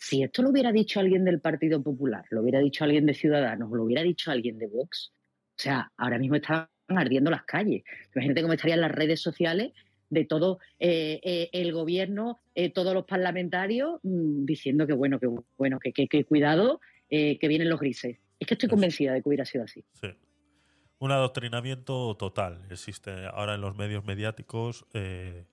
[0.05, 3.71] Si esto lo hubiera dicho alguien del Partido Popular, lo hubiera dicho alguien de Ciudadanos,
[3.71, 5.13] lo hubiera dicho alguien de Vox,
[5.57, 7.83] o sea, ahora mismo estaban ardiendo las calles.
[8.13, 9.71] Imagínate cómo estarían las redes sociales
[10.09, 15.27] de todo eh, eh, el gobierno, eh, todos los parlamentarios mm, diciendo que bueno, que
[15.57, 18.17] bueno, que, que- que cuidado, que vienen los grises.
[18.39, 19.85] Es que estoy convencida de que hubiera sido así.
[19.93, 20.07] Sí.
[20.99, 25.45] Un adoctrinamiento total existe ahora en los medios mediáticos eh,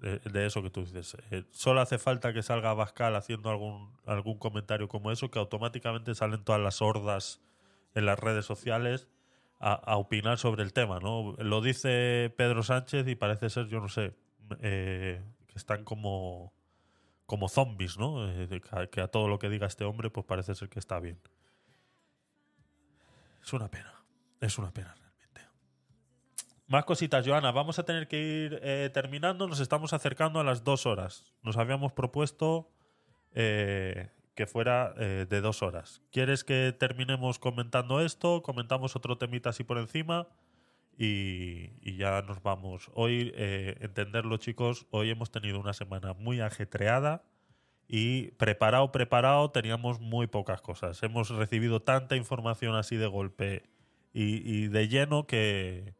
[0.00, 1.16] de, eso que tú dices.
[1.30, 6.14] Eh, solo hace falta que salga Bascal haciendo algún, algún comentario como eso, que automáticamente
[6.14, 7.40] salen todas las hordas
[7.94, 9.08] en las redes sociales
[9.60, 11.00] a, opinar sobre el tema.
[11.00, 11.34] ¿no?
[11.38, 14.14] Lo dice Pedro Sánchez y parece ser, yo no sé,
[14.60, 16.52] eh, que están como,
[17.26, 18.28] como zombies, ¿no?
[18.28, 18.60] Eh,
[18.90, 21.18] que, a- todo lo que diga este hombre, pues parece ser que está bien.
[23.42, 23.92] Es una pena.
[24.40, 24.94] Es una pena.
[26.68, 27.50] Más cositas, Joana.
[27.50, 29.48] Vamos a tener que ir eh, terminando.
[29.48, 31.24] Nos estamos acercando a las dos horas.
[31.42, 32.70] Nos habíamos propuesto
[33.32, 36.02] eh, que fuera eh, de dos horas.
[36.12, 38.42] ¿Quieres que terminemos comentando esto?
[38.42, 40.28] Comentamos otro temita así por encima.
[40.98, 42.90] Y, y ya nos vamos.
[42.92, 47.22] Hoy, entenderlo chicos, hoy hemos tenido una semana muy ajetreada
[47.86, 51.02] y preparado, preparado, teníamos muy pocas cosas.
[51.02, 53.62] Hemos recibido tanta información así de golpe
[54.12, 55.94] y de lleno que,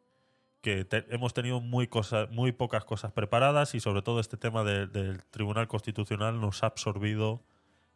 [1.11, 5.25] hemos tenido muy, cosas, muy pocas cosas preparadas y sobre todo este tema de- del
[5.25, 7.43] Tribunal Constitucional nos ha absorbido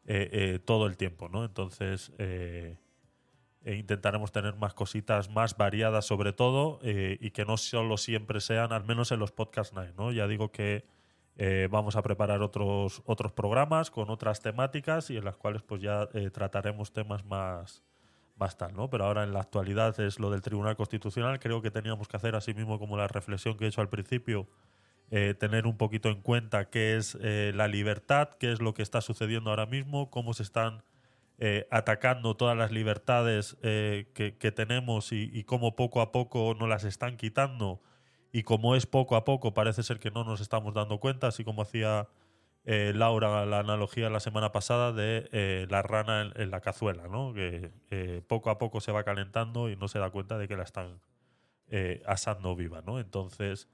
[0.04, 1.44] eh, eh, todo el tiempo, ¿no?
[1.44, 2.76] Entonces eh,
[3.64, 8.72] eh, intentaremos tener más cositas más variadas sobre todo y que no solo siempre sean,
[8.72, 10.10] al menos en los Podcast Night, ¿no?
[10.10, 10.84] Ya digo que
[11.70, 16.08] vamos a preparar otros, otros programas con otras temáticas y en las cuales pues ya
[16.32, 17.82] trataremos temas más,
[18.36, 18.90] más tal, ¿no?
[18.90, 21.38] Pero ahora en la actualidad es lo del Tribunal Constitucional.
[21.38, 24.48] Creo que teníamos que hacer así mismo como la reflexión que he hecho al principio,
[25.10, 28.82] eh, tener un poquito en cuenta qué es eh, la libertad, qué es lo que
[28.82, 30.82] está sucediendo ahora mismo, cómo se están
[31.38, 36.68] eh, atacando todas las libertades que, que tenemos y, y cómo poco a poco nos
[36.68, 37.80] las están quitando
[38.32, 41.44] y como es poco a poco parece ser que no nos estamos dando cuenta, así
[41.44, 42.08] como hacía
[42.64, 47.34] eh, Laura la analogía la semana pasada de eh, la rana en, la cazuela, ¿no?
[47.34, 50.56] que eh, poco a poco se va calentando y no se da cuenta de que
[50.56, 51.00] la están
[52.06, 52.82] asando viva.
[52.82, 53.00] ¿no?
[53.00, 53.66] Entonces,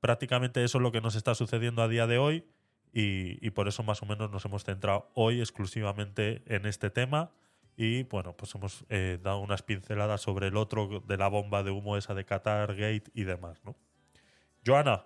[0.00, 2.46] prácticamente eso es lo que nos está sucediendo a día de hoy
[2.94, 7.30] y, por eso más o menos nos hemos centrado hoy exclusivamente en este tema
[7.76, 8.86] y bueno, pues hemos
[9.22, 13.10] dado unas pinceladas sobre el otro de la bomba de humo esa de Qatar Gate
[13.12, 13.76] y demás, ¿no?
[14.64, 15.04] Joana,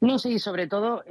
[0.00, 1.04] No, sí, sobre todo,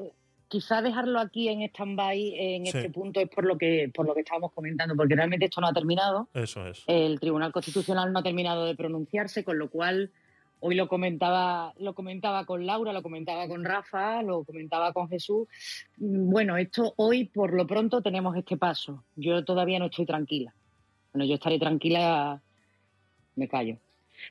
[0.47, 2.77] quizá dejarlo aquí en stand-by en Sí.
[2.77, 5.67] este punto es por lo que por lo que estábamos comentando, porque realmente esto no
[5.67, 6.27] ha terminado.
[6.33, 6.83] eso es.
[6.87, 10.11] El Tribunal Constitucional no ha terminado de pronunciarse, con lo cual
[10.59, 15.47] hoy lo comentaba, lo comentaba con Laura, lo comentaba con Rafa, lo comentaba con Jesús.
[15.97, 19.03] Bueno, esto hoy por lo pronto tenemos este paso.
[19.15, 20.53] Yo todavía no estoy tranquila.
[21.13, 22.41] Bueno, yo estaré tranquila,
[23.35, 23.77] me callo.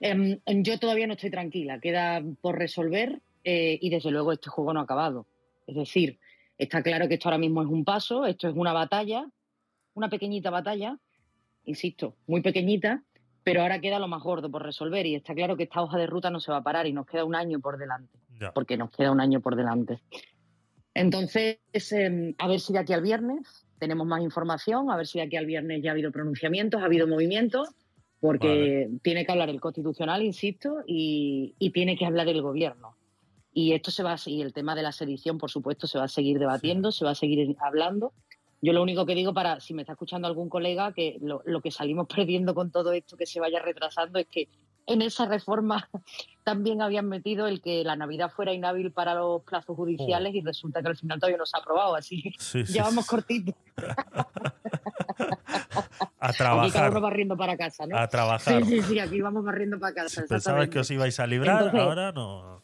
[0.01, 4.73] Em, yo todavía no estoy tranquila, queda por resolver eh, y desde luego este juego
[4.73, 5.27] no ha acabado.
[5.67, 6.19] Es decir,
[6.59, 9.27] está claro que esto ahora mismo es un paso, esto es una batalla,
[9.95, 10.99] una pequeñita batalla,
[11.65, 13.03] insisto, muy pequeñita,
[13.43, 16.07] pero ahora queda lo más gordo por resolver y está claro que esta hoja de
[16.07, 18.53] ruta no se va a parar y nos queda un año por delante, Ya.
[18.53, 20.01] porque nos queda un año por delante.
[20.95, 21.59] Entonces,
[21.93, 25.25] em, a ver si de aquí al viernes tenemos más información, a ver si de
[25.27, 27.69] aquí al viernes ya ha habido pronunciamientos, ha habido movimientos,
[28.19, 32.96] porque tiene que hablar el constitucional, insisto, y, y tiene que hablar el gobierno.
[33.59, 36.05] Y esto se va a seguir, el tema de la sedición, por supuesto, se va
[36.05, 38.13] a seguir debatiendo, se va a seguir hablando.
[38.61, 41.63] Yo lo único que digo para, si me está escuchando algún colega, que lo, lo
[41.63, 44.51] que salimos perdiendo con todo esto que se vaya retrasando es que
[44.87, 45.89] en esa reforma
[46.45, 50.83] también habían metido el que la Navidad fuera inhábil para los plazos judiciales y resulta
[50.83, 53.11] que al final todavía no se ha aprobado, así que Sí, sí, ya vamos sí.
[53.11, 53.55] cortitos.
[56.19, 56.91] A Aquí cada trabajar.
[56.91, 57.97] uno barriendo para casa, ¿no?
[57.97, 58.65] A trabajar.
[58.65, 60.23] Sí, sí, sí, aquí vamos barriendo para casa.
[60.23, 60.71] Exactamente.
[60.71, 62.63] que os ibais a librar, Entonces- ahora no.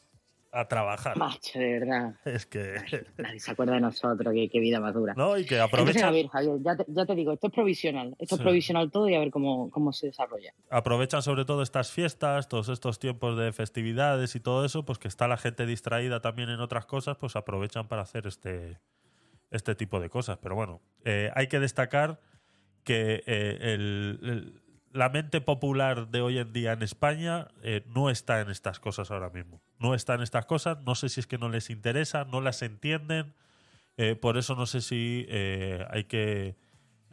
[0.54, 1.16] A trabajar.
[1.16, 2.14] Macho, de verdad.
[2.26, 2.74] Es que.
[3.16, 5.14] Nadie se acuerda de nosotros, qué, qué vida más dura.
[5.16, 5.60] No, y que Entonces,
[5.96, 8.14] aprovechan, a ver, Javier, ya te, ya te digo, esto es provisional.
[8.18, 8.42] Esto Sí.
[8.42, 10.52] es provisional todo y a ver cómo, cómo se desarrolla.
[10.68, 15.08] aprovechan sobre todo estas fiestas, todos estos tiempos de festividades y todo eso, pues que
[15.08, 18.78] está la gente distraída también en otras cosas, pues aprovechan para hacer este,
[19.50, 20.36] este tipo de cosas.
[20.42, 22.20] Pero bueno, eh, hay que destacar
[22.84, 24.61] que eh, el- el-
[24.92, 29.10] la mente popular de hoy en día en España eh, no está en estas cosas
[29.10, 29.60] ahora mismo.
[29.78, 32.62] No está en estas cosas, no sé si es que no les interesa, no las
[32.62, 33.34] entienden,
[33.96, 36.56] eh, por eso no sé si eh, hay que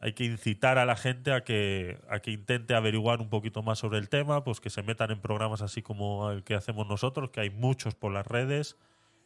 [0.01, 3.79] hay que incitar a la gente a que, a que intente averiguar un poquito más
[3.79, 7.31] sobre el tema, pues que se metan en programas así como el que hacemos nosotros,
[7.31, 8.77] que hay muchos por las redes,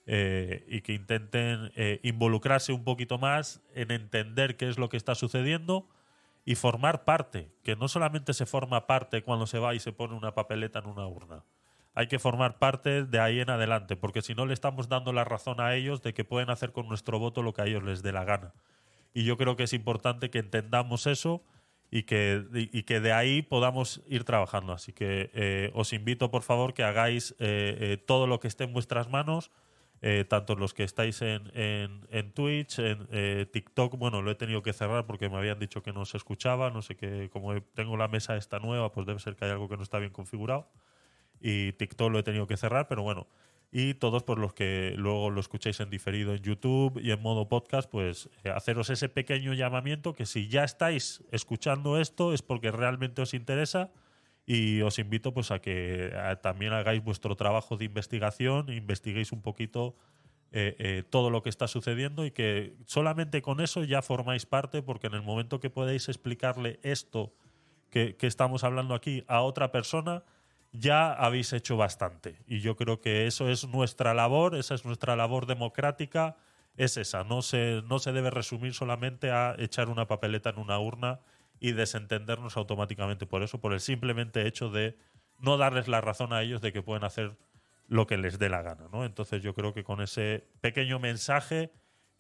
[0.06, 4.98] eh, y que intenten eh, involucrarse un poquito más en entender qué es lo que
[4.98, 5.88] está sucediendo
[6.46, 10.16] y formar parte, que no solamente se forma parte cuando se va y se pone
[10.16, 11.44] una papeleta en una urna.
[11.96, 15.24] Hay que formar parte de ahí en adelante, porque si no le estamos dando la
[15.24, 18.02] razón a ellos de que pueden hacer con nuestro voto lo que a ellos les
[18.02, 18.54] dé la gana.
[19.14, 21.44] Y yo creo que es importante que entendamos eso
[21.92, 24.74] y que, y, que de ahí podamos ir trabajando.
[24.74, 28.64] Así que eh, os invito, por favor, que hagáis eh, eh, todo lo que esté
[28.64, 29.52] en vuestras manos,
[30.06, 33.98] eh, tanto los que estáis en, en, en Twitch, en eh, TikTok.
[33.98, 36.72] Bueno, lo he tenido que cerrar porque me habían dicho que no se escuchaba.
[36.72, 39.70] No sé qué, como tengo la mesa esta nueva, pues debe ser que hay algo
[39.70, 40.70] que no está bien configurado.
[41.40, 43.28] Y TikTok lo he tenido que cerrar, pero bueno.
[43.72, 47.48] Y todos por los que luego lo escucháis en diferido en YouTube y en modo
[47.48, 52.72] podcast, pues eh, haceros ese pequeño llamamiento que si ya estáis escuchando esto es porque
[52.72, 53.90] realmente os interesa
[54.46, 59.96] y os invito pues a que también hagáis vuestro trabajo de investigación, investiguéis un poquito
[60.52, 64.82] eh, eh, todo lo que está sucediendo y que solamente con eso ya formáis parte
[64.82, 67.34] porque en el momento que podéis explicarle esto
[67.90, 70.24] que, que estamos hablando aquí a otra persona,
[70.74, 72.36] ya habéis hecho bastante.
[72.48, 76.36] Y yo creo que eso es nuestra labor, esa es nuestra labor democrática,
[76.76, 77.24] es esa.
[77.24, 81.20] No se, no se debe resumir solamente a echar una papeleta en una urna
[81.64, 84.98] y desentendernos automáticamente por eso, por el simplemente hecho de
[85.40, 87.38] no darles la razón a ellos de que pueden hacer
[87.88, 88.90] lo que les dé la gana.
[88.92, 89.06] ¿no?
[89.06, 91.72] Entonces yo creo que con ese pequeño mensaje,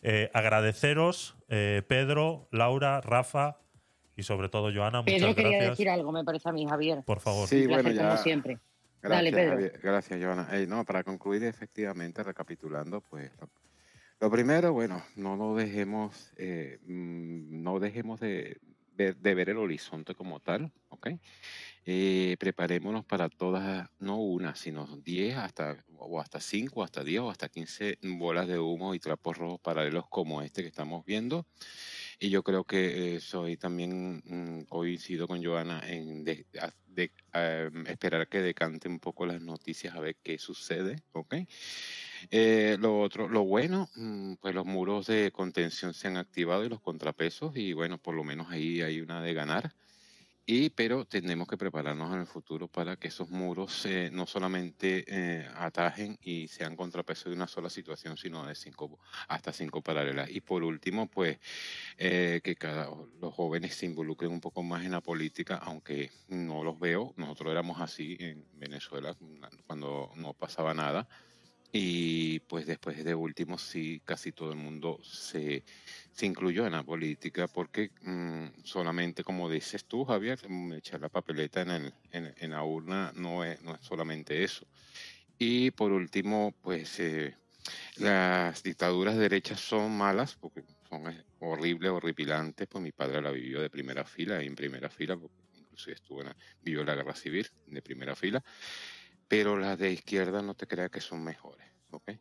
[0.01, 3.57] eh, agradeceros, eh, Pedro, Laura, Rafa
[4.15, 5.71] y sobre todo Joana, muchas Pedro quería gracias.
[5.71, 7.03] decir algo, me parece a mí, Javier.
[7.05, 7.45] Por favor.
[7.49, 8.07] Sí, bueno, ya.
[8.07, 8.59] como siempre.
[9.01, 9.51] Gracias, Dale, Pedro.
[9.55, 9.79] Javier.
[9.83, 10.47] Gracias, Joana.
[10.53, 13.49] Ey, no, para concluir, efectivamente, recapitulando, pues lo,
[14.21, 18.61] lo primero, bueno, no lo dejemos, eh, mm, no dejemos de,
[18.95, 21.07] de- ver el horizonte como tal, ¿ok?
[21.85, 27.29] Eh, preparémonos para todas, no una, sino 10 hasta, o hasta 5, hasta 10 o
[27.29, 31.47] hasta 15 bolas de humo y trapos rojos paralelos como este que estamos viendo.
[32.23, 36.45] Y yo creo que eh, soy también, mm, coincido con Joana en de-
[37.33, 41.35] em, esperar que decante un poco las noticias a ver qué sucede, ¿ok?
[42.31, 46.69] Eh, lo otro, lo bueno, mm, pues los muros de contención se han activado y
[46.69, 49.73] los contrapesos y bueno, por lo menos ahí hay una de ganar.
[50.45, 55.05] Y, pero tenemos que prepararnos en el futuro para que esos muros eh, no solamente
[55.07, 58.99] eh, atajen y sean contrapeso de una sola situación, sino de cinco,
[59.29, 60.29] hasta cinco paralelas.
[60.29, 61.39] Y por último, pues
[61.97, 62.89] eh, que cada,
[63.21, 67.13] los jóvenes se involucren un poco más en la política, aunque no los veo.
[67.15, 69.15] Nosotros éramos así en Venezuela
[69.65, 71.07] cuando no pasaba nada.
[71.75, 75.63] Y pues después de último sí, casi todo el mundo se,
[76.13, 81.09] se incluyó en la política porque mm, solamente, como dices tú, Javier, mm, echar la
[81.09, 84.65] papeleta en, la urna no es, no es solamente eso.
[85.37, 87.35] Y por último, pues eh,
[87.97, 92.67] las dictaduras derechas son malas porque son eh, horribles, horripilantes.
[92.67, 96.33] Pues mi padre la vivió de primera fila, en primera fila, porque inclusive estuvo en
[96.61, 98.43] vivió la guerra civil de primera fila
[99.33, 102.11] pero las de izquierda no te creas que son mejores, ¿ok?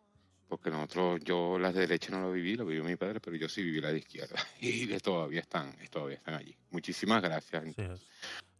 [0.53, 3.49] Porque nosotros, yo las de derecha no lo viví, lo vivió mi padre, pero yo
[3.49, 6.55] sí viví la de izquierda y de- todavía están, todavía están allí.
[6.71, 7.75] Muchísimas gracias.
[7.75, 8.07] Sí es.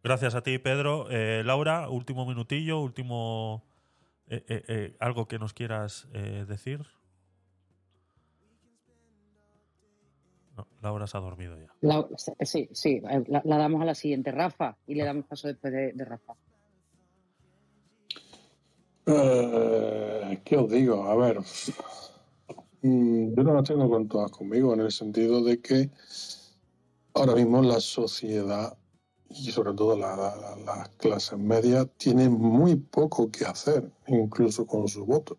[0.03, 1.09] Gracias a ti, Pedro.
[1.11, 3.63] Eh, Laura, último minutillo, último.
[4.27, 6.81] eh, eh, eh, ¿Algo que nos quieras eh, decir?
[10.57, 11.75] No, Laura se ha dormido ya.
[11.83, 12.09] La-
[12.41, 15.93] sí, sí, la, la damos a la siguiente, Rafa, y le damos paso después de,
[15.93, 16.33] de Rafa.
[19.07, 21.05] Eh, ¿Qué os digo?
[21.05, 21.39] A ver,
[22.83, 25.91] mm, yo no las tengo con todas conmigo en el sentido de que
[27.15, 28.77] ahora mismo la sociedad
[29.29, 34.67] y sobre todo la- la- la- las clases medias tienen muy poco que hacer, incluso
[34.67, 35.39] con su voto.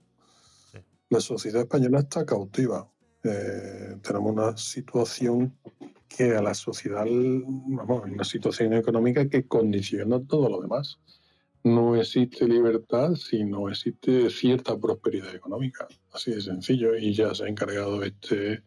[1.10, 2.90] La sociedad española está cautiva.
[3.24, 5.56] Eh, tenemos una situación
[6.10, 11.00] que a la sociedad, vamos, una situación económica que condiciona todo lo demás.
[11.64, 15.88] No existe libertad si no existe cierta prosperidad económica.
[16.12, 16.96] Así de sencillo.
[16.98, 18.64] Y ya se ha encargado este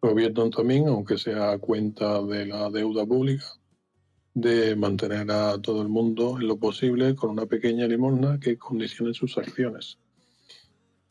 [0.00, 3.46] gobierno también, aunque sea a cuenta de la deuda pública,
[4.34, 9.14] de mantener a todo el mundo en lo posible con una pequeña limosna que condicione
[9.14, 9.98] sus acciones.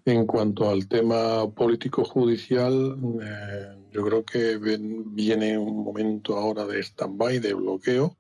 [0.04, 6.80] En cuanto al tema político-judicial, eh, yo creo que ven- viene un momento ahora de
[6.84, 8.18] stand-by, de bloqueo.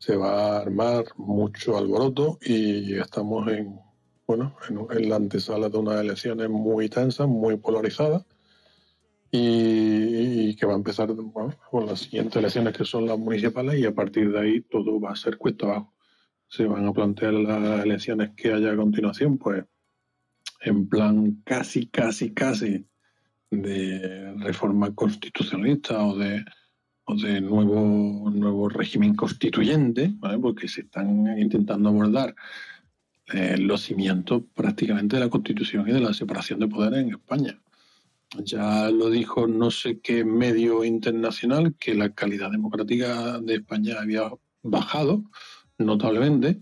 [0.00, 3.78] Se va a armar mucho alboroto y estamos en,
[4.26, 4.56] bueno,
[4.90, 8.24] en, la antesala de unas elecciones muy tensas, muy polarizadas
[9.30, 11.14] y, que va a empezar
[11.70, 15.10] con las siguientes elecciones que son las municipales y a partir de ahí todo va
[15.10, 15.94] a ser cuesta abajo.
[16.48, 19.64] Se van a plantear las elecciones que haya a continuación, pues
[20.62, 22.86] en plan casi, casi, casi
[23.50, 26.42] de reforma constitucionalista o de,
[27.06, 32.34] de nuevo, nuevo régimen constituyente, porque se están intentando abordar
[33.32, 37.60] eh, los cimientos prácticamente de la Constitución y de la separación de poderes en España.
[38.44, 44.30] Ya lo dijo no sé qué medio internacional que la calidad democrática de España había
[44.62, 45.24] bajado
[45.78, 46.60] notablemente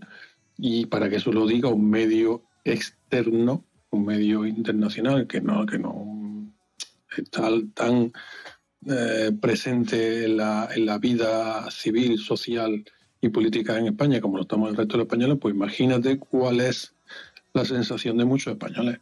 [0.57, 5.77] y para que eso lo diga un medio externo, un medio internacional que no, que
[5.77, 6.53] no
[7.15, 8.11] está tan
[8.87, 12.83] eh, presente en la, en la vida civil, social
[13.21, 16.61] y política en España como lo estamos el resto de los españoles, pues imagínate cuál
[16.61, 16.93] es
[17.53, 18.99] la sensación de muchos españoles.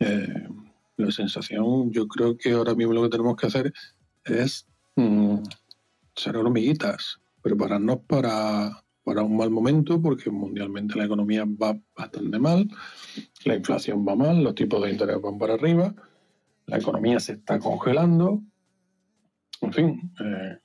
[0.00, 0.48] Eh,
[0.96, 3.72] la sensación, yo creo que ahora mismo lo que tenemos que hacer
[4.24, 5.36] es mm,
[6.16, 12.68] ser hormiguitas, prepararnos para, para un mal momento, porque mundialmente la economía va bastante mal,
[13.44, 15.94] la inflación va mal, los tipos de interés van para arriba,
[16.66, 18.42] la economía se está congelando,
[19.62, 20.58] en fin, eh,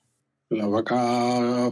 [0.50, 1.72] la vaca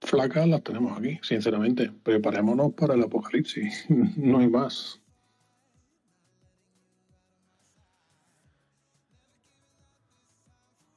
[0.00, 1.90] flaca las tenemos aquí, sinceramente.
[2.02, 3.86] Preparémonos para el apocalipsis,
[4.16, 5.00] no hay más.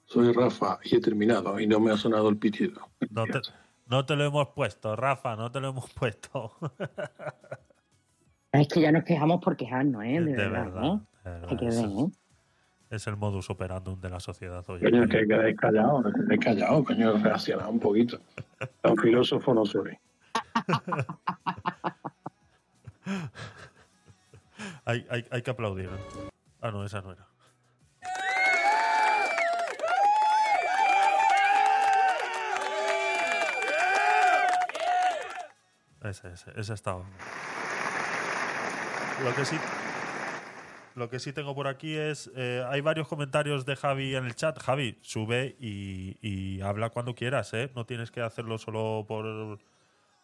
[0.06, 2.90] Soy Rafa y he terminado y no me ha sonado el pitido.
[3.10, 3.42] No te,
[3.88, 6.54] no te lo hemos puesto, Rafa, no te lo hemos puesto.
[8.52, 10.22] Es que ya nos quejamos por quejarnos, ¿eh?
[10.22, 11.00] De, De verdad, verdad, ¿eh?
[11.26, 12.12] de verdad, Hay que ver, ¿eh?
[12.90, 14.80] Es el modus operandum de la sociedad hoy.
[14.80, 18.20] Coño, que quedéis callados, que quedéis callados, coño, reaccionad un poquito.
[18.82, 19.98] Tan filósofo no soy.
[24.86, 25.86] hay, hay, hay que aplaudir.
[25.86, 26.30] ¿eh?
[26.62, 27.28] Ah, no, esa no era.
[36.04, 37.04] Ese, ese, ese estaba.
[39.24, 39.58] Lo que sí.
[40.96, 42.32] Lo que sí tengo por aquí es.
[42.36, 44.58] eh, hay varios comentarios de Javi en el chat.
[44.58, 47.70] Javi, sube y, habla cuando quieras, ¿eh?
[47.76, 49.60] No tienes que hacerlo solo por,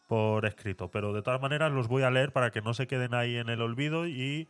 [0.08, 0.90] por escrito.
[0.90, 3.50] Pero de todas maneras los voy a leer para que no se queden ahí en
[3.50, 4.48] el olvido y.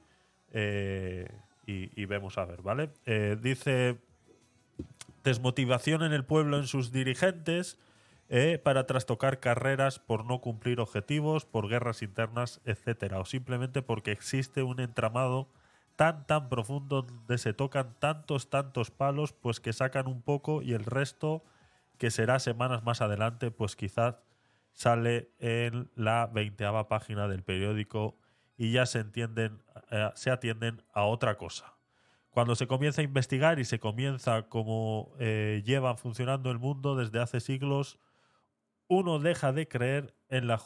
[0.53, 1.27] eh,
[1.65, 2.89] y, vemos a ver, ¿vale?
[3.06, 3.98] Eh, dice.
[5.23, 7.77] Desmotivación en el pueblo en sus dirigentes
[8.64, 14.64] para trastocar carreras por no cumplir objetivos, por guerras internas, etcétera, o simplemente porque existe
[14.64, 15.48] un entramado
[16.02, 20.73] tan tan profundo donde se tocan tantos tantos palos, pues que sacan un poco y
[20.73, 21.44] el resto
[21.99, 24.15] que será semanas más adelante, pues quizás
[24.73, 28.18] sale en la veinteava página del periódico
[28.57, 29.61] y ya se entienden,
[29.91, 31.76] eh, se atienden a otra cosa.
[32.32, 37.19] Cuando se comienza a investigar y se comienza cómo eh, llevan funcionando el mundo desde
[37.19, 37.99] hace siglos,
[38.88, 40.57] uno deja de creer en la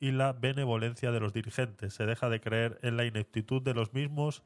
[0.00, 3.92] y la benevolencia de los dirigentes, se deja de creer en la ineptitud de los
[3.92, 4.42] mismos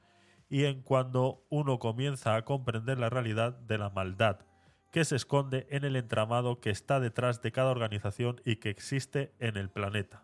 [0.48, 4.40] y en cuando uno comienza a comprender la realidad de la maldad
[4.92, 9.32] que se esconde en el entramado que está detrás de cada organización y que existe
[9.40, 10.22] en el planeta.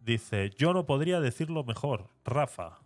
[0.00, 2.80] Dice, yo no podría decirlo mejor, Rafa.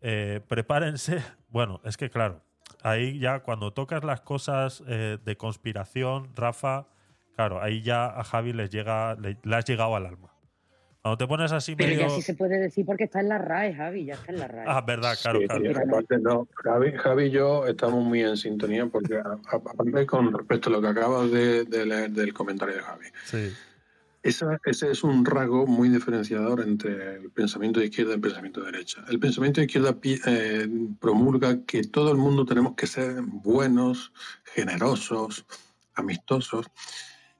[0.00, 1.22] Eh, prepárense.
[1.50, 2.42] Bueno, es que claro,
[2.82, 6.88] ahí ya cuando tocas las cosas eh, de conspiración, Rafa,
[7.38, 10.34] claro, ahí ya a Javi les llega, le, le has llegado al alma.
[11.02, 12.08] Cuando te pones así Pero medio...
[12.08, 14.48] ya sí se puede decir porque está en la RAE, Javi, ya está en la
[14.48, 14.64] RAE.
[14.66, 15.62] Ah, verdad, claro, Sí, claro.
[15.64, 20.68] sí, aparte, no, Javi, Javi y yo estamos muy en sintonía porque, aparte, con respecto
[20.68, 23.52] a lo que acabas de, de leer del comentario de Javi, Sí.
[24.24, 28.60] esa- ese es un rasgo muy diferenciador entre el pensamiento de izquierda y el pensamiento
[28.64, 29.04] de derecha.
[29.08, 30.66] El pensamiento de izquierda eh,
[30.98, 34.12] promulga que todo el mundo tenemos que ser buenos,
[34.56, 35.46] generosos,
[35.94, 36.66] amistosos,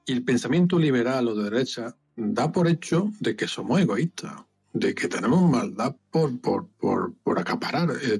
[0.09, 4.33] y el pensamiento liberal o de derecha da por hecho de que somos egoístas,
[4.73, 7.89] de que tenemos maldad por, por, por, por acaparar.
[8.01, 8.19] Eh,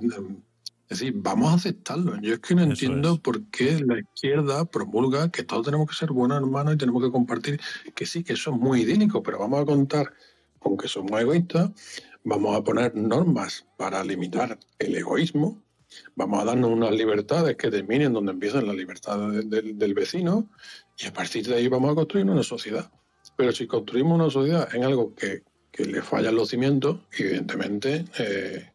[0.91, 2.19] Es decir, vamos a aceptarlo.
[2.19, 3.19] Yo es que no Eso entiendo es.
[3.19, 7.11] por qué la izquierda promulga que todos tenemos que ser buenos hermanos y tenemos que
[7.11, 7.59] compartir.
[7.93, 10.11] Que sí, que eso es muy idílico, pero vamos a contar
[10.57, 11.69] con que somos egoístas,
[12.23, 15.61] vamos a poner normas para limitar el egoísmo,
[16.15, 20.49] vamos a darnos unas libertades que terminen donde empiezan las libertades de- del- del vecino
[20.99, 22.91] y a partir de ahí vamos a construir una sociedad.
[23.37, 28.71] Pero si construimos una sociedad en algo que, que le fallan los cimientos, evidentemente, eh,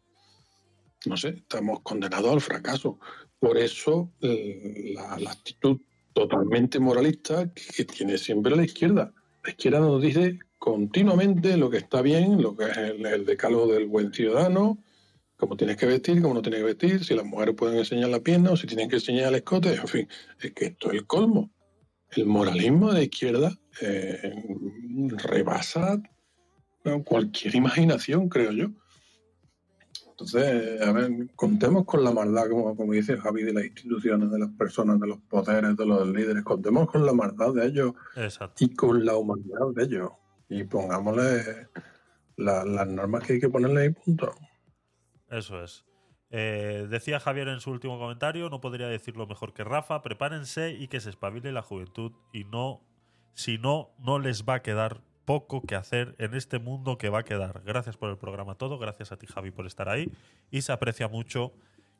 [1.05, 2.99] no sé, estamos condenados al fracaso.
[3.39, 5.79] Por eso eh, la, actitud
[6.13, 9.13] totalmente moralista que, que tiene siempre la izquierda.
[9.43, 13.67] La izquierda nos dice continuamente lo que está bien, lo que es el, el decálogo
[13.67, 14.79] del buen ciudadano,
[15.37, 18.21] cómo tienes que vestir, cómo no tienes que vestir, si las mujeres pueden enseñar la
[18.21, 20.07] pierna o si tienen que enseñar el escote, en fin,
[20.41, 21.51] es que esto es el colmo.
[22.15, 23.51] El moralismo de izquierda
[23.81, 24.33] eh,
[25.23, 26.01] rebasa
[27.03, 28.67] cualquier imaginación, creo yo.
[30.11, 34.39] Entonces, a ver, contemos con la maldad, como, como dice Javi, de las instituciones, de
[34.39, 38.63] las personas, de los poderes, de los líderes, contemos con la maldad de ellos Exacto.
[38.63, 40.09] y con la humanidad de ellos.
[40.47, 41.67] Y pongámosle
[42.37, 44.31] la- las normas que hay que ponerle y punto.
[45.29, 45.83] Eso es.
[46.37, 50.89] Eh, decía Javier en su último comentario, no podría decirlo mejor que Rafa, prepárense y
[50.89, 52.81] que se espabile la juventud y no,
[53.33, 57.19] si no, no les va a quedar poco que hacer en este mundo que va
[57.19, 57.61] a quedar.
[57.63, 60.11] Gracias por el programa todo, gracias a ti Javi por estar ahí
[60.51, 61.53] y se aprecia mucho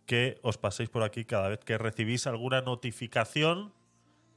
[0.06, 3.72] que os paséis por aquí cada vez que recibís alguna notificación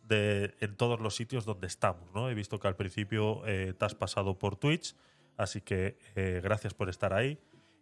[0.05, 2.09] de, en todos los sitios donde estamos.
[2.15, 2.31] ¿no?
[2.31, 4.95] He visto que al principio eh, te has pasado por Twitch,
[5.37, 7.37] así que eh, gracias por estar ahí.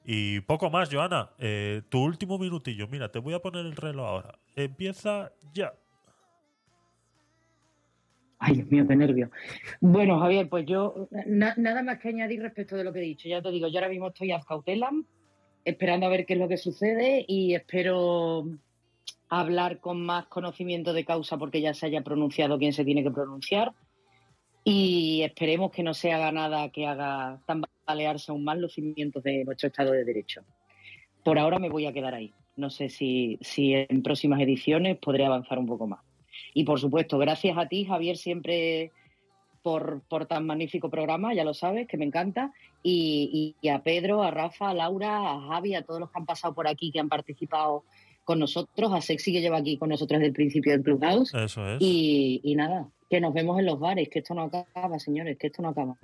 [0.09, 1.31] Y poco más, Joana.
[1.39, 2.87] Eh, tu último minutillo.
[2.87, 4.39] Mira, te voy a poner el reloj ahora.
[4.55, 5.75] Empieza ya.
[8.39, 9.31] Ay, Dios mío, qué nervio.
[9.81, 13.29] Bueno, Javier, pues yo na- nada más que añadir respecto de lo que he dicho.
[13.29, 14.91] Ya te digo, yo ahora mismo estoy a cautela,
[15.65, 18.45] esperando a ver qué es lo que sucede y espero
[19.29, 23.11] hablar con más conocimiento de causa porque ya se haya pronunciado quien se tiene que
[23.11, 23.73] pronunciar
[24.69, 29.45] y esperemos que no se haga nada que haga tambalearse aún más los cimientos de
[29.45, 30.43] nuestro Estado de Derecho.
[31.23, 32.35] Por ahora me voy a quedar ahí.
[32.57, 36.01] No sé si, si en próximas ediciones podré avanzar un poco más.
[36.53, 38.91] Y por supuesto, gracias a ti, Javier, siempre
[39.63, 42.53] por, por tan magnífico programa, ya lo sabes, que me encanta.
[42.83, 46.27] Y, y- a Pedro, a Rafa, a Laura, a Javi, a todos los que han
[46.27, 47.85] pasado por aquí, que han participado
[48.27, 51.33] con nosotros, a Sexy, que lleva aquí con nosotros desde el principio del Clubhouse.
[51.33, 51.81] Eso es.
[51.81, 55.47] Y, y nada, que nos vemos en los bares, que esto no acaba, señores, que
[55.47, 55.97] esto no acaba.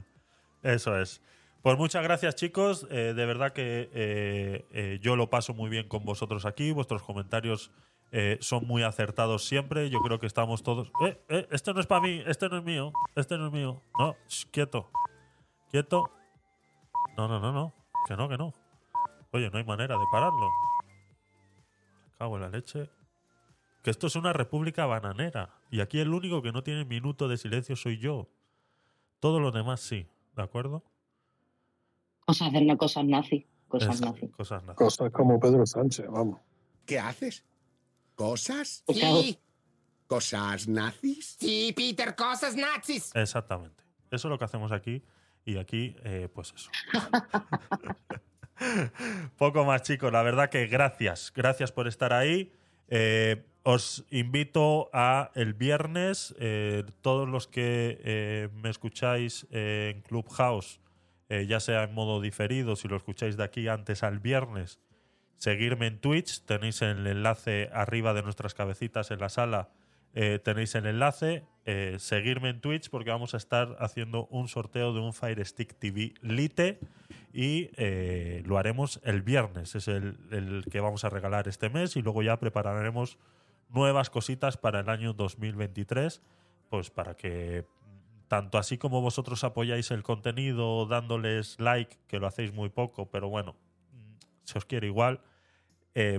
[0.63, 1.21] Eso es.
[1.63, 2.87] Pues muchas gracias, chicos.
[2.91, 6.71] Eh, de verdad que eh, eh, yo lo paso muy bien con vosotros aquí.
[6.71, 7.73] Vuestros comentarios
[8.13, 9.91] eh, son muy acertados siempre.
[9.91, 10.93] Yo creo que estamos todos.
[11.05, 13.83] Eh, eh, este no es para mí, este no es mío, este no es mío.
[13.99, 14.15] No,
[14.53, 14.91] quieto.
[15.73, 16.05] Quieto.
[17.17, 17.75] No, no, no, no.
[18.07, 18.53] Que no, que no.
[19.33, 20.49] Oye, no hay manera de pararlo.
[22.27, 22.89] En la leche.
[23.83, 25.59] Que esto es una república bananera.
[25.71, 28.29] Y aquí el único que no tiene minuto de silencio soy yo.
[29.19, 30.07] Todos los demás sí.
[30.37, 30.85] ¿De acuerdo?
[32.25, 34.29] Cosas de cosas nazi, cosas Eso, nazi.
[34.29, 34.77] Cosas nazi.
[34.77, 36.41] Cosas como Pedro Sánchez, vamos.
[36.87, 37.45] ¿Qué haces?
[38.15, 38.85] ¿Cosas?
[38.87, 39.39] Pues hago- Sí.
[40.07, 41.37] ¿Cosas nazis?
[41.41, 43.11] Sí, Peter, cosas nazis.
[43.17, 43.83] Exactamente.
[44.11, 45.03] Eso es lo que hacemos aquí.
[45.45, 46.71] Y aquí, eh, pues eso.
[49.39, 50.13] Poco más, chicos.
[50.13, 51.33] La verdad que gracias.
[51.35, 52.53] Gracias por estar ahí.
[52.89, 60.81] Eh, os invito a el viernes, eh, todos los que eh, me escucháis en Clubhouse,
[61.31, 64.81] ya sea en modo diferido, si lo escucháis de aquí antes al viernes,
[65.39, 66.45] seguirme en Twitch.
[66.45, 69.71] Tenéis el enlace arriba de nuestras cabecitas en la sala.
[70.15, 71.45] Eh, tenéis el enlace.
[71.65, 75.75] Eh, seguirme en Twitch porque vamos a estar haciendo un sorteo de un Fire Stick
[75.79, 76.81] TV Lite
[77.33, 79.75] y eh, lo haremos el viernes.
[79.77, 83.17] Es el, el que vamos a regalar este mes y luego ya prepararemos
[83.69, 86.21] nuevas cositas para el año 2023,
[86.69, 87.65] pues para que
[88.27, 93.29] tanto así como vosotros apoyáis el contenido dándoles like, que lo hacéis muy poco, pero
[93.29, 93.55] bueno,
[93.93, 94.15] mm,
[94.45, 95.21] si os quiere igual,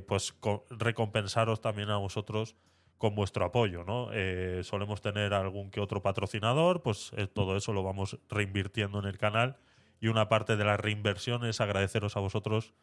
[0.08, 2.56] pues co- recompensaros también a vosotros
[3.04, 4.12] con vuestro apoyo, ¿no?
[4.14, 9.04] Eh, solemos tener algún que otro patrocinador, pues eh, todo eso lo vamos reinvirtiendo en
[9.04, 9.58] el canal
[10.00, 12.74] y una parte de la reinversión es agradeceros a vosotros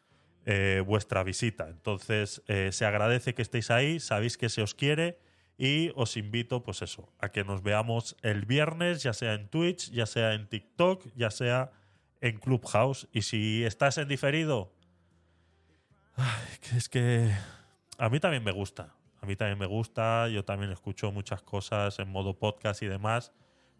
[0.45, 1.69] eh, vuestra visita.
[1.69, 5.17] Entonces, se agradece que estéis ahí, sabéis que se os quiere
[5.57, 9.89] y os invito, pues eso, a que nos veamos el viernes, ya sea en Twitch,
[9.89, 11.71] ya sea en TikTok, ya sea
[12.19, 13.07] en Clubhouse.
[13.11, 14.71] Y si estás en diferido,
[16.15, 17.31] ay, es que
[17.97, 19.00] a mí también me gusta.
[19.21, 23.31] A mí también me gusta, yo también escucho muchas cosas en modo podcast y demás,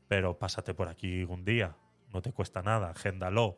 [0.08, 1.76] pero pásate por aquí un día,
[2.14, 3.58] no te cuesta nada, agéndalo.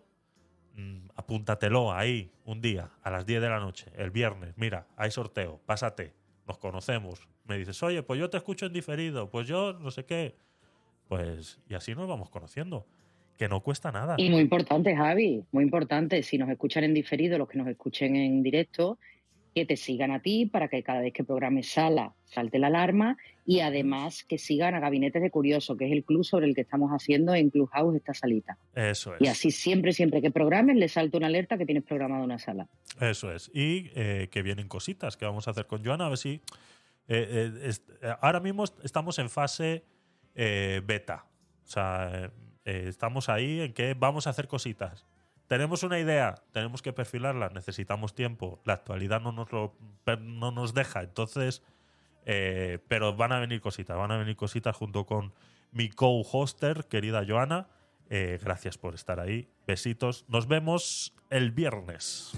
[0.75, 4.53] mm, apúntatelo ahí un día, a las 10 de la noche, el viernes.
[4.57, 6.13] Mira, hay sorteo, pásate,
[6.47, 7.27] nos conocemos.
[7.45, 10.35] Me dices, oye, pues yo te escucho en diferido, pues yo no sé qué.
[11.07, 12.87] Pues, y así nos vamos conociendo.
[13.37, 14.15] Que no cuesta nada.
[14.17, 18.15] Y muy importante, Javi, muy importante, si nos escuchan en diferido, los que nos escuchen
[18.15, 18.99] en directo,
[19.53, 23.17] que te sigan a ti para que cada vez que programes sala salte la alarma
[23.45, 26.61] y además que sigan a Gabinetes de Curioso, que es el club sobre el que
[26.61, 28.57] estamos haciendo en Clubhouse esta salita.
[28.73, 29.21] Eso es.
[29.21, 32.67] Y así siempre, siempre que programes, le salta una alerta que tienes programada una sala.
[32.99, 33.51] Eso es.
[33.53, 36.41] Y eh, que vienen cositas que vamos a hacer con Joana, a ver si.
[37.07, 37.71] eh,
[38.01, 39.83] eh, ahora mismo est- estamos en fase
[40.35, 41.25] beta.
[41.63, 42.31] O sea,
[42.65, 45.05] estamos ahí en que vamos a hacer cositas.
[45.47, 48.59] Tenemos una idea, tenemos que perfilarla, necesitamos tiempo.
[48.65, 49.75] La actualidad no nos, lo,
[50.19, 51.03] no nos deja.
[51.03, 51.61] Entonces,
[52.25, 55.33] eh, pero van a venir cositas, van a venir cositas junto con
[55.71, 57.67] mi co-hoster, querida Joana.
[58.09, 59.49] Eh, gracias por estar ahí.
[59.67, 60.25] Besitos.
[60.27, 62.33] Nos vemos el viernes.